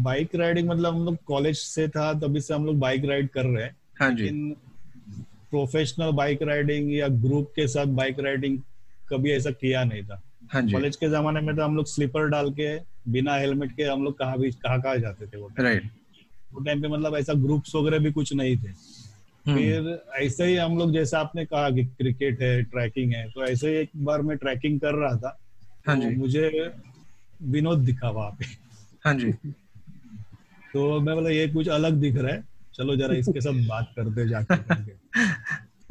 bike 0.05 0.35
riding 0.35 0.69
मतलब 0.69 0.95
हम 0.95 1.05
लोग 1.05 1.17
कॉलेज 1.27 1.57
से 1.59 1.89
था 1.89 2.13
तभी 2.21 2.41
से 2.41 2.55
हम 2.55 2.67
लोग 2.67 2.79
बाइक 2.79 3.05
राइड 3.05 3.29
कर 3.29 3.45
रहे 3.45 3.65
हैं। 3.65 3.77
हाँ 4.01 4.11
जी। 4.11 4.29
प्रोफेशनल 5.51 6.11
बाइक 6.13 6.43
राइडिंग 6.43 6.93
या 6.95 7.09
ग्रुप 7.09 7.53
के 7.57 7.67
साथ 7.69 7.87
बाइक 7.97 8.21
राइडिंग 8.21 8.59
कभी 9.09 9.33
ऐसा 9.33 9.51
किया 9.51 9.85
नहीं 9.85 10.03
था। 10.03 10.21
हाँ 10.53 10.63
जी। 10.63 10.73
कॉलेज 10.73 10.97
के 10.97 11.09
जमाने 11.11 11.41
में 11.41 11.55
तो 11.57 11.63
हम 11.63 11.77
लोग 11.77 11.87
स्लीपर 11.87 12.29
डाल 12.29 12.51
के 12.51 12.77
बिना 13.13 13.35
हेलमेट 13.35 13.73
के 13.77 13.83
हम 13.83 14.05
लोग 14.05 14.19
कहा 14.19 14.37
भी 14.37 14.51
कहाँ 14.53 14.81
कहाँ 14.81 14.97
जाते 14.99 15.27
थे 15.27 15.39
वो। 15.39 15.51
राइट। 15.61 15.91
वो 16.55 16.65
टाइम 16.65 16.83
पे 16.83 16.89
मतलब 16.89 17.17
ऐसा 17.17 17.33
ग्रुप्स 17.33 17.75
वगैरह 17.75 17.99
भी 17.99 18.13
कुछ 18.13 18.33
नहीं 18.33 18.57
थे। 18.57 18.69
हम्म। 19.47 19.57
फिर 19.59 20.03
ऐसे 20.15 20.45
ही 20.45 20.57
हम 20.57 20.79
लोग 20.79 20.93
जैसे 20.93 21.17
आपने 21.17 21.45
कहा 21.45 21.71
कि 21.71 21.85
क्रिकेट 21.85 22.43
है 22.43 22.63
ट्रैकिंग 22.63 23.13
है 23.13 23.29
तो 23.31 23.45
ऐसे 23.45 23.69
ही 23.69 23.75
एक 23.75 23.91
बार 23.97 24.23
मैं 24.23 24.37
ट्रैकिंग 24.37 24.81
कर 24.81 24.95
रहा 24.95 25.17
था 25.17 25.39
हाँ 25.87 25.97
जी। 25.97 26.11
तो 26.11 26.21
मुझे 26.21 26.73
विनोद 27.43 27.79
दिखा 27.79 28.11
वहाँ 28.11 28.31
पे। 28.31 28.45
हाँ 29.05 29.15
जी। 29.15 29.33
तो 30.73 31.01
मैं 31.01 31.15
बोला 31.15 31.31
ये 31.31 31.49
कुछ 31.49 31.69
अलग 31.69 31.93
दिख 31.93 32.17
रहा 32.17 32.35
है। 32.35 32.45
चलो 32.75 32.97
जरा 32.97 33.15
इसके 33.15 33.41
साथ 33.41 33.69
बात 33.69 33.93
करते 33.97 34.29
जाके। 34.29 34.55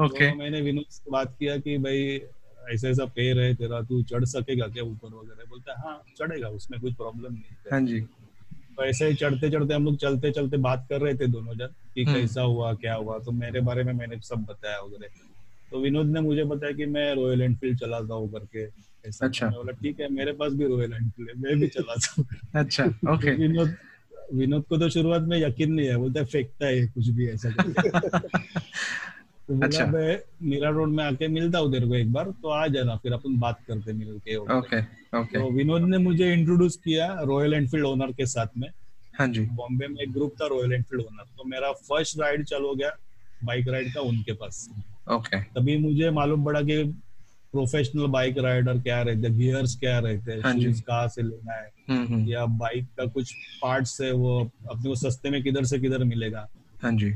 ओके 0.03 0.31
तो 0.31 0.37
मैंने 0.37 0.61
विनोद 0.61 0.85
से 0.89 1.11
बात 1.11 1.35
किया 1.39 1.57
कि 1.57 1.77
भाई 1.77 2.21
ऐसा 2.73 2.87
ऐसा 2.89 3.05
पैर 3.05 3.39
है 3.39 3.53
तेरा 3.55 3.81
तू 3.81 4.03
चढ़ 4.03 4.25
सकेगा 4.25 4.67
क्या 4.67 4.83
ऊपर 4.83 5.07
वगैरह? 5.07 5.45
बोलता 5.49 5.71
है 5.71 5.77
हाँ 5.79 6.03
चढ़ेगा 6.17 6.49
उसमें 6.49 6.79
कुछ 6.81 6.93
प्रॉब्लम 6.93 7.33
नहीं 7.33 7.43
है। 7.43 7.71
हाँ 7.71 7.81
जी। 7.81 7.99
ऐसे 8.81 9.07
ही 9.07 9.13
चढ़ते 9.13 9.49
चढ़ते 9.49 9.73
हम 9.73 9.85
लोग 9.85 9.97
चलते 9.97 10.31
चलते 10.31 10.57
बात 10.57 10.85
कर 10.89 11.01
रहे 11.01 11.15
थे 11.15 11.27
दोनों 11.27 11.55
जन 11.55 11.67
कि 11.95 12.03
हम्म। 12.03 12.15
कैसा 12.15 12.41
हुआ 12.41 12.73
क्या 12.73 12.95
हुआ? 12.95 13.19
तो 13.19 13.31
मेरे 13.31 13.61
बारे 13.61 13.83
में 13.83 13.93
मैंने 13.93 14.19
सब 14.19 14.45
बताया 14.49 14.79
वगैरह। 14.79 15.07
तो 15.71 15.79
विनोद 15.79 16.05
ने 16.05 16.21
मुझे 16.21 16.43
बताया 16.43 16.73
कि 16.73 16.85
मैं 16.85 17.15
रॉयल 17.15 17.41
एनफील्ड 17.41 17.79
चलाता 17.79 18.13
हूँ 18.13 18.31
करके। 18.31 18.93
ऐसा 19.09 19.25
अच्छा। 19.25 19.47
बोला 19.47 19.71
ठीक 19.71 19.99
है 19.99 20.09
मेरे 20.09 20.31
पास 20.31 20.53
भी 20.53 20.65
रॉयल 20.65 20.93
एनफील्ड 20.93 21.29
है 21.29 21.35
मैं 21.41 21.59
भी 21.59 21.67
चलाता 21.67 22.13
हूँ 22.17 22.25
अच्छा 22.55 22.85
ओके 22.85 23.31
तो 23.35 23.41
विनोद 23.41 23.75
विनोद 24.33 24.63
को 24.63 24.77
तो 24.77 24.89
शुरुआत 24.89 25.21
में 25.21 25.37
यकीन 25.37 25.73
नहीं 25.73 25.87
है 25.87 25.97
बोलता 25.97 26.19
है 26.19 26.25
फेंकता 26.25 26.65
है 26.65 26.87
कुछ 26.87 27.09
भी 27.09 27.27
ऐसा 27.27 27.49
अच्छा। 29.49 29.85
मैं 29.85 30.19
मीरा 30.43 30.69
रोड 30.69 30.89
में 30.89 31.03
आके 31.03 31.27
मिलता 31.27 31.59
हूँ 31.59 31.71
तेरे 31.71 31.87
को 31.87 31.95
एक 31.95 32.11
बार 32.13 32.29
तो 32.41 32.49
आ 32.49 32.67
जाना 32.67 32.95
फिर 32.95 33.13
अपन 33.13 33.37
बात 33.39 33.59
करते 33.67 33.93
मिल 33.93 34.19
के 34.19 34.35
ओके 34.35 34.79
ओके। 35.19 35.39
तो 35.39 35.49
विनोद 35.51 35.81
ने 35.81 35.97
मुझे 35.97 36.33
इंट्रोड्यूस 36.33 36.75
किया 36.75 37.07
रॉयल 37.21 37.53
एनफील्ड 37.53 37.85
ओनर 37.85 38.11
के 38.11 38.25
साथ 38.25 38.57
में। 38.57 38.69
हाँ 39.13 39.27
जी। 39.27 39.41
बॉम्बे 39.45 39.87
में 39.87 40.01
एक 40.01 40.11
ग्रुप 40.13 40.35
था 40.41 40.47
रॉयल 40.47 40.73
एनफील्ड 40.73 41.01
ओनर 41.01 41.23
तो 41.37 41.43
मेरा 41.43 41.71
फ़र्स्ट 41.71 42.19
राइड 42.19 42.45
चालू 42.45 42.67
हो 42.67 42.75
गया 42.75 42.91
बाइक 43.43 43.67
राइड 43.67 43.93
का 43.93 44.01
उनके 44.01 44.33
पास। 44.33 44.69
ओके। 45.11 45.41
तभी 45.41 45.77
मुझे 45.77 46.09
मालूम 46.09 46.45
पड़ा 46.45 46.61
कि 46.61 46.83
प्रोफेशनल 47.53 48.07
बाइक 48.07 48.37
राइडर 48.37 48.77
क्या 48.79 49.01
रहते 49.01 49.27
हैं 49.27 49.37
गियर्स 49.37 49.75
क्या 49.79 49.99
रहते 49.99 50.31
हैं 50.31 50.41
हाँ 50.41 50.53
शूज़ 50.53 50.81
कहाँ 50.81 51.07
से 51.07 51.21
लेना 51.21 51.53
है? 51.53 51.69
हम्म 51.89 52.05
हम्म। 52.05 52.27
या 52.27 52.45
बाइक 52.45 52.87
का 52.97 53.05
कुछ 53.05 53.33
पार्ट्स 53.61 54.01
है 54.01 54.11
वो 54.11 54.39
अपने 54.69 54.89
को 54.89 54.95
सस्ते 54.95 55.29
में 55.29 55.43
किधर 55.43 55.63
से 55.63 55.79
किधर 55.79 56.03
मिलेगा? 56.03 56.47
हाँ 56.81 56.91
जी। 56.91 57.13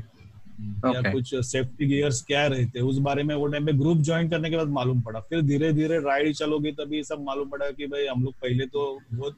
Okay. 0.58 0.94
या 0.94 1.12
कुछ 1.12 1.34
सेफ्टी 1.46 1.86
गियर्स 1.86 2.22
क्या 2.22 2.46
रहते 2.46 2.80
उस 2.80 2.98
बारे 2.98 3.22
में 3.22 3.34
वो 3.34 3.46
टाइम 3.46 3.66
पे 3.66 3.72
ग्रुप 3.72 3.98
ज्वाइन 3.98 4.28
करने 4.30 4.50
के 4.50 4.56
बाद 4.56 4.68
मालूम 4.78 5.00
पड़ा 5.00 5.20
फिर 5.20 5.42
धीरे 5.42 5.72
धीरे 5.72 5.98
राइड 6.04 6.34
चलोगी 6.34 6.72
तभी 6.72 7.02
सब 7.04 7.24
मालूम 7.26 7.48
पड़ा 7.50 7.70
कि 7.70 7.86
भाई 7.86 8.06
हम 8.06 8.24
लोग 8.24 8.34
पहले 8.42 8.66
तो 8.66 8.84
बहुत 9.14 9.36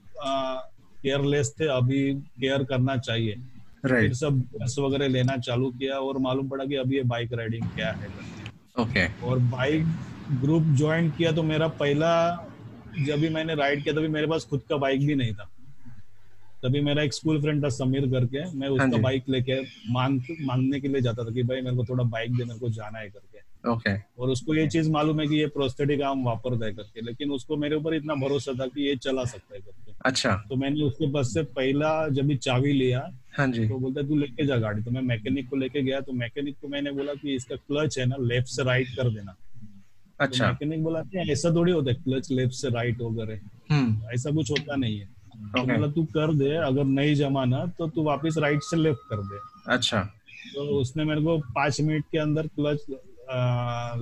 केयरलेस 1.03 1.55
थे 1.61 1.67
अभी 1.77 2.03
केयर 2.15 2.65
करना 2.65 2.97
चाहिए 2.99 3.35
right. 3.35 4.01
फिर 4.01 4.15
सब 4.15 4.41
बस 4.55 4.77
वगैरह 4.79 5.09
लेना 5.09 5.37
चालू 5.39 5.71
किया 5.71 5.99
और 5.99 6.19
मालूम 6.19 6.49
पड़ा 6.49 6.65
कि 6.65 6.77
अभी 6.77 6.97
ये 6.97 7.03
बाइक 7.15 7.33
राइडिंग 7.33 7.69
क्या 7.75 7.93
है 7.93 8.09
ओके 8.79 9.07
okay. 9.07 9.25
और 9.25 9.39
बाइक 9.51 9.87
ग्रुप 10.43 10.75
ज्वाइन 10.79 11.11
किया 11.11 11.33
तो 11.33 11.43
मेरा 11.43 11.69
पहला 11.81 12.13
जब 12.99 13.21
भी 13.21 13.29
मैंने 13.29 13.55
राइड 13.55 13.83
किया 13.83 13.95
तभी 13.95 14.09
मेरे 14.09 14.27
पास 14.27 14.45
खुद 14.51 14.63
का 14.69 14.77
बाइक 14.77 15.07
भी 15.07 15.15
नहीं 15.15 15.33
था 15.35 15.49
तभी 16.63 16.81
मेरा 16.81 17.03
एक 17.03 17.15
स्कूल 17.15 17.41
फ्रेंड 17.43 17.65
था 17.65 17.69
समीर 17.69 18.07
करके 18.11 18.45
मैं 18.59 18.69
उसका 18.69 18.85
हाँ 18.85 19.01
बाइक 19.01 19.29
लेके 19.29 19.61
मांग 19.91 20.21
मांगने 20.41 20.81
के 20.81 20.89
लिए 20.89 21.01
जाता 21.01 21.25
था 21.25 21.31
कि 21.31 21.43
भाई 21.43 21.61
मेरे 21.61 21.77
को 21.77 21.85
थोड़ा 21.85 22.05
बाइक 22.05 22.37
दे 22.37 22.45
मेरे 22.45 22.59
को 22.61 22.69
जाना 22.69 22.99
है 22.99 23.09
करके। 23.09 23.39
Okay 23.71 23.91
okay. 23.91 24.03
और 24.19 24.31
उसको 24.31 24.55
ये 24.55 24.67
चीज़ 24.69 24.91
मालूम 24.91 25.21
है 25.21 25.27
कि 25.27 25.37
ये 25.37 25.47
प्रोस्थेटिक 25.47 26.03
आम 26.03 26.25
वापरता 26.25 26.67
है 26.67 26.73
करके 26.73 27.01
लेकिन 27.01 27.31
उसको 27.31 27.57
मेरे 27.57 27.77
ऊपर 27.77 27.95
इतना 27.95 28.15
भरोसा 28.15 28.53
था 28.61 28.67
कि 28.67 28.89
ये 28.89 28.97
चला 28.97 29.25
सकता 29.25 29.55
है 29.55 29.61
करके। 29.61 29.93
अच्छा। 30.05 30.35
तो 30.49 30.57
मैंने 30.57 30.83
उसके 30.83 31.07
बस 31.07 31.33
से 31.35 31.43
पहला 31.43 32.09
जब 32.09 32.27
भी 32.27 32.37
चाबी 32.37 32.73
लिया 32.73 33.09
हाँ 33.37 33.47
जी। 33.47 33.69
तो 33.69 33.79
बोलता 33.79 34.03
तू 34.03 34.17
लेके 34.17 34.47
जा 34.47 34.57
गाड़ी। 34.57 34.83
तो 34.83 34.91
मैं 34.91 35.03
मैकेनिक 35.03 35.49
को 35.49 35.57
लेके 35.57 35.83
गया 35.83 36.01
तो 36.01 36.13
मैकेनिक 36.13 36.57
को 36.63 36.69
मैंने 36.69 36.93
बोला 36.93 37.15
कि 37.15 37.35
इसका 37.35 37.57
क्लच 37.57 37.99
है 37.99 38.07
ना 38.07 38.17
लेफ़्ट 38.21 38.49
से 38.49 38.65
राइट 38.65 38.89
कर 38.97 39.11
देना। 39.11 39.33
तो 39.33 40.25
अच्छा। 40.25 40.45
तो 40.45 40.51
मैकेनिक 40.51 40.83
बोला 40.83 41.03
ऐसा 41.23 41.51
थोड़ी 41.51 41.73
होता 41.73 41.91
है 41.91 41.97
क्लच 41.97 42.31
लेफ़्ट 42.31 42.55
से 42.55 42.71
राइट 42.71 43.01
वगैरह 43.01 43.41
हम्म। 43.71 44.11
ऐसा 44.15 44.31
कुछ 44.31 44.51
होता 44.51 44.77
नहीं 44.77 44.99
है। 44.99 45.20
तो 45.41 45.63
मतलब 45.63 45.93
तू 45.93 46.05
कर 46.05 46.35
दे 46.35 46.57
अगर 46.57 46.85
नहीं 46.85 47.15
जमाना 47.15 47.67
तो 47.67 47.89
तू 47.89 48.03
वापस 48.03 48.35
राइट 48.39 48.61
से 48.63 48.77
लेफ़्ट 48.77 49.01
कर 49.11 49.17
दे 49.17 49.39
अच्छा 49.73 50.01
तो 50.55 50.61
उसने 50.61 51.05
मेरे 51.05 51.21
को 51.21 51.39
पाँच 51.39 51.81
मिनट 51.81 52.05
के 52.13 52.19
अंदर 52.19 52.47
क्लच 52.47 52.79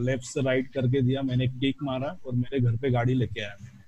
लेफ़्ट 0.01 0.25
से 0.25 0.43
राइट 0.43 0.73
करके 0.73 1.01
दिया 1.01 1.23
मैंने 1.23 1.49
किक 1.49 1.77
मारा 1.83 2.17
और 2.27 2.35
मेरे 2.35 2.61
घर 2.61 2.77
पे 2.77 2.91
गाड़ी 2.91 3.15
लेके 3.15 3.41
आया 3.41 3.57
मैंने 3.63 3.79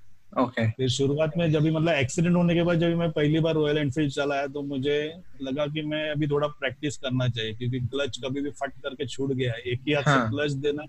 ओके 0.42 0.62
okay. 0.62 0.76
फिर 0.76 0.88
शुरुआत 0.88 1.32
में 1.38 1.52
जब 1.52 1.62
भी 1.62 1.70
मतलब 1.70 1.94
एक्सीडेंट 1.94 2.36
होने 2.36 2.54
के 2.54 2.62
बाद 2.62 2.78
जब 2.78 2.88
मैं 2.88 3.10
पहली 3.10 3.40
बार 3.40 3.54
रॉयल 3.54 3.78
एनफील्ड 3.78 4.12
चलाया 4.12 4.46
तो 4.46 4.62
मुझे 4.62 5.14
लगा 5.42 5.66
कि 5.66 5.82
मैं 5.82 6.10
अभी 6.10 6.26
थोड़ा 6.26 6.48
प्रैक्टिस 6.48 6.96
करना 6.96 7.28
चाहिए 7.28 7.54
क्योंकि 7.54 7.80
क्लच 7.80 8.20
कभी 8.24 8.40
भी 8.40 8.50
फट 8.50 8.70
करके 8.70 9.06
छूट 9.06 9.32
गया 9.32 9.52
एक 9.52 9.80
ही 9.88 9.92
हाथ 9.92 10.02
हाँ. 10.02 10.24
से 10.24 10.30
क्लच 10.30 10.52
देना 10.52 10.82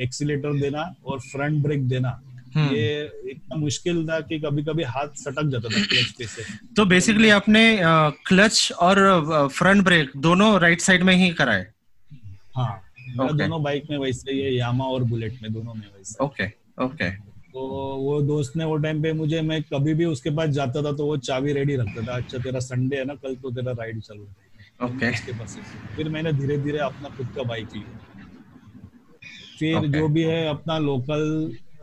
एक्सीटर 0.00 0.60
देना 0.60 0.94
और 1.04 1.20
फ्रंट 1.20 1.62
ब्रेक 1.62 1.88
देना। 1.88 2.22
ये 2.56 3.02
इतना 3.30 3.56
मुश्किल 3.56 4.06
था 4.08 4.20
कि 4.20 4.38
कभी 4.40 4.62
कभी 4.64 4.82
हाथ 4.84 5.14
सटक 5.16 5.48
जाता 5.50 5.68
था 5.68 5.82
क्लच 5.82 6.10
पे 6.18 6.26
से। 6.26 6.42
तो 6.76 6.84
बेसिकली 6.86 7.30
आपने 7.30 7.62
क्लच 8.26 8.72
और 8.80 9.48
फ्रंट 9.52 9.84
ब्रेक 9.84 10.10
दोनों 10.18 10.60
राइट 10.60 10.80
साइड 10.80 11.02
में 11.02 11.14
ही 11.14 11.30
कराए? 11.32 11.66
हाँ 12.56 12.82
okay. 13.18 13.38
दोनों 13.38 13.62
बाइक 13.62 13.90
में 13.90 13.98
वैसे 13.98 14.32
ही 14.32 14.58
यामा 14.58 14.84
और 14.84 15.04
बुलेट 15.04 15.38
में 15.42 15.52
दोनों 15.52 15.74
में 15.74 15.86
वैसे। 15.88 16.24
ओके 16.24 16.46
ओके 16.84 17.10
तो 17.52 17.60
वो 17.98 18.20
दोस्त 18.22 18.56
ने 18.56 18.64
वो 18.64 18.76
टाइम 18.76 19.02
पे 19.02 19.12
मुझे 19.12 19.40
मैं 19.42 19.62
कभी 19.62 19.94
भी 19.94 20.04
उसके 20.04 20.30
पास 20.30 20.48
जाता 20.50 20.82
था 20.82 20.92
तो 20.92 21.06
वो 21.06 21.16
चाबी 21.18 21.52
रेडी 21.52 21.76
रखता 21.76 22.06
था 22.06 22.16
अच्छा 22.16 22.38
तेरा 22.38 22.60
संडे 22.60 22.96
है 22.96 23.04
ना 23.04 23.14
कल 23.16 23.34
तो 23.34 23.50
तेरा 23.50 23.72
राइड 23.72 24.00
चल 24.00 24.18
रहा 24.18 24.24
है। 24.24 24.50
Okay. 24.82 25.12
उसके 25.14 25.32
पास 25.32 25.58
फिर 25.96 26.08
मैंने 26.08 26.32
धीरे 26.32 26.56
धीरे 26.58 26.78
अपना 26.80 27.08
खुद 27.16 27.28
का 27.36 27.42
बाइक 27.42 27.68
लिया। 27.76 27.98
फिर 29.58 29.76
okay. 29.76 29.92
जो 29.92 30.08
भी 30.08 30.22
है 30.22 30.48
अपना 30.48 30.78
लोकल 30.78 31.22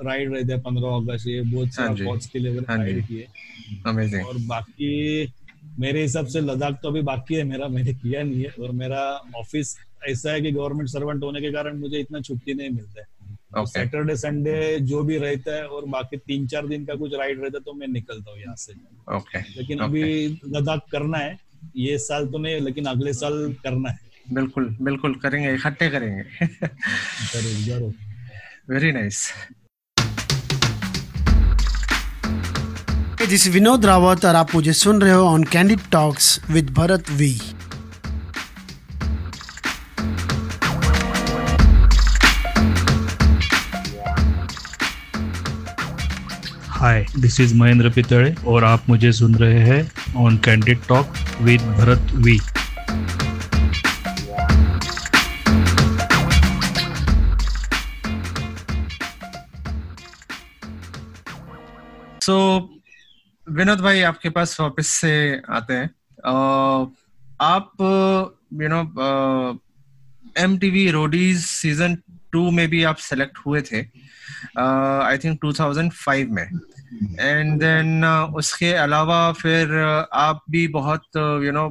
राइड 0.01 0.33
रहते 0.33 0.53
हैं 0.53 0.61
पंद्रह 0.63 0.95
अगस्त 0.95 1.27
ये 1.27 1.41
बहुत 1.43 1.73
सारा 1.73 2.09
हाँ 2.09 2.17
के 2.31 2.39
लिए 2.39 2.59
राइड 2.59 2.99
हाँ 2.99 3.07
किए। 3.07 4.21
और 4.23 4.37
बाकी 4.47 5.33
मेरे 5.79 6.01
हिसाब 6.01 6.25
से 6.27 6.41
लद्दाख 6.41 6.79
तो 6.83 6.89
अभी 6.89 7.01
बाकी 7.03 7.35
है 7.35 7.43
मेरा 7.45 7.67
मैंने 7.67 7.93
किया 7.93 8.23
नहीं 8.23 8.43
है। 8.43 8.49
और 8.63 8.71
मेरा 8.73 9.01
ऑफ़िस 9.37 9.77
ऐसा 10.09 10.31
है 10.31 10.41
कि 10.41 10.51
गवर्नमेंट 10.51 10.89
सर्वेंट 10.89 11.23
होने 11.23 11.41
के 11.41 11.51
कारण 11.51 11.77
मुझे 11.79 11.99
इतना 11.99 12.21
छुट्टी 12.21 12.53
नहीं 12.53 12.69
मिलता 12.69 13.01
है। 13.01 13.65
सैटरडे 13.67 14.15
संडे 14.15 14.79
जो 14.81 15.03
भी 15.03 15.17
रहता 15.17 15.55
है 15.55 15.65
और 15.67 15.85
बाकी 15.89 16.17
तीन 16.17 16.47
चार 16.47 16.67
दिन 16.67 16.85
का 16.85 16.95
कुछ 16.95 17.13
राइड 17.13 17.41
रहता 17.41 17.57
है 17.57 17.63
तो 17.63 17.73
मैं 17.73 17.87
निकलता 17.87 18.31
हूँ 18.31 18.39
यहाँ 18.39 18.55
से। 18.55 18.73
Okay. 19.09 19.43
लेकिन 19.57 19.77
okay. 19.77 19.85
अभी 19.85 20.27
लद्दाख 20.55 20.81
करना 20.91 21.17
है 21.17 21.37
ये 21.77 21.97
साल 21.99 22.27
तो 22.27 22.37
नहीं 22.37 22.59
लेकिन 22.61 22.85
अगले 22.87 23.13
साल 23.13 23.53
करना 23.63 23.89
है। 23.89 23.99
बिल्कुल 24.33 24.75
बिल्कुल 24.81 25.15
करेंगे 25.15 25.53
इकट्ठे 25.53 25.89
करेंगे। 25.89 26.23
ज़रूर 26.45 27.53
ज़रूर। 27.63 27.93
Very 28.69 28.91
nice 28.91 29.31
this 33.29 33.47
Vinod 33.47 33.85
Rawat 33.85 34.23
और 34.25 34.35
आप 34.35 34.53
मुझे 34.55 34.73
सुन 34.73 35.01
रहे 35.01 35.13
हो 35.13 35.25
on 35.27 35.43
candid 35.45 35.79
talks 35.91 36.39
with 36.51 36.69
Bharat 36.77 37.09
V 37.11 37.33
hi 46.79 47.05
this 47.17 47.39
is 47.39 47.53
Mahendra 47.55 47.89
Pitade 47.89 48.33
और 48.47 48.63
आप 48.63 48.89
मुझे 48.89 49.11
सुन 49.11 49.35
रहे 49.35 49.59
हैं 49.59 49.81
on 50.17 50.37
candid 50.45 50.79
talk 50.87 51.13
with 51.41 51.61
Bharat 51.77 52.11
V 52.15 52.39
so 62.21 62.39
Vinod 63.49 63.79
भाई 63.81 64.01
आपके 64.01 64.29
पास 64.29 64.59
वापस 64.59 64.87
से 64.87 65.41
आते 65.49 65.73
हैं। 65.73 65.89
आप 67.41 67.71
you 68.61 68.67
know 68.69 68.81
MTV 70.57 70.89
Roadies 70.91 71.45
season 71.45 71.95
two 72.31 72.49
में 72.51 72.67
भी 72.69 72.83
आप 72.83 72.97
सेलेक्ट 72.99 73.37
हुए 73.45 73.61
थे 73.61 73.79
आई 74.59 75.17
थिंक 75.17 75.39
2005 75.41 76.29
में। 76.29 76.43
एंड 77.19 77.59
देन 77.59 78.05
उसके 78.35 78.73
अलावा 78.75 79.31
फिर 79.31 79.75
आप 80.13 80.43
भी 80.51 80.67
बहुत 80.69 81.03
यू 81.45 81.51
नो 81.51 81.65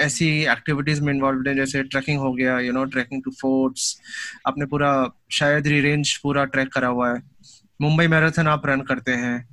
ऐसी 0.00 0.28
एक्टिविटीज़ 0.46 1.02
में 1.02 1.12
इन्वॉल्व 1.12 1.48
हैं, 1.48 1.56
जैसे 1.56 1.82
ट्रैकिंग 1.84 2.18
हो 2.20 2.32
गया 2.32 2.58
you 2.60 2.72
know 2.72 2.84
trekking 2.86 3.22
to 3.24 3.30
forts 3.40 4.00
आपने 4.46 4.66
पूरा 4.66 4.90
शायद 5.32 5.66
रेंज 5.68 6.16
पूरा 6.16 6.44
ट्रैक 6.46 6.72
करा 6.72 6.88
हुआ 6.88 7.12
है। 7.12 7.22
मुंबई 7.80 8.06
मैराथन 8.08 8.46
आप 8.48 8.66
रन 8.66 8.80
करते 8.82 9.12
हैं। 9.14 9.48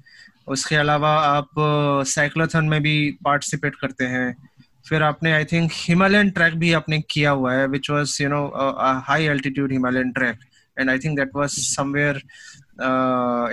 उसके 0.48 0.76
अलावा 0.76 1.10
आप 1.22 1.50
साइक्लोथन 2.08 2.66
में 2.66 2.82
भी 2.82 2.96
पार्टिसिपेट 3.26 3.76
करते 3.76 4.06
हैं। 4.06 4.36
फिर 4.90 5.04
आपने 5.04 5.32
आई 5.34 5.46
थिंक 5.46 5.72
हिमालयन 5.74 6.30
ट्रैक 6.30 6.54
भी 6.56 6.74
आपने 6.74 7.00
किया 7.10 7.32
हुआ 7.32 7.54
है 7.54 7.68
which 7.68 7.90
was 7.90 8.22
you 8.24 8.30
know 8.30 8.46
high 9.08 9.26
altitude 9.28 9.72
Himalayan 9.72 10.12
trek 10.12 10.40
and 10.80 10.90
I 10.90 11.00
think 11.00 11.18
that 11.20 11.30
was 11.36 11.60
somewhere 11.60 12.22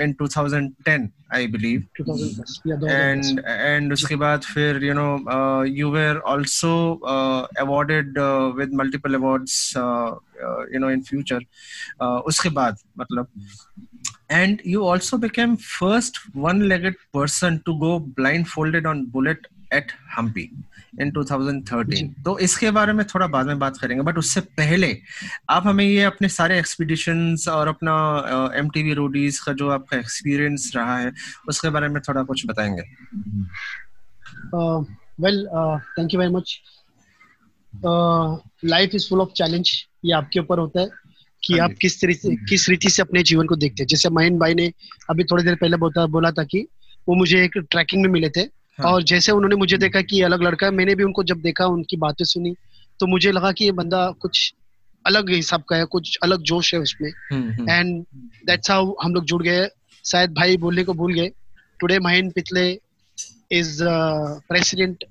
in 0.02 0.14
2010 0.22 1.08
I 1.34 1.46
believe 1.46 1.82
and 2.90 3.40
and 3.48 3.92
उसके 3.92 4.16
बाद 4.16 4.40
फिर 4.40 4.84
you 4.84 4.94
know 4.94 5.64
you 5.64 5.90
were 5.90 6.20
also 6.26 6.74
awarded 7.60 8.18
with 8.56 8.74
multiple 8.74 9.14
awards 9.14 9.72
you 9.76 10.80
know 10.80 10.90
in 10.90 11.02
future 11.02 11.44
उसके 12.26 12.48
बाद 12.48 12.78
मतलब 12.98 13.28
and 14.30 14.60
you 14.64 14.84
also 14.84 15.18
became 15.18 15.56
first 15.56 16.18
one-legged 16.34 16.94
person 17.12 17.60
to 17.66 17.78
go 17.80 17.98
blindfolded 17.98 18.86
on 18.86 19.04
bullet 19.06 19.46
at 19.70 19.92
Hampi 20.16 20.50
in 21.00 21.10
2013 21.12 22.08
तो 22.24 22.38
इसके 22.38 22.70
बारे 22.70 22.92
में 22.92 23.04
थोड़ा 23.06 23.26
बाद 23.26 23.46
में 23.46 23.58
बात 23.58 23.78
करेंगे 23.78 24.02
बट 24.02 24.18
उससे 24.18 24.40
पहले 24.40 24.98
आप 25.50 25.66
हमें 25.66 25.84
ये 25.84 26.02
अपने 26.04 26.28
सारे 26.28 26.58
एक्सपीडिशंस 26.58 27.48
और 27.48 27.68
अपना 27.68 27.94
एम 28.58 28.68
टी 28.70 28.82
वी 28.82 28.92
रोडीज 28.94 29.38
का 29.38 29.52
जो 29.52 29.68
आपका 29.70 29.96
एक्सपीरियंस 29.98 30.72
रहा 30.76 30.98
है 30.98 31.12
उसके 31.48 31.70
बारे 31.70 31.88
में 31.88 32.02
थोड़ा 32.08 32.22
कुछ 32.22 32.46
बताएँगे। 32.46 32.82
Well 35.22 35.46
thank 35.98 36.14
you 36.14 36.20
very 36.20 36.32
much 36.32 36.60
life 38.64 38.94
is 38.94 39.08
full 39.08 39.20
of 39.20 39.32
challenge 39.36 39.70
ये 40.04 40.12
आपके 40.12 40.40
ऊपर 40.40 40.58
होता 40.58 40.80
है। 40.80 40.88
कि 41.44 41.58
हाँ 41.58 41.64
आप 41.64 41.74
किस 41.80 42.00
तरीके 42.00 42.34
किस 42.36 42.68
रीति 42.68 42.90
से 42.90 43.02
अपने 43.02 43.22
जीवन 43.22 43.46
को 43.46 43.56
देखते 43.56 43.82
हैं? 43.82 43.86
जैसे 43.86 44.08
महीन 44.10 44.38
भाई 44.38 44.54
ने 44.54 44.72
अभी 45.10 45.24
थोड़ी 45.24 45.44
देर 45.44 45.54
पहले 45.54 45.76
बोला 45.76 46.06
बोला 46.06 46.30
था 46.30 46.44
कि 46.44 46.66
वो 47.08 47.14
मुझे 47.14 47.44
एक 47.44 47.58
ट्रैकिंग 47.70 48.02
में 48.02 48.10
मिले 48.10 48.28
थे 48.28 48.40
हाँ. 48.40 48.92
और 48.92 49.02
जैसे 49.02 49.32
उन्होंने 49.32 49.56
मुझे 49.56 49.76
देखा 49.76 50.00
कि 50.00 50.20
अलग 50.22 50.42
लड़का 50.42 50.66
है 50.66 50.72
मैंने 50.72 50.94
भी 50.94 51.04
उनको 51.04 51.24
जब 51.24 51.40
देखा 51.40 51.66
उनकी 51.66 51.96
बातें 51.96 52.24
सुनी 52.24 52.54
तो 53.00 53.06
मुझे 53.06 53.32
लगा 53.32 53.52
कि 53.52 53.64
ये 53.64 53.72
बंदा 53.72 54.10
कुछ 54.20 54.54
अलग 55.06 55.30
हिसाब 55.30 55.62
का 55.62 55.76
है 55.76 55.84
कुछ 55.84 56.18
अलग 56.22 56.42
जोश 56.42 56.74
है 56.74 56.80
उसमें। 56.80 57.08
एंड 57.72 58.04
दैट्स 58.46 58.70
हाउ 58.70 58.94
हम 59.02 59.14
लोग 59.14 59.24
जुड़ 59.24 59.42
गए। 59.42 59.68
शायद 60.04 60.30
भाई 60.30 60.56
बोलने 60.56 60.84
को 60.84 60.92
भूल 60.92 61.14
गए। 61.14 61.30
Today 61.80 61.98
Mahen 61.98 62.30
Pitale 62.30 62.80
is 63.52 63.78
president 64.48 65.04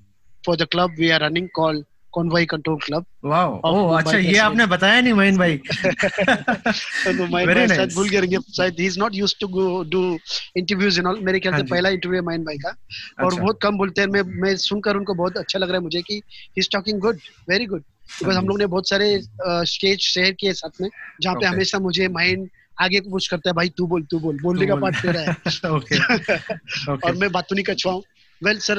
for 0.45 0.55
the 0.55 0.67
club 0.71 0.95
we 0.99 1.09
are 1.09 1.21
running 1.21 1.47
call 1.55 1.83
convoy 2.13 2.45
control 2.45 2.78
club 2.78 3.06
wow 3.26 3.60
oh 3.65 3.97
अच्छा 3.99 4.17
ये 4.17 4.38
आपने 4.38 4.65
बताया 4.65 5.02
नहीं 5.02 5.13
महीन 5.13 5.38
भाई। 5.38 5.58
तो 5.67 7.26
महीन 7.28 7.54
भाई 7.54 7.67
शायद 7.67 7.93
भूल 7.93 8.10
गए 8.10 8.38
शायद 8.58 8.80
he 8.80 8.86
is 8.86 8.99
not 8.99 9.15
used 9.15 9.39
to 9.39 9.47
go 9.47 9.84
do 9.84 10.04
interviews 10.58 10.99
and 10.99 11.08
all 11.08 11.19
मेरे 11.19 11.39
ख्याल 11.39 11.54
से 11.54 11.62
हाँ 11.62 11.67
पहला 11.69 11.89
इंटरव्यू 11.89 12.19
है 12.19 12.26
महीन 12.26 12.43
भाई 12.43 12.58
का। 12.58 12.69
और 12.69 13.26
अच्छा। 13.26 13.41
बहुत 13.41 13.60
कम 13.62 13.78
बोलते 13.78 14.02
हैं। 14.02 14.08
मैं 14.08 14.21
मैं 14.41 14.56
सुनकर 14.58 14.97
उनको 14.97 15.13
बहुत 15.13 15.38
अच्छा 15.38 15.60
लग 15.60 15.67
रहा 15.67 15.78
है 15.78 15.84
मुझे 15.84 16.02
कि 16.02 16.13
he 16.13 16.21
is 16.58 16.69
talking 16.71 16.99
good 16.99 17.19
very 17.49 17.65
good 17.65 17.82
because 17.82 18.38
हम 18.38 18.47
लोग 18.47 18.60
ने 18.60 18.65
बहुत 18.65 18.89
सारे 18.89 19.21
स्टेज 19.65 19.99
शेयर 19.99 20.32
किए 20.32 20.54
साथ 20.54 20.82
में 20.82 20.89
जहाँ 21.21 21.36
पे 21.36 21.45
हमेशा 21.45 21.80
मुझे 21.80 22.08
माइंड 22.08 22.49
आगे 22.82 22.99
कुछ 22.99 23.28
करता 23.28 23.49
है 23.49 23.54
भाई 23.54 23.69
तू 23.69 23.88
बोल 23.88 24.04
तू 24.04 24.19
बोल 24.19 24.38
बोलने 24.41 24.65
का 24.65 24.76
पार्ट 24.76 24.95
तेरा 25.02 25.21
है। 25.21 25.71
ओके 25.71 25.97
और 27.08 27.15
मैं 27.15 27.32
बातों 27.32 27.56
नहीं 27.56 27.65
कछवाऊं। 27.65 28.02
वेल 28.43 28.57
सर 28.57 28.77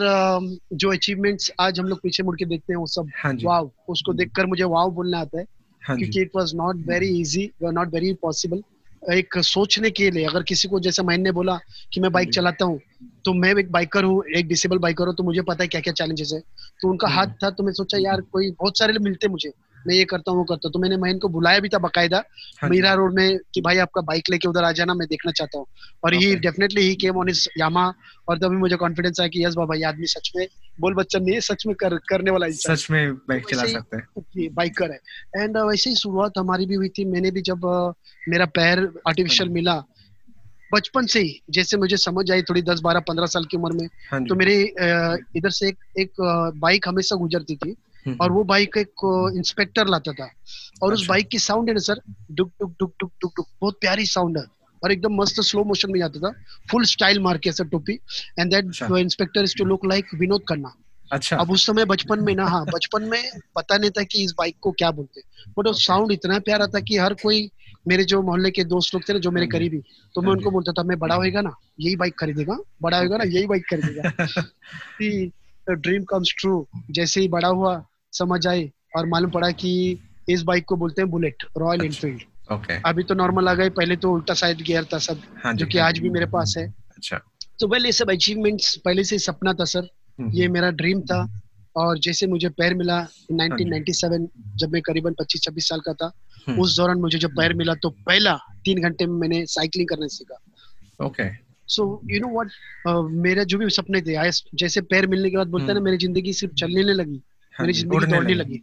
जो 0.73 0.93
अचीवमेंट्स 0.93 1.53
आज 1.61 1.81
हम 1.81 1.87
लोग 1.87 1.99
पीछे 2.03 2.23
मुड़ 2.23 2.37
के 2.37 2.45
देखते 2.45 2.73
हैं 2.73 2.79
वो 2.79 2.87
सब 2.87 3.11
वाव 3.45 3.65
हाँ 3.67 3.73
उसको 3.89 4.13
देखकर 4.13 4.47
मुझे 4.47 4.65
वाव 4.65 4.91
बोलना 4.91 5.19
आता 5.19 5.39
है 5.39 5.47
हाँ 5.83 5.99
क्योंकि 5.99 6.21
it 6.21 6.31
was 6.37 6.55
not 6.55 6.77
very 6.77 7.21
easy 7.21 7.51
not 7.63 7.95
very 7.95 8.13
possible 8.13 8.63
एक 9.13 9.39
सोचने 9.39 9.91
के 9.91 10.11
लिए 10.11 10.25
अगर 10.25 10.43
किसी 10.43 10.69
को 10.69 10.81
जैसे 10.81 11.03
मैंने 11.03 11.33
बोला 11.33 11.61
कि 11.93 12.01
मैं 12.01 12.13
बाइक 12.13 12.31
चलाता 12.31 12.65
हूँ 12.65 12.81
तो 13.25 13.33
मैं 13.33 13.55
एक 13.57 13.73
बाइकर 13.73 14.05
हूँ 14.05 14.25
एक 14.37 14.49
डिसेबल 14.49 14.79
बाइकर 14.79 15.07
हूँ 15.07 15.15
तो 15.15 15.23
मुझे 15.23 15.43
पता 15.43 15.65
है 15.65 15.69
क्या 15.69 15.81
क्या 15.81 15.93
चैलेंजेस 15.93 16.31
है। 16.35 16.41
तो 16.81 16.89
उनका। 16.89 17.09
हाथ 17.09 17.27
था 17.27 17.51
तो 17.51 17.65
मैं 17.65 17.73
सोचा 17.73 17.99
यार 17.99 18.21
कोई 18.21 18.51
बहुत 18.51 18.79
सारे 18.79 18.99
मिलते 18.99 19.29
मुझे। 19.29 19.51
मैं 19.87 19.95
ये 19.95 20.05
करता 20.05 20.31
हूँ 20.31 20.39
वो 20.39 20.45
करता 20.45 20.69
हूँ। 20.69 20.73
तो 20.73 20.79
मैंने 20.79 20.97
महीन 20.97 21.19
को 21.19 21.29
बुलाया 21.29 21.59
भी 21.61 21.69
था 21.69 21.79
बकायदा। 21.79 22.23
हाँ 22.63 22.71
मीरा 22.71 22.93
रोड 22.95 23.15
में 23.15 23.39
कि 23.55 23.61
भाई 23.61 23.79
आपका 23.79 24.01
बाइक 24.03 24.31
लेके 24.31 24.49
उधर 24.49 24.65
आ 24.65 24.73
जाना 24.73 24.95
मैं 24.95 25.07
देखना 25.09 25.33
चाहता 25.33 25.59
हूँ। 25.59 25.67
और 26.05 26.15
he 26.15 26.35
definitely 26.37 26.83
he 26.83 26.95
came 26.97 27.17
on 27.17 27.29
इस 27.29 27.47
यामा 27.59 27.87
और 28.29 28.39
तभी 28.39 28.57
मुझे 28.57 28.77
कॉन्फिडेंस 28.77 29.21
आया 29.21 29.29
कि 29.29 29.45
यस 29.45 29.55
बाबा 29.55 29.75
ये 29.75 29.85
आदमी 29.85 30.07
सच 30.07 30.31
में 30.37 30.47
बोल 30.79 30.95
बच्चन 30.95 31.23
नहीं 31.23 31.41
सच 31.41 31.67
में 31.67 31.75
कर, 31.75 31.97
करने 32.09 32.31
वाला 32.31 32.49
सच 32.51 32.87
में 32.91 33.15
बाइक 33.29 33.49
चला 33.51 33.65
सकते 33.67 33.97
हैं। 33.97 34.49
बाइकर 34.55 34.91
है। 34.91 34.99
एंड 35.37 35.57
वैसे 35.59 35.91
ही 35.91 35.97
शुरुआत 35.97 36.39
हमारी 36.39 36.67
भी 36.67 36.75
हुई 36.75 36.89
थी 36.89 37.05
मैंने 37.05 37.31
भी 37.31 37.43
जब 37.43 37.67
मेरा 38.29 38.47
पैर 38.55 38.89
आर्टिफिशियल 39.09 39.49
हाँ 39.49 39.55
मिला 39.55 39.83
बचपन 40.71 41.07
से 41.07 41.21
ही 41.21 41.41
जैसे 41.51 41.77
मुझे 41.77 41.97
समझ 41.97 42.31
आई 42.31 42.43
थोड़ी 42.43 42.63
दस 42.63 42.81
बारह 42.81 43.01
पंद्रह 43.01 43.27
साल 43.27 43.45
की 43.45 43.57
उम्र 43.57 43.73
में 43.73 43.87
हाँ 44.11 44.25
तो 44.25 44.35
मेरे 44.35 44.55
इधर 45.37 45.51
से 45.51 45.69
एक 45.69 45.77
एक 45.99 46.21
बाइक 46.57 46.89
हमेशा 46.89 47.17
गुजरती 47.17 47.57
थी। 47.57 47.75
और 48.07 48.27
हम्म। 48.27 48.35
वो 48.35 48.45
बाइक 48.45 48.77
एक 48.79 49.33
इंस्पेक्टर 49.37 49.87
लाता 49.87 50.13
था। 50.13 50.25
और 50.25 50.93
अच्छा। 50.93 51.03
उस 51.03 51.09
बाइक 51.09 51.29
की 51.29 51.39
साउंड 51.39 51.69
है 51.69 51.75
ना 51.75 51.81
सर 51.81 52.01
डुक 52.33 52.53
डुक 52.61 52.75
डुक 52.81 52.95
डुक 53.01 53.13
डुक 53.23 53.33
डुक 53.37 53.49
बहुत 53.61 53.79
प्यारी 53.81 54.07
साउंड 54.07 54.39
है। 54.39 54.45
और 54.83 54.93
एकदम 54.93 55.15
मस्त 55.15 55.41
स्लो 55.41 55.65
मोशन 55.65 55.93
में 55.93 56.01
जाता 56.01 56.21
था। 56.21 56.35
फुल 56.71 56.85
स्टाइल 56.85 57.21
मार 57.21 57.39
के 57.39 57.53
सर 57.53 57.65
टोपी। 57.65 58.01
And 58.39 58.51
that 58.51 58.65
inspector 58.99 59.45
is 59.45 59.59
to 59.59 59.65
look 59.65 59.87
like 59.87 60.07
Vinod 60.15 60.43
Khanna. 60.49 60.75
अच्छा। 61.13 61.37
अब 61.37 61.51
उस 61.51 61.67
समय 61.67 61.85
बचपन 61.85 62.25
में 62.25 62.35
ना 62.35 62.47
हाँ 62.47 62.67
बचपन 62.67 63.03
में 63.03 63.31
पता 63.57 63.79
नहीं 63.79 63.91
था 63.91 64.03
कि 64.03 64.25
इस 64.25 64.35
बाइक 64.39 64.57
को 64.61 64.73
क्या 64.73 64.91
बोलते 64.91 65.21
बट 65.59 65.67
वो 65.67 65.73
साउंड 65.73 66.13
इतना 66.13 66.39
प्यारा 66.39 66.67
था 66.67 66.81
कि 66.81 66.99
हर 66.99 67.15
कोई 67.15 67.51
मेरे 67.89 68.05
जो 68.05 68.23
मोहल्ले 68.23 68.51
के 68.51 68.65
दोस्त 68.65 68.95
लोग 68.95 69.09
थे 69.09 69.13
ना 69.13 69.19
जो 69.19 69.31
मेरे 69.31 69.47
हम्म। 69.47 69.53
करीबी 69.53 69.83
तो 70.15 70.23
मैं 70.23 70.31
उनको 70.31 70.51
बोलता 70.51 70.73
था 70.73 70.83
मैं 70.83 70.99
बड़ा 70.99 71.15
होएगा 71.15 71.41
ना 71.41 71.57
यही 71.81 71.97
बाइक 71.97 72.15
खरीदेगा 72.19 72.59
बड़ा 72.83 72.99
होएगा 72.99 73.17
ना 73.17 73.25
यही 73.25 73.47
बाइक 73.47 73.65
खरीदेगा। 73.71 75.75
ड्रीम 75.75 76.05
कम्स 76.05 76.35
ट्रू 76.39 76.67
जैसे 76.91 77.21
ही 77.21 77.29
बड़ा 77.29 77.49
हुआ 77.49 77.87
समझ 78.19 78.47
आए 78.47 78.71
और 78.97 79.07
मालूम 79.09 79.31
पड़ा 79.31 79.51
कि 79.63 79.73
इस 80.29 80.43
बाइक 80.43 80.65
को 80.65 80.77
बोलते 80.77 81.03
हैं 81.03 81.11
बुलेट 81.11 81.45
रॉयल 81.59 81.85
एनफील्ड 81.85 82.23
ओके 82.53 82.75
अभी 82.89 83.03
तो 83.03 83.15
नॉर्मल 83.15 83.49
आ 83.49 83.55
गए 83.55 83.71
पहले 83.79 83.97
तो 83.97 84.13
उल्टा 84.13 84.35
साइड 84.35 84.63
गियर 84.63 84.85
था 84.93 84.99
सब 84.99 85.23
हाँ 85.45 85.55
जो 85.55 85.67
कि 85.67 85.79
हाँ 85.79 85.87
आज 85.89 85.99
भी 85.99 86.11
मेरे 86.11 86.27
पास 86.27 86.55
है। 86.59 86.67
अच्छा। 86.97 87.21
तो 87.61 87.69
वेल 87.69 87.87
ये 87.87 87.93
सब 87.93 88.11
अचीवमेंट्स 88.11 88.77
पहले 88.85 89.05
से 89.05 89.19
सपना 89.19 89.53
था 89.53 89.65
सर 89.65 89.89
हम्म, 90.19 90.31
ये 90.31 90.45
हम्म। 90.45 90.55
मेरा 90.55 90.71
ड्रीम 90.81 91.01
था। 91.11 91.27
और 91.77 91.99
जैसे 91.99 92.27
मुझे 92.27 92.49
पैर 92.49 92.75
मिला 92.75 92.99
1997 93.33 94.13
हाँ 94.13 94.57
जब 94.57 94.73
मैं 94.73 94.83
करीबन 94.83 95.15
25-26 95.21 95.69
साल 95.69 95.81
का 95.87 95.93
था 95.93 96.11
हम्म। 96.47 96.61
उस 96.61 96.77
दौरान 96.77 96.99
मुझे 96.99 97.19
जब 97.19 97.31
पैर 97.37 97.55
मिला 97.55 97.75
तो 97.83 97.91
पहला 98.07 98.35
तीन 98.65 98.83
घंटे 98.83 99.07
में 99.07 99.19
मैंने 99.21 99.45
साइकिलिंग 99.47 99.89
करने 99.89 100.09
सीखा। 100.09 100.39
Okay 101.07 101.29
so 101.69 101.87
you 102.11 102.21
know 102.21 102.29
what 102.35 103.11
मेरे 103.25 103.45
जो 103.45 103.59
भी 103.59 103.71
सपने 103.71 104.01
थे 104.03 104.31
जैसे 104.59 104.81
पैर 104.93 105.07
मिलने 105.07 105.31
के 105.31 105.37
बाद 105.37 105.49
बोलते 105.49 105.67
हैं 105.67 105.75
ना 105.75 105.81
मेरी 105.81 105.97
ज़िंदगी 105.97 106.33
सिर्फ़ 106.33 106.55
चलने 106.55 106.83
लगी। 106.83 107.21
मेरी 107.61 107.73
ज़िंदगी 107.73 108.07
दौड़ने 108.07 108.35
लगी। 108.35 108.63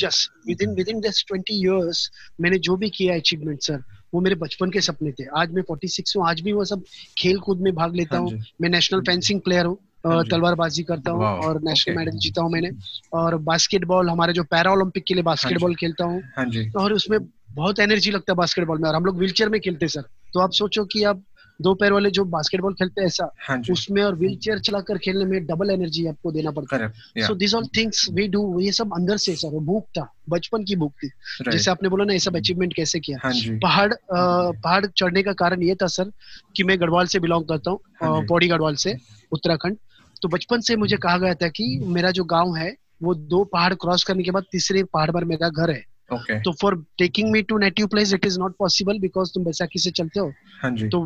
Just 0.00 0.30
within 0.62 0.74
within 0.88 1.00
this 1.00 1.24
20 1.32 1.50
years 1.52 2.10
मैंने 2.40 2.58
जो 2.58 2.76
भी 2.76 2.90
किया 2.90 3.14
अचीवमेंट 3.16 3.60
सर 3.62 3.82
वो 4.14 4.20
मेरे 4.20 4.36
बचपन 4.36 4.70
के 4.70 4.80
सपने 4.80 5.10
थे। 5.12 5.24
आज 5.40 5.52
मैं 5.52 5.62
46 5.70 6.16
हूँ 6.16 6.28
आज 6.28 6.40
भी 6.40 6.52
वो 6.52 6.64
सब 6.64 6.84
खेल 7.18 7.38
कूद 7.40 7.60
में 7.60 7.74
भाग 7.74 7.94
लेता 7.96 8.16
हाँ 8.16 8.24
हूँ। 8.24 8.40
मैं 8.60 8.68
नेशनल 8.68 9.00
फेंसिंग 9.00 9.40
प्लेयर 9.40 9.66
हूँ 9.66 9.78
हाँ 10.06 10.22
तलवारबाजी 10.24 10.82
करता 10.82 11.10
हूँ 11.10 11.24
और 11.24 11.60
नेशनल 11.64 11.96
मेडल 11.96 12.18
जीता 12.18 12.42
हूँ 12.42 12.52
मैंने। 12.52 12.70
और 13.12 13.36
बास्केटबॉल 13.42 14.10
हमारे 14.10 14.32
जो 14.32 14.42
पैरा 14.44 14.72
ओलंपिक 14.72 15.04
के 15.04 15.14
लिए 15.14 15.22
बास्केटबॉल 15.22 15.70
हाँ 15.70 15.76
खेलता 15.80 16.04
हूँ। 16.04 16.70
और 16.76 16.92
उसमें 16.92 17.18
बहुत 17.54 17.80
एनर्जी 17.80 18.10
लगता 18.10 18.32
है 18.32 18.36
बास्केटबॉल 18.36 18.78
में 18.78 18.88
और 18.88 18.94
हम 18.94 19.04
लोग 19.04 19.18
व्हीलचेयर 19.18 19.50
में 19.50 19.60
खेलते 19.60 19.88
सर 19.88 20.02
तो 20.34 20.40
आप 20.40 20.52
सोचो 20.52 20.84
कि 20.84 21.02
आप 21.04 21.22
दो 21.60 21.72
पैर 21.74 21.92
वाले 21.92 22.10
जो 22.10 22.24
बास्केटबॉल 22.26 22.74
खेलते 22.74 23.00
हैं 23.00 23.06
ऐसा 23.06 23.28
हाँ 23.40 23.60
उसमें 23.70 24.02
और 24.02 24.14
व्हील 24.16 24.36
चेयर 24.36 24.58
चलाकर 24.60 24.98
खेलने 24.98 25.24
में 25.24 25.46
डबल 25.46 25.70
एनर्जी 25.70 26.06
आपको 26.06 26.32
देना 26.32 26.50
पड़ता 26.50 26.76
है। 26.76 27.26
So 27.26 27.34
this 27.34 27.54
all 27.54 27.66
things 27.76 28.06
we 28.12 28.26
do 28.28 28.60
ये 28.60 28.72
सब 28.72 28.94
अंदर 28.94 29.16
से 29.16 29.34
सर 29.36 29.58
भूख 29.60 29.84
था 29.98 30.06
बचपन 30.30 30.64
की 30.64 30.76
भूख 30.76 30.92
थी। 31.02 31.10
जैसे 31.50 31.70
आपने 31.70 31.88
बोला 31.88 32.04
ना 32.04 32.12
ये 32.12 32.18
सब 32.18 32.36
अचीवमेंट 32.36 32.74
कैसे 32.74 33.00
किया? 33.00 33.18
हाँ 33.22 33.32
पहाड़ 33.62 33.92
पहाड़ 34.12 34.84
चढ़ने 34.86 35.22
का 35.22 35.32
कारण 35.34 35.62
ये 35.62 35.74
था 35.74 35.86
सर 35.88 36.10
कि 36.56 36.64
मैं 36.64 36.80
गढ़वाल 36.80 37.06
से 37.06 37.20
बिलोंग 37.20 37.44
करता 37.44 37.70
हूँ 37.70 37.80
हाँ 38.02 38.22
पौड़ी 38.26 38.48
गढ़वाल 38.48 38.74
से 38.76 38.96
उत्तराखंड। 39.32 39.76
तो 40.22 40.28
बचपन 40.28 40.60
से 40.60 40.76
मुझे 40.76 40.96
कहा 40.96 41.18
गया 41.18 41.34
था 41.34 41.48
कि 41.50 41.78
मेरा 41.86 42.10
जो 42.10 42.24
गाँव 42.26 42.54
है 42.56 42.74
वो 43.02 43.14
दो 43.14 43.44
पहाड़ 43.44 43.72
क्रॉस 43.76 44.04
करने 44.04 44.22
के 44.22 44.30
बाद 44.30 44.44
तीसरे 44.52 44.82
पहाड़ 44.84 45.10
पर 45.10 45.24
मेरा 45.24 45.48
घर 45.48 45.70
है। 45.70 45.84
Okay. 46.12 46.36
तो 46.44 46.52
for 46.52 46.74
taking 46.98 47.30
me 47.32 47.40
to 47.42 47.58
native 47.58 47.86
place 47.86 48.12
it 48.14 48.24
is 48.26 48.38
not 48.40 48.54
possible 48.58 48.98
because 48.98 49.30
तुम 49.34 49.44
बैसाखी 49.44 49.78
से 49.78 49.90
चलते 49.90 50.20
हो। 50.20 50.32
हाँ 50.62 50.74
तो 50.88 51.00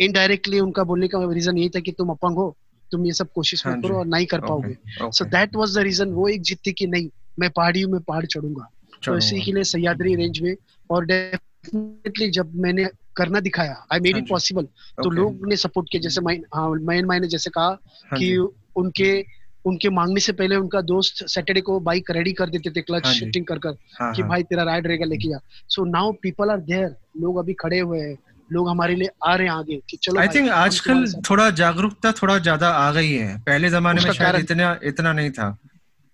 इनडायरेक्टली 0.00 0.60
उनका 0.60 0.84
बोलने 0.84 1.08
का 1.08 1.18
रीजन 1.32 1.58
यही 1.58 1.68
था 1.68 1.80
कि 1.80 1.92
तुम 1.92 2.10
अपंग 2.10 2.36
हो 2.36 2.56
तुम 2.92 3.06
ये 3.06 3.12
सब 3.12 3.28
कोशिश 3.34 3.66
मत 3.66 3.72
हाँ 3.72 3.80
करो 3.82 3.98
और 3.98 4.06
नहीं 4.06 4.26
कर 4.26 4.40
पाओगे। 4.40 4.76
So 5.00 5.24
that 5.26 5.56
was 5.56 5.76
the 5.76 5.82
reason 5.84 6.12
वो 6.12 6.28
एक 6.28 6.42
जिद 6.42 6.58
थी 6.66 6.72
कि 6.72 6.86
नहीं 6.86 7.08
मैं 7.38 7.50
पहाड़ियों 7.50 7.88
में 7.88 8.00
पहाड़ 8.00 8.24
चढ़ूँगा। 8.26 8.70
तो 9.02 9.16
इसी 9.16 9.40
के 9.40 9.52
लिए 9.52 9.64
सैयाद्री 9.64 10.14
रेंज 10.14 10.40
में 10.42 10.54
और 10.90 11.04
डेफिनेटली 11.06 12.30
जब 12.30 12.54
मैंने 12.56 12.88
करना 13.16 13.40
दिखाया 13.40 13.84
आई 13.92 14.00
मेड 14.00 14.16
इट 14.16 14.28
पॉसिबल 14.28 14.64
तो 14.98 15.10
लोग 15.10 15.46
ने 15.48 15.56
सपोर्ट 15.56 15.88
किया। 15.92 16.00
जैसे 16.02 16.20
मैन 16.20 17.04
माई 17.06 17.20
ने 17.20 17.28
जैसे 17.28 17.50
कहा 17.50 17.66
हाँ 17.66 18.18
कि 18.18 18.36
उनके 18.76 19.12
उनके 19.64 19.88
मांगने 19.90 20.20
से 20.20 20.32
पहले 20.32 20.56
उनका 20.56 20.80
दोस्त 20.82 21.24
सैटरडे 21.28 21.60
को 21.60 21.78
बाइक 21.80 22.10
रेडी 22.10 22.32
कर 22.32 22.50
देते 22.50 22.70
थे 22.70 22.82
क्लच 22.82 23.06
शिफ्टिंग 23.06 23.44
कर 23.46 23.58
कर 23.58 23.76
हाँ, 24.00 24.12
कि 24.14 24.22
भाई 24.22 24.42
तेरा 24.42 24.62
राइड 24.62 24.86
रहेगा 24.86 25.06
लेके 25.06 25.28
जा 25.28 25.40
so 25.68 25.84
now 25.84 26.12
people 26.22 26.50
are 26.50 26.60
there 26.62 26.94
लोग 27.20 27.38
अभी 27.38 27.54
खड़े 27.60 27.78
हुए 27.78 28.00
हैं। 28.00 28.16
लोग 28.52 28.68
हमारे 28.68 28.94
लिए 28.94 29.08
आ 29.24 29.34
रहे 29.34 29.46
हैं 29.46 29.54
आगे 29.54 29.80
कि 29.90 29.96
चलो 29.96 30.20
आई 30.20 30.28
थिंक 30.28 30.48
आजकल 30.50 31.06
थोड़ा 31.30 31.48
जागरूकता 31.60 32.12
थोड़ा 32.12 32.38
ज़्यादा 32.38 32.68
आ 32.68 32.90
गई 32.92 33.10
है। 33.10 33.36
पहले 33.40 33.70
जमाने 33.70 34.04
में 34.04 34.12
शायद 34.12 34.36
इतना 34.36 34.78
इतना 34.84 35.12
नहीं 35.12 35.30
था। 35.30 35.56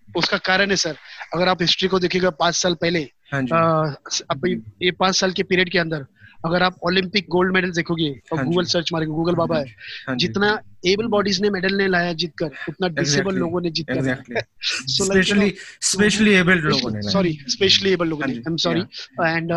उसका 0.09 0.37
कारण 0.45 0.69
है 0.69 0.75
सर 0.77 0.95
अगर 1.33 1.47
आप 1.47 1.61
हिस्ट्री 1.61 1.87
को 1.87 1.99
देखिएगा 1.99 2.29
पाँच 2.41 2.55
साल 2.55 2.75
पहले 2.81 2.99
हाँ 3.33 3.95
अब 4.31 4.45
ये 4.47 4.91
पाँच 4.91 5.15
साल 5.15 5.31
के 5.31 5.43
पीरियड 5.43 5.71
के 5.71 5.79
अंदर 5.79 6.05
अगर 6.45 6.63
आप 6.63 6.75
ओलंपिक 6.85 7.25
गोल्ड 7.29 7.53
मेडल 7.53 7.71
देखोगे 7.71 8.09
और 8.31 8.43
गूगल 8.43 8.57
हाँ 8.57 8.63
सर्च 8.65 8.89
मारेंगे 8.93 9.15
गूगल 9.15 9.35
बाबा 9.35 9.57
है 9.57 9.75
हाँ 10.07 10.15
जितना 10.15 10.49
एबल 10.87 11.07
बॉडीज 11.07 11.41
ने 11.41 11.49
मेडल 11.49 11.75
ने 11.77 11.87
लाया 11.87 12.11
जीत 12.13 12.33
कर 12.39 12.51
उतना 12.69 12.87
डिसेबल 12.95 13.35
लोगों 13.35 13.61
ने 13.61 13.69
जीत 13.71 13.87
कर 13.89 14.43
स्पेशली 14.65 15.53
स्पेशली 15.83 16.33
एबल्ड 16.33 16.65
लोगों 16.65 16.91
ने 16.91 17.01
सॉरी 17.11 17.37
स्पेशली 17.49 17.91
एबल्ड 17.91 18.09
लोगों 18.09 18.27
ने। 18.27 18.33
I 18.33 18.43
am 18.47 18.57
sorry 18.57 18.81
and 18.81 19.51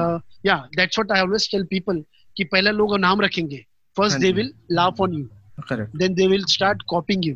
yeah 0.46 0.56
that's 0.76 0.98
what 0.98 1.16
I 1.16 1.22
always 1.22 1.50
tell 1.50 1.64
people 1.70 2.02
कि 2.40 2.44
पहले 2.44 2.70
लोग 2.70 2.98
नाम 2.98 3.20
रखेंगे। 3.20 3.64
First 3.96 4.18
they 4.18 4.32
will 4.32 4.52
laugh 4.72 5.00
on 5.00 5.12
you 5.14 5.24
then 5.96 6.14
they 6.14 6.26
will 6.26 6.44
start 6.44 6.82
copying 6.88 7.26
you 7.26 7.34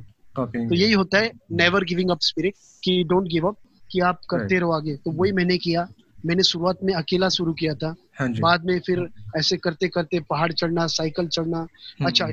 तो 0.68 0.74
यही 0.74 0.92
होता 0.92 1.18
है 1.18 1.32
नेवर 1.52 1.84
गिविंग 1.84 2.10
अप 2.10 2.20
स्पिरिट 2.20 2.54
कि 2.84 3.04
डोंट 3.04 3.28
गिव 3.28 3.48
अप 3.48 3.56
कि 3.90 4.00
आप 4.00 4.20
करते 4.30 4.54
रहो 4.58 4.72
आगे। 4.72 4.96
तो 4.96 5.10
वही 5.10 5.32
मैंने 5.32 5.58
किया। 5.58 5.88
मैंने 6.26 6.42
शुरुआत 6.42 6.78
में 6.84 6.94
अकेला 6.94 7.28
शुरू 7.28 7.52
किया 7.52 7.74
था। 7.74 7.94
हाँ 8.18 8.28
बाद 8.40 8.64
में 8.64 8.80
फिर 8.80 9.08
ऐसे 9.36 9.56
करते 9.56 9.88
करते 9.88 10.20
पहाड़ 10.20 10.52
चढ़ना 10.52 10.86
साइकिल 10.86 11.26
चढ़ना। 11.26 11.58
हम्म। 11.58 12.06
अच्छा 12.06 12.26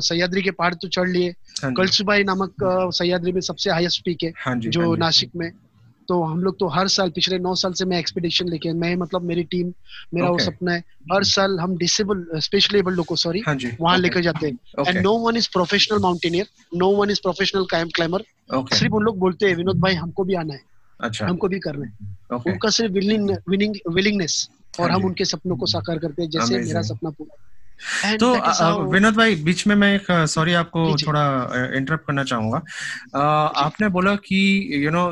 सह्याद्री 0.00 0.42
के 0.42 0.50
पहाड़ 0.50 0.74
तो 0.74 0.88
चढ़ 0.88 1.08
लिए। 1.08 1.30
हाँ 1.62 1.72
कलसुबाई 1.72 2.24
नामक 2.24 2.54
सह्याद्री 2.94 3.32
में 3.32 3.40
सबसे 3.40 3.70
हाईएस्ट 3.70 4.04
पीक 4.04 4.18
है 4.22 4.32
हाँ 4.36 4.56
जो 4.56 4.80
हाँ 4.80 4.96
नासिक 4.96 5.30
में। 5.36 5.50
तो 6.08 6.22
हम 6.22 6.42
लोग 6.42 6.58
तो 6.60 6.68
हर 6.68 6.88
साल 6.88 7.10
पिछले 7.10 7.38
नौ 7.38 7.54
साल 7.54 7.72
से 7.72 7.84
मैं 7.84 7.98
एक्सपीडिशन 7.98 8.48
लेके 8.48 8.72
मैं 8.74 8.94
मतलब 8.96 9.22
मेरी 9.24 9.42
टीम 9.44 9.66
मेरा 10.14 10.26
okay. 10.26 10.38
वो 10.38 10.44
सपना 10.44 10.72
है 10.72 10.80
हर 11.12 11.24
साल 11.24 11.58
हम 11.60 11.76
डिसेबल 11.76 12.24
स्पेशली 12.40 12.78
एबल 12.78 12.92
लोग 12.92 13.06
को 13.06 13.16
सॉरी 13.16 13.40
वहाँ 13.40 13.56
okay. 13.56 14.00
लेकर 14.02 14.20
जाते 14.22 14.46
हैं. 14.46 14.86
And 14.88 14.98
no 14.98 15.12
one 15.18 15.36
is 15.36 15.48
professional 15.52 15.98
mountaineer 16.02 16.46
no 16.76 16.90
one 16.96 17.10
is 17.10 17.20
professional 17.22 17.66
climber 17.72 18.24
सिर्फ़ 18.52 18.94
उन 18.94 19.02
लोग 19.02 19.18
बोलते 19.18 19.46
हैं 19.46 19.56
विनोद 19.56 19.80
भाई 19.80 19.94
हमको 19.94 20.24
भी 20.24 20.34
आना 20.34 20.54
है 20.54 20.60
अच्छा. 21.00 21.26
हमको 21.26 21.48
भी 21.48 21.58
करना 21.60 21.86
है. 21.86 22.16
Okay. 22.32 22.52
उनका 22.52 22.70
सिर्फ़ 22.70 22.92
विलिंग 22.92 23.30
विनिंग 23.48 23.74
विलिंगनेस 23.94 24.48
और 24.80 24.90
हम 24.90 25.04
उनके 25.04 25.24
सपनों 25.24 25.56
को 25.56 25.66
साकार 25.66 25.98
करते 25.98 26.22
हैं 26.22 26.30
जैसे 26.30 26.58
मेरा 26.58 26.82
सपना 26.82 27.10
पूरा 27.10 27.40
तो 28.16 28.28
विनोद 28.90 29.14
भाई 29.14 29.34
बीच 29.44 29.66
में 29.66 29.74
मैं 29.76 29.94
एक 29.94 30.06
सॉरी 30.28 30.52
आपको 30.54 30.80
थोड़ा 30.96 31.22
इंटरप्ट 31.76 32.06
करना 32.06 32.24
चाहूँगा। 32.24 32.58
आपने 33.58 33.88
बोला 33.88 34.14
कि 34.26 34.38
यू 34.84 34.90
नो 34.90 35.04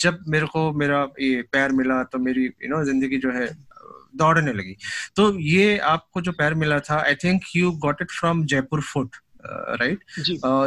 जब 0.00 0.24
मेरे 0.28 0.46
को 0.46 0.70
मेरा 0.72 1.06
ये 1.20 1.42
पैर 1.52 1.72
मिला 1.72 2.02
तो 2.02 2.18
मेरी 2.18 2.44
यू 2.44 2.68
नो 2.68 2.84
ज़िंदगी 2.84 3.18
जो 3.18 3.32
है 3.32 3.46
दौड़ने 4.16 4.52
लगी। 4.52 4.76
तो 5.16 5.32
ये 5.40 5.78
आपको 5.78 6.20
जो 6.20 6.32
पैर 6.32 6.54
मिला 6.54 6.78
था 6.80 7.02
I 7.02 7.14
think 7.14 7.42
you 7.56 7.70
got 7.84 8.02
it 8.02 8.10
from 8.10 8.44
Jaipur 8.46 8.80
foot 8.82 9.16
right 9.80 9.98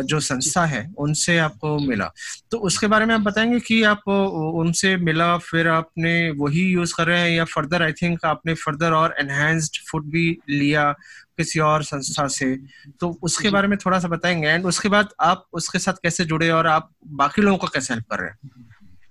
जो। 0.03 0.19
संस्था 0.19 0.65
है 0.65 0.85
उनसे 0.97 1.37
आपको 1.37 1.77
मिला। 1.79 2.11
तो 2.51 2.57
उसके 2.59 2.87
बारे 2.87 3.05
में 3.05 3.13
आप 3.15 3.21
बताएँगे 3.21 3.59
कि 3.59 3.81
आप 3.83 4.07
उनसे 4.07 4.95
मिला 4.97 5.37
फिर 5.37 5.67
आपने 5.67 6.13
वही 6.37 6.61
यूज़ 6.63 6.93
कर 6.97 7.07
रहे 7.07 7.19
हैं 7.19 7.29
या 7.29 7.45
फर्दर 7.45 7.83
आई 7.83 7.93
थिंक 7.93 8.25
आपने 8.25 8.53
फर्दर 8.55 8.91
और 8.91 9.15
एनहेंस्ड 9.19 9.77
फ़ूड 9.89 10.05
भी 10.11 10.27
लिया 10.49 10.91
किसी 11.37 11.59
और 11.59 11.83
संस्था 11.83 12.27
से? 12.27 12.55
तो 12.99 13.09
उसके 13.23 13.49
बारे 13.49 13.67
में 13.67 13.77
थोड़ा 13.77 13.99
सा 13.99 14.07
बताएँगे। 14.07 14.47
एंड 14.47 14.65
उसके 14.65 14.89
बाद 14.89 15.09
आप 15.21 15.45
उसके 15.53 15.79
साथ 15.79 16.01
कैसे 16.03 16.25
जुड़े 16.25 16.49
और 16.49 16.67
आप 16.67 16.89
बाकी 17.07 17.41
लोगों 17.41 17.57
को 17.57 17.67
कैसे 17.67 17.93
हेल्प 17.93 18.05
कर 18.11 18.19
रहे 18.19 18.29
हैं? 18.29 18.67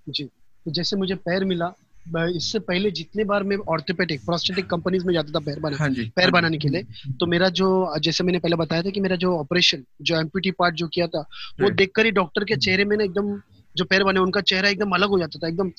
जी। 0.08 0.24
तो 0.64 0.70
जैसे 0.70 0.96
मुझे 0.96 1.14
पैर 1.14 1.44
मिला 1.44 1.72
इससे 2.16 2.58
पहले 2.58 2.90
जितने 2.90 3.24
बार 3.24 3.42
मैं 3.42 3.56
ऑर्थोपेडिक 3.56 4.20
प्रोस्टेटिक 4.24 4.66
कंपनीज़ 4.66 5.06
में 5.06 5.14
जाता 5.14 5.32
था 5.32 5.38
पैर 5.38 5.60
बना 5.60 5.76
हाँ 5.76 5.90
पैर 5.90 6.22
हाँ 6.22 6.30
बनाने 6.30 6.58
के 6.58 6.68
लिए 6.68 6.82
तो 7.20 7.26
मेरा 7.26 7.48
जो 7.48 7.94
जैसे 7.98 8.24
मैंने 8.24 8.38
पहले 8.38 8.56
बताया 8.56 8.82
था 8.82 8.90
कि 8.90 9.00
मेरा 9.00 9.16
जो 9.16 9.38
ऑपरेशन 9.38 9.84
जो 10.02 10.20
एमपीटी 10.20 10.50
पार्ट 10.50 10.74
जो 10.74 10.88
किया 10.88 11.06
था 11.06 11.20
वो 11.60 11.70
देखकर 11.70 12.04
ही 12.04 12.10
डॉक्टर 12.10 12.44
के 12.44 12.56
चेहरे 12.56 12.84
में 12.84 12.96
ना 12.96 13.04
एकदम 13.04 13.40
जो 13.76 13.84
पैर 13.84 14.04
बने 14.04 14.20
उनका 14.20 14.40
चेहरा 14.40 14.68
एकदम 14.68 14.90
अलग 14.90 15.08
हो 15.08 15.18
जाता 15.18 15.38
था 15.38 15.48
एकदम 15.48 15.70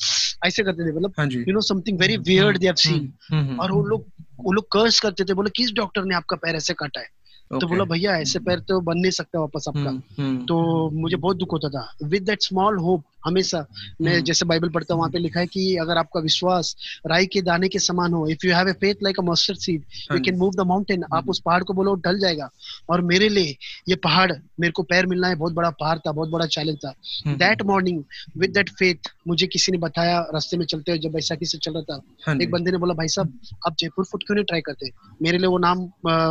ऐसे 0.45 0.63
करते 0.63 0.91
थे 0.91 0.95
मतलब 0.95 1.31
you 1.31 1.53
know 1.53 1.61
something 1.61 1.99
very 1.99 2.17
weird 2.17 2.57
they 2.57 2.65
have 2.65 2.75
seen 2.75 3.13
और 3.61 3.71
वो 3.71 3.83
लोग 3.83 4.05
वो 4.39 4.51
लोग 4.51 4.65
कर्स 4.65 4.99
करते 4.99 5.23
थे 5.23 5.33
बोले 5.33 5.49
किस 5.49 5.71
डॉक्टर 5.71 6.03
ने 6.03 6.15
आपका 6.15 6.35
पैर 6.35 6.55
ऐसे 6.55 6.73
काटा 6.73 6.99
है? 6.99 7.07
okay. 7.07 7.61
तो 7.61 7.67
बोला 7.67 7.83
भैया 7.83 8.17
ऐसे 8.17 8.39
पैर 8.39 8.59
तो 8.59 8.81
बन 8.81 8.97
नहीं 8.97 9.11
सकता 9.11 9.39
वापस 9.39 9.65
आपका। 9.67 10.23
hmm, 10.23 10.35
hmm. 10.35 10.47
तो 10.47 10.89
मुझे 10.89 11.15
बहुत 11.15 11.37
दुख 11.37 11.53
होता 11.53 11.69
था। 11.69 11.93
विद 12.03 12.23
दैट 12.23 12.41
स्मॉल 12.41 12.77
होप 12.77 13.03
हमेशा। 13.25 13.65
मैं 14.01 14.15
hmm. 14.15 14.25
जैसे 14.25 14.45
बाइबल 14.45 14.69
पढ़ता 14.69 14.93
हूँ 14.93 14.99
वहाँ 14.99 15.12
पे 15.12 15.19
लिखा 15.19 15.39
है 15.39 15.47
कि 15.47 15.75
अगर 15.75 15.97
आपका 15.97 16.19
विश्वास 16.19 16.75
राई 17.08 17.25
के 17.25 17.41
दाने 17.41 17.69
के 17.69 17.79
समान 17.79 18.13
हो 18.13 18.27
if 18.29 18.45
you 18.47 18.53
have 18.55 18.69
a 18.69 18.73
faith 18.75 19.03
like 19.03 19.19
a 19.19 19.23
mustard 19.23 19.58
seed 19.60 19.84
you 20.12 20.19
can 20.19 20.38
move 20.38 20.53
the 20.55 20.65
mountain 20.67 21.03
आप 21.13 21.29
उस 21.29 21.41
पहाड़ 21.45 21.63
को 21.63 21.73
बोलो 21.73 21.95
ढल 21.97 22.19
जाएगा। 22.19 22.49
और 22.89 23.01
मेरे 23.03 23.29
लिए 23.29 23.55
ये 23.89 23.95
पहाड़ 23.97 24.32
मेरे 24.60 24.71
को 24.71 24.84
पैर 24.84 25.05
मिलना 25.05 25.27
है 25.27 25.36
बहुत 25.36 25.53
बड़ा 25.53 25.69
पहाड़ 25.79 25.97
था 25.97 26.12
बहुत 26.12 26.29
बड़ा 26.29 26.45
चैलेंज 26.47 26.77
था। 26.86 26.93
That 27.27 27.62
morning 27.62 28.03
with 28.38 28.51
that 28.51 28.69
faith 28.69 29.12
मुझे 29.27 29.47
किसी 29.47 29.71
ने 29.71 29.77
बताया 29.77 30.19
रास्ते 30.34 30.58
में 30.58 30.65
चलते 30.65 30.91
हुए 30.91 30.99
जब 30.99 31.12
बैसाखी 31.12 31.45
से 31.45 31.58
चल 31.58 31.73
रहा 31.73 31.82
था 31.84 32.01
हाँ 32.27 32.36
एक 32.36 32.51
बंदे 32.51 32.71
ने 32.71 32.77
बोला 32.77 32.93
भाई 32.93 33.08
साहब 33.08 33.34
आप 33.67 33.75
जयपुर 33.79 34.05
फ़ूड 34.05 34.23
क्यों 34.23 34.36
नहीं 34.36 34.45
ट्राई 34.45 34.62
करते? 34.62 34.89
मेरे 35.21 35.38
लिए 35.38 35.47
वो 35.47 35.58
नाम 35.58 35.86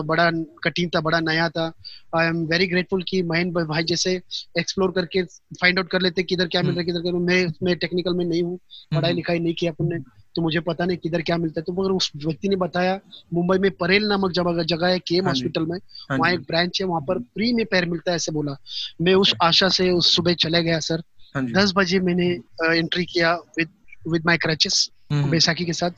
बड़ा 0.07 0.31
कठिन 0.65 0.89
था 0.89 1.01
बड़ा 1.01 1.21
नया 1.21 1.49
था। 1.49 1.73
आई 2.17 2.27
एम 2.27 2.37
वेरी 2.47 2.67
ग्रेटफुल 2.67 3.03
कि 3.09 3.23
महेंद्र 3.23 3.65
भाई 3.65 3.85
जैसे 3.85 4.13
एक्सप्लोर 4.59 4.91
करके 4.91 5.23
फाइंड 5.61 5.79
आउट 5.79 5.89
कर 5.91 6.03
लेते 6.03 6.23
किधर 6.23 6.47
क्या 6.47 6.63
मिल 6.63 6.78
रहा 6.79 6.85
किधर 6.85 7.03
क्या 7.03 7.13
मैं 7.13 7.45
मैं 7.63 7.77
टेक्निकल 7.79 8.15
में 8.15 8.25
नहीं 8.25 8.43
हूँ। 8.43 8.59
पढ़ाई 8.95 9.13
लिखाई 9.13 9.39
नहीं 9.39 9.55
किया 9.55 9.73
अपन 9.73 9.89
ने। 9.93 9.99
तो 10.35 10.43
मुझे 10.43 10.61
पता 10.61 10.85
नहीं 10.85 10.97
किधर 10.97 11.23
क्या 11.23 11.37
मिलता 11.37 11.61
है। 11.61 11.65
तो 11.65 11.73
मगर 11.73 11.91
उस 11.91 12.11
व्यक्ति 12.17 12.49
ने 12.49 12.57
बताया 12.57 12.99
मुंबई 13.35 13.59
में 13.59 13.71
परेल 13.71 14.07
नामक 14.09 14.33
जगह 14.33 14.63
जगह 14.65 14.87
है 14.87 14.99
केम 14.99 15.29
हॉस्पिटल 15.29 15.61
हाँ 15.61 15.69
में 15.69 15.79
हाँ 16.11 16.19
वहाँ 16.19 16.33
एक 16.33 16.41
ब्रांच 16.41 16.81
है 16.81 16.87
वहाँ 16.87 17.01
पर 17.09 17.19
फ्री 17.19 17.53
में 17.53 17.65
पैर 17.67 17.87
मिलता 17.87 18.11
है 18.11 18.17
ऐसे 18.17 18.33
बोला। 18.33 18.57
मैं 19.03 19.15
उस 19.15 19.35
आशा 19.43 19.69
से 19.69 19.91
उस 19.91 20.15
सुबह 20.17 20.35
चले 20.35 20.63
गया 20.63 20.79
सर। 20.81 21.03
हाँ 21.35 21.45
दस 21.47 21.73
बजे 21.77 21.99
मैंने 22.01 22.29
एंट्री 22.69 23.05
किया 23.05 23.35
विद 23.59 23.69
विद 24.05 24.27
माई 24.27 24.37
क्रचेस 24.37 24.89
बैसाखी 25.13 25.65
के 25.65 25.73
साथ। 25.73 25.91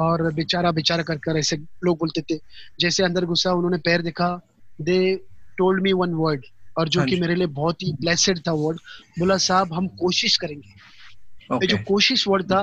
और 0.00 0.32
बेचारा 0.34 0.70
बेचारा 0.72 1.02
कर 1.02 1.18
कर 1.18 1.36
ऐसे 1.36 1.56
लोग 1.84 1.98
बोलते 1.98 2.22
थे। 2.30 2.38
जैसे 2.80 3.04
अंदर 3.04 3.24
घुसा 3.24 3.52
उन्होंने 3.52 3.78
पैर 3.78 4.02
देखा। 4.02 4.28
They 4.78 4.98
told 5.58 5.82
me 5.82 5.92
one 5.92 6.14
word 6.14 6.44
और 6.78 6.88
जो 6.88 7.00
हाँ 7.00 7.08
कि 7.08 7.20
मेरे 7.20 7.34
लिए 7.34 7.46
बहुत 7.54 7.82
ही 7.82 7.92
ब्लेसेड 8.00 8.38
था 8.38 8.52
वर्ड 8.54 8.78
बोला 9.18 9.36
साहब 9.42 9.72
हम 9.72 9.86
कोशिश 10.00 10.36
करेंगे। 10.36 10.74
okay. 11.50 11.68
जो 11.68 11.76
कोशिश 11.88 12.26
वर्ड 12.28 12.44
था 12.44 12.60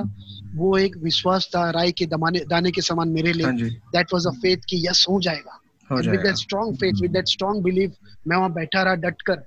वो 0.54 0.76
एक 0.78 0.96
विश्वास 0.98 1.48
था 1.54 1.68
राय 1.70 1.92
के 1.92 2.06
दमाने 2.06 2.40
दाने 2.48 2.70
के 2.70 2.80
समान 2.82 3.08
मेरे 3.08 3.32
लिए। 3.32 3.70
दैट 3.92 4.12
वाज 4.14 4.26
अ 4.26 4.30
फेथ 4.42 4.64
कि 4.68 4.84
यस 4.88 5.04
हो 5.10 5.20
जाएगा। 5.20 5.60
With 5.90 6.20
that 6.20 6.36
strong 6.36 6.74
faith 6.76 7.00
with 7.00 7.12
that 7.12 7.28
strong 7.28 7.62
believe 7.62 7.92
मैं 8.28 8.36
वहाँ 8.36 8.52
बैठा 8.52 8.82
रहा 8.82 8.94
डट 9.02 9.22
कर 9.22 9.42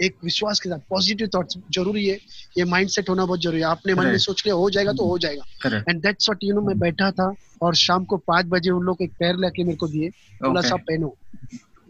एक 0.00 0.16
विश्वास 0.24 0.60
के 0.60 0.68
साथ 0.68 0.78
पॉजिटिव 0.90 1.28
थॉट्स 1.34 1.56
ज़रूरी 1.74 2.06
है 2.06 2.16
ये 2.58 2.64
माइंडसेट 2.64 3.08
होना 3.08 3.24
बहुत 3.26 3.42
ज़रूरी 3.42 3.60
है। 3.60 3.66
आपने 3.66 3.94
मन 3.94 4.06
में 4.06 4.18
सोच 4.18 4.42
लिया 4.46 4.54
हो 4.54 4.68
जाएगा 4.70 4.92
तो 4.92 5.06
हो 5.06 5.16
जाएगा। 5.18 5.76
And 5.88 6.02
that's 6.02 6.28
what 6.28 6.44
you 6.44 6.54
know 6.54 6.60
मैं 6.60 6.78
बैठा 6.78 7.10
था 7.10 7.32
और 7.62 7.74
शाम 7.76 8.04
को 8.04 8.16
पाँच 8.26 8.46
बजे 8.46 8.70
उन 8.70 8.82
लोग 8.84 9.02
एक 9.02 9.12
पैर 9.20 9.36
लेके 9.36 9.64
मेरे 9.64 9.76
को 9.76 9.88
दिए। 9.88 10.08
बोला 10.42 10.60
साहब 10.60 10.80
पहनो। 10.80 11.14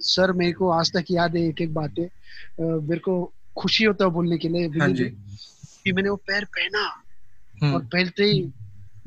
सर 0.01 0.33
मेरे 0.33 0.53
को 0.53 0.71
आज 0.71 0.93
तक 0.93 1.05
याद 1.11 1.37
है 1.37 1.43
एक 1.49 1.61
एक 1.61 1.75
बातें 1.75 2.03
मेरे 2.61 3.01
को 3.01 3.15
खुशी 3.59 3.85
होता 3.85 4.05
है 4.05 4.11
बोलने 4.11 4.39
के 4.39 4.49
लिए 4.49 4.67
हाँ 4.79 4.93
कि 4.93 5.93
मैंने 5.93 6.09
वो 6.09 6.17
पैर 6.17 6.45
पहना 6.57 6.83
हम्म। 7.63 7.75
और 7.75 7.85
पहनते 7.93 8.25
ही 8.25 8.41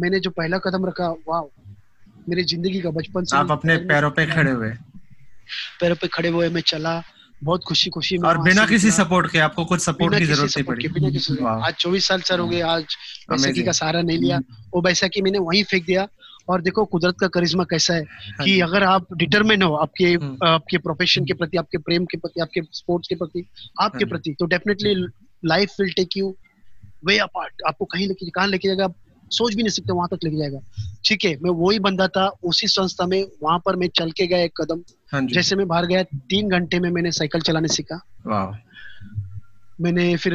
मैंने 0.02 0.20
जो 0.20 0.30
पहला 0.30 0.58
कदम 0.58 0.86
रखा 0.86 1.08
वाह 1.28 1.42
मेरी 2.30 2.44
ज़िंदगी 2.44 2.82
का 2.82 2.90
बचपन 2.92 3.24
से 3.26 3.38
आप 3.38 3.52
अपने 3.52 3.78
पैरों 3.90 4.12
पे 4.12 4.26
खड़े 4.26 4.52
हुए। 4.52 4.70
पैरों 5.80 5.96
पे 6.02 6.08
खड़े 6.08 6.30
हुए 6.30 6.50
मैं 6.50 6.62
चला 6.62 7.02
बहुत 7.44 7.64
खुशी 7.68 7.90
खुशी 7.90 8.18
में 8.18 8.28
और 8.30 8.38
बिना 8.42 8.66
किसी 8.66 8.92
सपोर्ट 8.92 9.32
के 9.32 9.40
आपको 9.40 9.66
कुछ 9.66 9.82
सपोर्ट 9.82 10.18
की 10.18 10.26
ज़रूरत 10.26 10.58
नहीं 10.58 10.66
पड़ी। 10.66 10.88
बिना 10.88 11.10
किसी 11.10 11.38
आज 11.46 11.74
चौबीस 11.74 12.08
साल 12.08 12.22
सर 12.22 12.40
हो 12.40 12.48
गए 12.48 12.60
आज 12.74 12.98
बैसाखी 13.30 13.64
का 13.64 13.72
सहारा 13.72 14.02
नहीं 14.02 14.18
लिया। 14.18 14.40
वो 14.74 14.82
बैसाखी 14.82 15.22
मैंने 15.22 15.40
वहीं 15.40 15.64
फेंक 15.64 15.86
दिया। 15.86 16.08
और 16.50 16.62
देखो 16.62 16.86
कुदरत 16.86 17.16
का 17.20 17.28
करिश्मा 17.36 17.64
कैसा 17.70 17.94
है 17.94 18.04
हाँ 18.04 18.46
कि 18.46 18.60
अगर 18.62 18.84
आप 18.84 19.14
डिटरमिन 19.14 19.62
हो 19.62 19.74
आपके 19.76 20.06
हम्म। 20.06 20.48
आपके 20.48 20.78
प्रोफेशन 20.78 21.26
के 21.26 21.34
प्रति 21.34 21.58
आपके 21.58 21.78
प्रेम 21.78 22.06
के 22.06 22.18
प्रति 22.18 22.42
आपके 22.42 22.62
स्पोर्ट्स 22.72 23.08
के 23.08 23.16
प्रति 23.16 23.46
आपके 23.82 24.04
हाँ 24.04 24.10
प्रति 24.10 24.36
तो 24.40 24.46
definitely 24.46 24.96
life 25.44 25.76
will 25.82 25.92
take 25.92 26.18
you 26.18 26.36
way 27.06 27.18
apart 27.18 27.62
आपको 27.68 27.86
कहीं 27.86 28.08
लेके 28.08 28.30
कहाँ 28.30 28.48
लेके 28.48 28.68
जाएगा 28.68 28.94
सोच 29.32 29.54
भी 29.56 29.64
नहीं 29.64 29.72
सकते 29.72 29.94
वहाँ 29.94 30.08
तक 30.12 30.24
लेके 30.24 30.38
जाएगा। 30.38 30.60
ठीक 31.06 31.24
है 31.26 31.32
मैं 31.44 31.52
वही 31.60 31.80
बंदा 31.80 32.08
था 32.08 32.26
उसी 32.44 32.68
संस्था 32.68 33.06
में 33.08 33.24
वहाँ 33.44 33.60
पर 33.66 33.76
मैं 33.76 33.88
चल 33.96 34.12
के 34.12 34.26
गया 34.28 34.40
एक 34.40 34.62
कदम। 34.62 34.82
हाँ 35.14 35.22
जैसे 35.28 35.56
मैं 35.56 35.68
बाहर 35.68 35.86
गया 35.86 36.04
तीन 36.04 36.50
घंटे 36.50 36.80
में 36.80 36.90
मैंने 36.90 37.12
साइकिल 37.12 37.42
चलाने 37.42 37.68
सीखा। 37.68 38.00
मैंने 39.82 40.16
फिर 40.18 40.34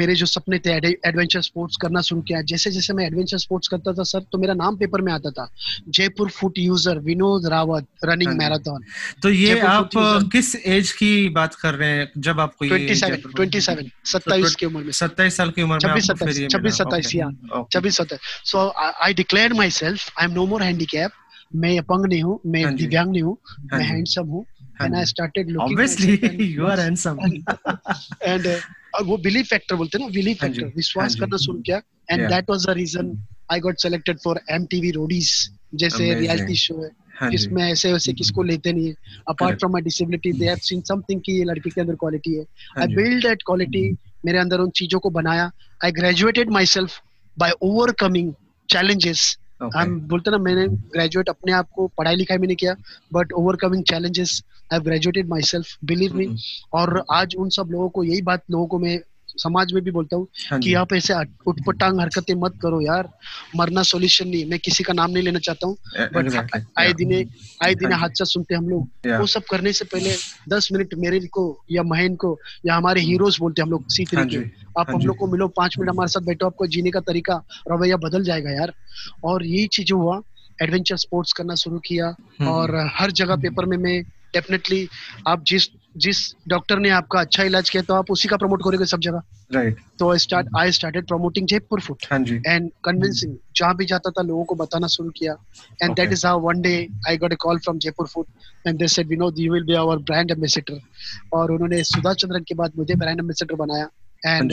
मेरे 0.00 0.14
जो 0.14 0.26
सपने 0.26 0.58
थे 0.58 0.72
एडवेंचर 1.08 1.40
स्पोर्ट्स 1.42 1.76
करना 1.82 2.00
शुरू 2.00 2.20
किया। 2.28 2.40
जैसे 2.50 2.70
जैसे 2.70 2.92
मैं 2.92 3.06
एडवेंचर 3.06 3.38
स्पोर्ट्स 3.38 3.68
करता 3.68 3.92
था 3.92 4.02
सर 4.10 4.20
तो 4.32 4.38
मेरा 4.38 4.54
नाम 4.54 4.76
पेपर 4.76 5.00
में 5.00 5.12
आता 5.12 5.30
था। 5.30 5.48
Jaipur 5.88 6.30
foot 6.30 6.58
user 6.58 6.98
Vinod 7.08 7.46
Rawat 7.52 7.86
running 8.04 8.32
marathon 8.38 8.84
तो 9.22 9.28
ये 9.30 9.58
आप 9.60 9.90
किस 10.32 10.54
एज 10.56 10.92
की 10.92 11.28
बात 11.38 11.54
कर 11.54 11.74
रहे 11.74 11.90
हैं 11.90 12.10
जब 12.28 12.40
आपको 12.40 12.68
ट्वेंटी 12.68 12.94
सेवन 12.94 13.32
ट्वेंटी 13.36 13.60
सेवन 13.60 13.90
सत्ताईस 14.12 14.54
की 14.54 14.66
उम्र 14.66 14.84
में। 14.84 14.92
सत्ताईस 14.92 15.36
साल 15.36 15.50
की 15.50 15.62
उम्र 15.62 15.74
में 15.74 15.80
छब्बीस 15.84 16.06
सत्ताईस 16.06 16.46
छब्बीस 16.52 16.78
सत्ताईस 16.78 17.12
छब्बीस 17.72 17.96
सत्ताईस। 17.96 18.50
So 18.50 18.68
I 18.78 19.14
declare 19.14 19.52
myself 19.82 20.20
I 20.20 20.26
am 20.26 20.32
no 20.34 20.46
more 20.46 20.62
handicap 20.62 21.10
मैं 21.54 21.78
अपंग 21.78 22.06
नहीं 22.06 22.22
हूँ 22.22 22.40
मैं 22.46 22.64
हाँ 22.64 22.74
दिव्यांग 22.74 23.10
नहीं 23.10 23.22
हूँ 23.22 23.36
हाँ 23.48 23.78
मैं 23.78 23.86
हैंडसम 23.86 24.26
हूँ। 24.26 24.44
and 24.80 24.96
I 24.96 25.04
started 25.04 25.50
looking. 25.50 25.72
Obviously, 25.72 26.44
you 26.54 26.66
are 26.66 26.76
handsome. 26.76 27.18
and 28.26 28.46
uh, 28.46 28.58
वो 29.02 29.16
बिलीव 29.18 29.44
फैक्टर 29.44 29.76
बोलते 29.76 29.98
हैं 29.98 30.06
ना 30.06 30.12
बिलीव 30.12 30.36
फैक्टर 30.40 30.72
विश्वास 30.76 31.14
करना 31.20 31.36
शुरू 31.36 31.60
किया? 31.60 31.80
And 32.10 32.28
that 32.28 32.50
was 32.50 32.66
the 32.66 32.70
reason 32.76 33.12
I 33.52 33.60
got 33.60 33.78
selected 33.78 34.18
for 34.24 34.40
MTV 34.50 34.90
Roadies 34.90 35.32
जैसे 35.74 36.12
रियलिटी 36.14 36.54
शो 36.56 36.82
है 36.82 36.90
हाँ 37.16 37.30
जिसमें 37.30 37.62
ऐसे 37.62 37.92
वैसे 37.92 38.12
किसको 38.12 38.42
लेते 38.42 38.72
नहीं 38.72 38.88
है। 38.88 38.94
Apart 39.28 39.58
from 39.58 39.72
my 39.72 39.82
disability 39.82 40.32
they 40.32 40.46
have 40.46 40.56
seen 40.62 40.80
something 40.88 41.20
कि 41.20 41.32
ये 41.32 41.44
लड़के 41.44 41.70
के 41.70 41.80
अंदर 41.80 41.94
क्वालिटी 41.94 42.34
है। 42.34 42.44
आई 42.78 42.94
बिल्ड 42.94 43.26
दैट 43.26 43.42
क्वालिटी 43.46 43.90
मेरे 44.26 44.38
अंदर 44.38 44.60
उन 44.60 44.70
चीज़ों 44.70 45.00
को 45.00 45.10
बनाया। 45.10 45.50
I 45.84 45.92
graduated 45.92 46.50
myself 46.66 47.00
by 47.36 47.52
overcoming 47.62 48.32
challenges 48.68 49.36
हम 49.76 50.00
बोलते 50.00 50.30
ना 50.30 50.38
मैंने 50.38 50.66
ग्रेजुएट 50.68 51.28
अपने 51.28 51.52
आप 51.52 51.68
को 51.74 51.86
पढ़ाई 51.98 52.16
लिखाई 52.16 52.38
में 52.38 52.46
नहीं 52.46 52.56
किया 52.56 52.74
but 53.12 53.32
overcoming 53.32 53.84
challenges 53.84 54.42
I 54.72 54.76
have 54.76 54.84
graduated 54.84 55.28
myself 55.42 55.76
believe 55.84 56.14
me 56.14 56.28
और 56.72 57.04
आज 57.12 57.36
उन 57.36 57.48
सब 57.48 57.68
लोगों 57.70 57.88
को 57.88 58.04
यही 58.04 58.22
बात 58.22 58.42
लोगों 58.50 58.66
को 58.66 58.78
मैं 58.78 58.98
समाज 59.38 59.72
में 59.72 59.82
भी 59.84 59.90
बोलता 59.90 60.16
हूँ 60.16 60.26
हाँ 60.50 60.58
कि 60.60 60.74
आप 60.74 60.92
ऐसे 60.92 61.14
उठपटांग 61.46 62.00
हरकतें 62.00 62.34
मत 62.34 62.58
करो 62.62 62.80
यार 62.80 63.08
मरना 63.56 63.82
सॉल्यूशन 63.82 64.28
नहीं। 64.28 64.44
मैं 64.50 64.58
किसी 64.58 64.84
का 64.84 64.92
नाम 64.92 65.10
नहीं 65.10 65.22
लेना 65.22 65.38
चाहता 65.38 65.66
हूँ 65.66 65.76
बट 66.14 66.60
आए 66.78 66.92
दिने 66.92 67.24
आए 67.64 67.74
दिने 67.74 67.94
हाँ 67.94 68.00
हादसा 68.00 68.24
सुनते 68.24 68.54
हम 68.54 68.68
लोग। 68.68 69.18
वो 69.20 69.26
सब 69.26 69.42
करने 69.50 69.72
से 69.72 69.84
पहले 69.84 70.16
दस 70.48 70.68
मिनट 70.72 70.94
मेरे 70.98 71.20
को 71.26 71.44
या 71.70 71.82
महेन 71.82 72.16
को 72.16 72.38
या 72.66 72.74
हमारे 72.76 73.00
हीरोज 73.00 73.38
बोलते 73.40 73.62
हम 73.62 73.70
लोग 73.70 73.84
सी 73.88 74.04
हाँ 74.14 74.26
के 74.26 74.36
आप 74.80 74.90
हम 74.90 75.00
लोग 75.06 75.16
को 75.16 75.26
मिलो 75.26 75.48
पाँच 75.48 75.76
मिनट 75.78 75.90
हमारे 75.90 76.08
साथ 76.08 76.26
बैठो 76.26 76.46
आपको 76.46 76.66
जीने 76.66 76.90
का 76.90 77.00
तरीका 77.00 77.42
रवैया 77.70 77.96
बदल 77.96 78.24
जाएगा 78.24 78.50
यार। 78.50 78.72
और 79.24 79.44
यही 79.46 79.66
चीज़ 79.66 79.92
हुआ 79.92 80.20
एडवेंचर 80.62 80.96
स्पोर्ट्स 80.96 81.32
करना 81.32 81.54
शुरू 81.54 81.78
किया 81.78 82.06
हम्म, 82.06 82.48
और। 82.48 82.76
हर 82.96 83.10
जगह 83.10 83.36
पेपर 83.36 83.64
में 83.64 83.76
मैं 83.76 84.02
डेफिनेटली 84.34 84.88
आप 85.26 85.44
जिस 85.44 85.68
जिस 85.96 86.18
डॉक्टर 86.48 86.78
ने 86.78 86.90
आपका 86.90 87.20
अच्छा 87.20 87.42
इलाज 87.44 87.70
किया 87.70 87.82
तो 87.82 87.94
आप 87.94 88.10
उसी 88.10 88.28
का 88.28 88.36
प्रमोट 88.36 88.62
करोगे 88.64 88.84
सब 88.86 89.00
जगह? 89.00 89.22
राइट 89.52 89.80
तो 89.98 90.10
I 90.12 90.18
start 90.18 90.48
I 90.58 90.72
started 90.72 91.06
promoting 91.06 91.46
Jaipur 91.48 91.80
foot 91.80 92.06
and 92.46 92.70
convincing 92.84 93.36
जहाँ 93.56 93.76
भी 93.76 93.84
जाता 93.86 94.10
था 94.10 94.22
लोगों 94.22 94.44
को 94.44 94.54
बताना 94.54 94.86
शुरू 94.86 95.10
किया। 95.18 95.36
And 95.82 95.94
that 95.96 96.12
is 96.12 96.26
how 96.26 96.40
one 96.40 96.60
day 96.60 96.74
I 97.08 97.16
got 97.16 97.32
a 97.32 97.36
call 97.40 97.58
from 97.58 97.78
Jaipur 97.78 98.06
foot 98.06 98.26
and 98.66 98.78
they 98.78 98.88
said 98.88 99.08
Vinod 99.08 99.38
you 99.38 99.52
will 99.52 99.64
be 99.64 99.74
our 99.76 99.98
brand 100.10 100.30
ambassador 100.30 100.80
और 101.32 101.52
उन्होंने 101.52 101.82
सुधा 101.84 102.12
चंद्रन 102.14 102.44
के 102.48 102.54
बाद 102.54 102.72
मुझे 102.78 102.94
ब्रांड 102.94 103.20
एम्बेसडर 103.20 103.54
बनाया। 103.56 103.88
And 104.26 104.52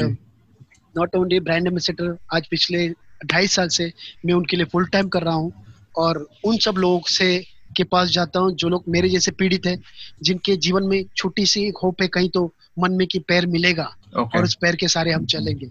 not 0.97 1.15
only 1.15 1.39
brand 1.39 1.67
ambassador 1.67 2.15
आज 2.33 2.47
पिछले 2.47 2.87
ढाई 3.25 3.47
साल 3.47 3.67
से 3.69 3.91
मैं 4.25 4.33
उनके 4.33 4.57
लिए 4.57 4.65
फुल 4.71 4.85
टाइम 4.87 5.07
कर 5.09 5.23
रहा 5.23 5.35
हूँ। 5.35 5.51
और 5.97 6.17
उन 6.45 6.57
सब 6.57 6.75
लोगों 6.77 6.99
से 7.09 7.25
के 7.77 7.83
पास 7.83 8.09
जाता 8.09 8.39
हूँ 8.39 8.51
जो 8.53 8.69
लोग 8.69 8.83
मेरे 8.89 9.09
जैसे 9.09 9.31
पीड़ित 9.31 9.65
है 9.67 9.77
जिनके 10.23 10.55
जीवन 10.57 10.83
में 10.83 11.03
छोटी 11.17 11.45
सी 11.45 11.63
एक 11.67 11.77
होप 11.83 12.01
है 12.01 12.07
कहीं 12.07 12.29
तो 12.29 12.51
मन 12.79 12.91
में 12.91 13.07
कि 13.07 13.19
पैर 13.19 13.45
मिलेगा 13.47 13.89
okay. 14.11 14.37
और 14.37 14.43
उस 14.43 14.55
पैर 14.55 14.75
के 14.75 14.87
सारे 14.87 15.11
हम 15.11 15.25
चलेंगे 15.25 15.69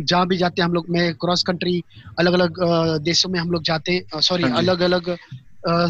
जहाँ 0.00 0.26
भी 0.26 0.36
जाते 0.36 0.62
हैं 0.62 0.68
हम 0.68 0.74
लोग 0.74 0.90
मैं 0.90 1.12
क्रॉस 1.14 1.42
कंट्री 1.42 1.82
अलग 2.18 2.32
अलग 2.32 2.62
देशों 3.02 3.30
में 3.30 3.38
हम 3.40 3.50
लोग 3.50 3.62
जाते 3.62 3.92
हैं 3.92 4.20
सॉरी 4.22 4.50
अलग 4.54 4.80
अलग 4.80 5.16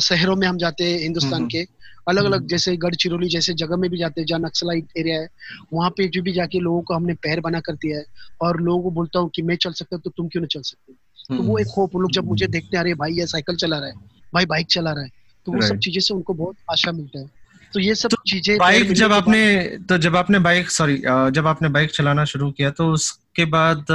शहरों 0.01 0.37
में 0.37 0.47
हम 0.47 0.59
जाते 0.59 0.85
हैं 0.85 0.99
हिंदुस्तान 0.99 1.33
हम्म, 1.33 1.43
हम्म। 1.43 1.49
के 1.49 1.75
अलग 2.09 2.25
अलग 2.25 2.37
हम्म। 2.37 2.47
जैसे 2.47 2.77
गढ़चिरौली 2.77 3.29
जैसे 3.29 3.55
जगह 3.55 3.77
में 3.77 3.91
भी 3.91 3.99
जाते 3.99 4.21
हैं 4.21 4.27
जहाँ 4.27 4.41
नक्सलाइट 4.41 4.99
एरिया 4.99 5.21
है 5.21 5.29
वहाँ 5.73 5.91
पे 5.91 6.07
जो 6.09 6.23
भी 6.23 6.33
जाके 6.33 6.61
लोगों 6.61 6.83
को 6.83 6.95
हमने 6.95 7.15
पैर 7.23 7.41
बना 7.41 7.61
कर 7.61 7.75
दिया 7.77 7.99
है 7.99 8.05
और 8.41 8.61
लोगों 8.61 8.83
को 8.83 8.91
बोलता 8.91 9.21
हूँ 9.21 9.31
कि 9.35 9.43
मैं 9.43 9.57
चल 9.57 9.73
सकता 9.73 9.97
हूँ 9.97 10.03
तो 10.03 10.11
तुम 10.11 10.29
क्यों 10.29 10.43
नहीं 10.43 10.49
चल 10.49 10.63
सकते 10.63 11.37
तो 11.37 11.43
वो 11.43 11.59
एक 11.59 11.67
होप 11.77 11.97
लोग 11.97 12.13
जब 12.13 12.25
मुझे 12.25 12.47
देखते 12.47 12.77
हैं 12.77 12.83
अरे 12.83 12.95
भाई 12.95 13.13
ये 13.13 13.27
साइकिल 13.27 13.57
चला 13.57 13.79
रहा 13.79 13.89
है 13.89 13.95
भाई 14.35 14.47
बाइक 14.47 14.67
चला 14.67 14.93
रहा 14.93 15.05
है 15.05 15.11
तो 15.47 15.53
वो 15.53 15.61
सब 15.63 15.79
चीज़ें 15.79 16.01
से 16.01 16.15
उनको 16.15 16.35
बहुत 16.35 16.57
आशा 16.71 16.93
मिलता 16.93 17.19
है। 17.19 17.31
तो 17.73 17.81
ये 17.81 17.95
सब 17.95 18.09
तो 18.09 18.17
चीज़ें 18.29 18.57
बाइक 18.59 18.93
जब 18.95 19.13
आपने 19.13 19.41
तो 19.89 19.99
जब 19.99 20.17
आपने 20.17 20.39
बाइक 20.41 20.71
सॉरी 20.71 20.97
जब 21.33 21.47
आपने 21.47 21.69
बाइक 21.71 21.91
चलाना 21.91 22.25
शुरू 22.27 22.51
किया 22.51 22.71
तो 22.73 22.87
उसके 22.93 23.45
बाद 23.55 23.87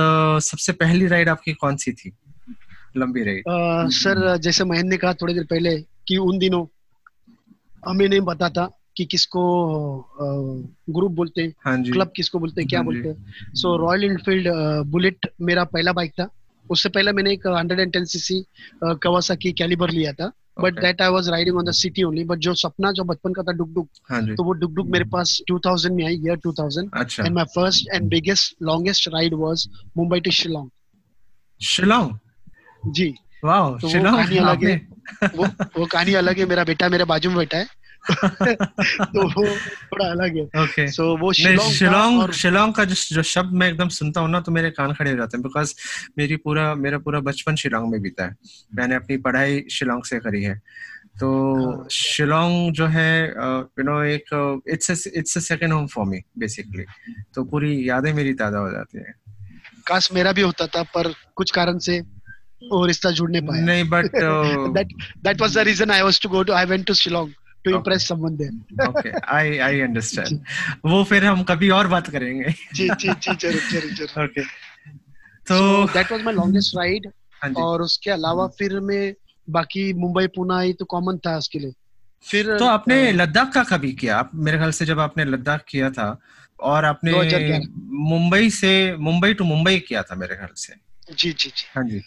सबसे 0.44 0.74
पहली 0.74 1.08
राइड 1.08 1.30
आपकी 1.30 1.54
कौन 1.62 1.78
सी 1.78 1.92
थी? 1.94 2.12
लंबी 2.98 3.24
राइड 3.24 3.44
सर 3.94 4.38
जैसे 4.40 4.64
महेंद्र 4.64 4.90
ने 4.90 4.98
कहा 4.98 5.14
थोड़ी 5.14 5.34
देर 5.34 5.44
पहले 5.50 5.76
कि 6.08 6.18
उन 6.20 6.38
दिनों 6.40 6.66
हमें 7.84 8.08
नहीं 8.08 8.22
पता 8.22 8.50
था 8.50 8.70
कि 8.98 9.06
किसको 9.06 9.42
ग्रुप 10.90 11.12
बोलते 11.12 11.42
हैं 11.42 11.54
हाँ 11.66 11.82
क्लब 11.84 12.12
किसको 12.16 12.40
बोलते 12.40 12.62
हैं 12.62 12.68
क्या 12.70 12.80
हाँ 12.80 12.86
बोलते 12.86 13.08
हैं। 13.08 13.54
सो 13.56 13.76
रॉयल 13.78 14.04
इनफील्ड 14.04 14.48
बुलेट 14.92 15.28
मेरा 15.42 15.64
पहला 15.74 15.92
बाइक 15.94 16.12
था। 16.12 16.28
उससे 16.66 16.90
पहले 16.90 17.12
मैंने 17.12 17.32
एक 17.34 17.48
hundred 17.48 17.80
and 17.80 17.94
ten 17.94 18.06
CC 18.06 18.44
Kawasaki 18.84 19.52
Caliber 19.54 19.90
लिया 19.92 20.14
था। 20.14 20.32
But 20.62 20.80
that 20.82 21.02
I 21.02 21.10
was 21.10 21.30
riding 21.30 21.58
on 21.58 21.66
the 21.66 21.72
city 21.72 22.04
only 22.04 22.24
but 22.24 22.38
जो 22.38 22.54
सपना 22.54 22.92
जो 22.92 23.04
बचपन 23.04 23.34
का 23.34 23.44
था 23.44 23.52
डुक 23.52 23.70
डुक 23.70 23.90
हाँ 24.12 24.22
तो 24.36 24.44
वो 24.44 24.54
डुक 24.54 24.72
डुक 24.72 24.88
मेरे 24.88 25.06
पास 25.06 25.42
2000 25.52 25.90
में 25.90 26.06
I 26.06 26.14
year 26.14 26.38
2000 26.48 26.90
and 27.26 27.36
my 27.36 27.46
first 27.46 27.88
and 27.94 28.10
biggest 28.10 28.56
longest 28.62 29.08
ride 29.08 29.34
was 29.34 29.68
Mumbai 29.98 30.20
to 30.20 30.32
Shillong 30.32 30.70
Shillong 31.62 32.18
ji. 32.94 33.14
Wow 33.44 33.80
तो 33.80 33.90
शिलोंग 33.90 34.16
कहानी 34.16 34.38
अलग 34.38 34.64
है। 34.66 34.88
वो 35.36 35.46
वो 35.80 35.86
कहानी 35.86 36.14
अलग 36.14 36.40
है। 36.40 36.46
मेरा 36.46 36.64
बेटा 36.64 36.90
मेरे 36.90 37.06
बाजू 37.06 37.30
में 37.30 37.38
बैठा 37.38 37.58
है। 37.58 37.81
तो 38.12 39.24
वो 39.24 39.46
थोड़ा 39.46 40.06
अलग 40.06 40.38
है। 40.38 40.44
ओके 40.64 40.88
सो 40.92 41.06
वो 41.18 41.32
शिलोंग 41.34 42.32
शिलोंग 42.34 42.74
का 42.74 42.86
जो 42.86 42.96
जो 43.16 43.24
शब्द 43.24 43.54
मैं 43.54 43.68
एकदम 43.68 43.90
सुनता 43.96 44.22
हूँ 44.22 44.30
ना 44.30 44.40
तो 44.40 44.52
मेरे 44.52 44.70
कान 44.72 44.94
खड़े 44.94 45.12
हो 45.12 45.18
जाते 45.18 45.38
हैं 45.38 45.44
बिकॉज़ 45.44 45.74
मेरी 46.18 46.36
पूरा 46.38 46.74
मेरा 46.76 46.98
पूरा 47.00 47.20
बचपन 47.28 47.56
शिलोंग 47.56 47.92
में 47.92 48.02
बीता 48.02 48.26
है। 48.26 48.36
मैंने 48.76 48.96
अपनी 48.96 49.18
पढ़ाई 49.20 49.64
शिलोंग 49.72 50.04
से 50.04 50.20
करी 50.20 50.44
है। 50.44 50.56
तो 51.20 51.30
हाँ। 51.56 51.88
शिलोंग 51.92 52.72
जो 52.74 52.86
है 52.88 53.28
यू 53.28 53.84
नो 53.84 54.02
एक 54.04 54.64
it's 54.68 55.08
it's 55.08 55.38
a 55.38 55.42
second 55.42 55.74
home 55.74 55.88
for 55.88 56.06
me 56.06 56.22
basically 56.40 56.86
तो 57.36 57.44
पूरी 57.44 57.90
यादें 57.90 58.12
मेरी 58.14 58.34
ताज़ा 58.34 58.60
हो 58.60 58.72
जाती 58.72 58.98
है। 58.98 59.14
काश 59.88 60.12
मेरा 60.14 60.32
भी 60.32 60.42
होता 60.42 60.68
था 60.68 60.84
पर 60.96 61.14
कुछ 61.36 61.52
कारण 61.52 61.78
से 61.80 62.00
वो 62.62 62.86
रिश्ता 62.86 63.12
जुड़ने 63.12 63.42
पाया। 63.42 63.66
नहीं 63.66 63.84
but 63.90 64.06
that 64.74 64.88
that 65.24 65.42
was 65.42 65.58
the 65.58 65.62
reason 65.68 65.92
I 65.92 66.02
was 66.02 66.22
to 66.22 66.30
go 66.30 66.44
to 66.44 66.54
I 66.54 66.66
went 66.66 66.86
to 66.88 66.94
Shillong. 66.94 67.32
To 67.66 67.72
impress 67.76 68.08
someone 68.08 68.36
there 68.38 68.88
okay 68.88 69.10
I 69.36 69.58
I 69.60 69.80
understand 69.82 70.40
वो 70.86 71.04
फिर 71.10 71.26
हम 71.26 71.44
कभी 71.44 71.70
और 71.72 71.88
बात 71.88 72.10
करेंगे। 72.10 72.54
जी 72.76 72.88
जी 72.90 73.10
जी 73.10 73.36
ज़रूर 73.36 73.62
ज़रूर 73.72 73.94
ज़रूर। 73.94 74.24
ओके 74.24 74.44
तो 75.48 75.58
that 75.94 76.12
was 76.12 76.24
my 76.24 76.34
longest 76.34 76.76
ride 76.78 77.12
और 77.58 77.82
उसके 77.82 78.12
अलावा 78.12 78.48
फिर 78.58 78.80
मैं 78.82 79.14
बाकी 79.48 79.92
मुंबई 79.96 80.28
पुणे 80.36 80.66
ये 80.68 80.74
तो 80.74 80.86
कॉमन 80.86 81.18
था 81.26 81.38
उसके 81.38 81.60
लिए। 81.60 81.74
फिर 82.26 82.58
तो 82.58 82.66
आपने 82.68 83.12
लद्दाख 83.12 83.54
का 83.54 83.64
कभी 83.70 83.92
किया? 83.94 84.18
आप 84.18 84.32
मेरे 84.36 84.58
ख्याल 84.58 84.72
से 84.72 84.86
जब 84.86 85.00
आपने 85.00 85.26
लद्दाख 85.26 85.64
किया 85.70 85.90
था 85.92 86.08
और 86.60 86.86
आपने 86.86 87.12
मुंबई 88.10 88.50
से 88.52 88.72
मुंबई 89.00 89.34
टू 89.34 89.44
मुंबई 89.46 89.80
किया 89.88 90.04
था 90.04 90.16
मेरे 90.16 90.36
ख्याल 90.36 90.54
से। 90.56 90.74
जी 91.14 91.32
जी 91.32 91.50
जी। 91.50 91.66
हाँ 91.76 91.84
जी। 91.84 92.02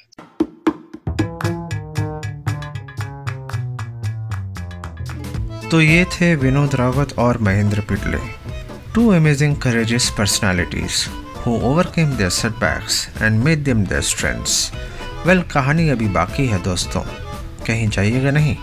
तो 5.70 5.80
ये 5.80 6.04
थे 6.04 6.34
विनोद 6.34 6.74
रावत 6.74 7.12
और 7.18 7.38
Mahendra 7.38 7.80
Pitle. 7.80 8.18
Two 8.94 9.08
amazing 9.10 9.56
courageous 9.56 10.08
personalities 10.10 11.06
who 11.46 11.52
overcame 11.62 12.10
their 12.10 12.30
setbacks 12.30 13.08
and 13.22 13.42
made 13.44 13.62
them 13.64 13.84
their 13.84 14.02
strengths 14.02 14.72
well 15.26 15.42
कहानी 15.42 15.88
अभी 15.88 16.08
बाकी 16.08 16.46
है 16.46 16.62
दोस्तों। 16.62 17.00
कहीं 17.66 17.88
जाइएगा 17.88 18.30
नहीं। 18.30 18.56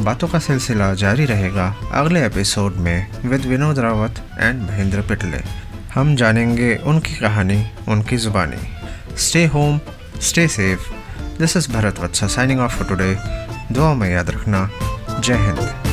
बातों 0.00 0.28
का 0.28 0.38
सिलसिला 0.38 0.92
जारी 0.94 1.24
रहेगा 1.24 1.74
अगले 1.92 2.24
एपिसोड 2.26 2.76
में 2.76 3.06
विद 3.24 3.44
विनोद 3.46 3.78
रावत 3.78 4.22
एंड 4.40 4.62
महेंद्र 4.62 5.00
पिटले। 5.00 5.42
हम 5.94 6.14
जानेंगे 6.16 6.74
उनकी 6.76 7.14
कहानी, 7.14 7.64
उनकी 7.88 8.16
ज़ुबानी। 8.16 9.16
Stay 9.18 9.44
home 9.46 9.80
stay 10.20 10.48
safe 10.48 10.88
this 11.38 11.56
is 11.56 11.70
Bharat 11.72 12.00
Vatsa 12.00 12.26
signing 12.26 12.60
off 12.60 12.76
for 12.76 12.88
today 12.88 13.16
दुआ 13.72 13.92
में 13.94 14.10
याद 14.10 14.30
रखना। 14.30 14.68
जय 15.20 15.34
हिंद। 15.34 15.87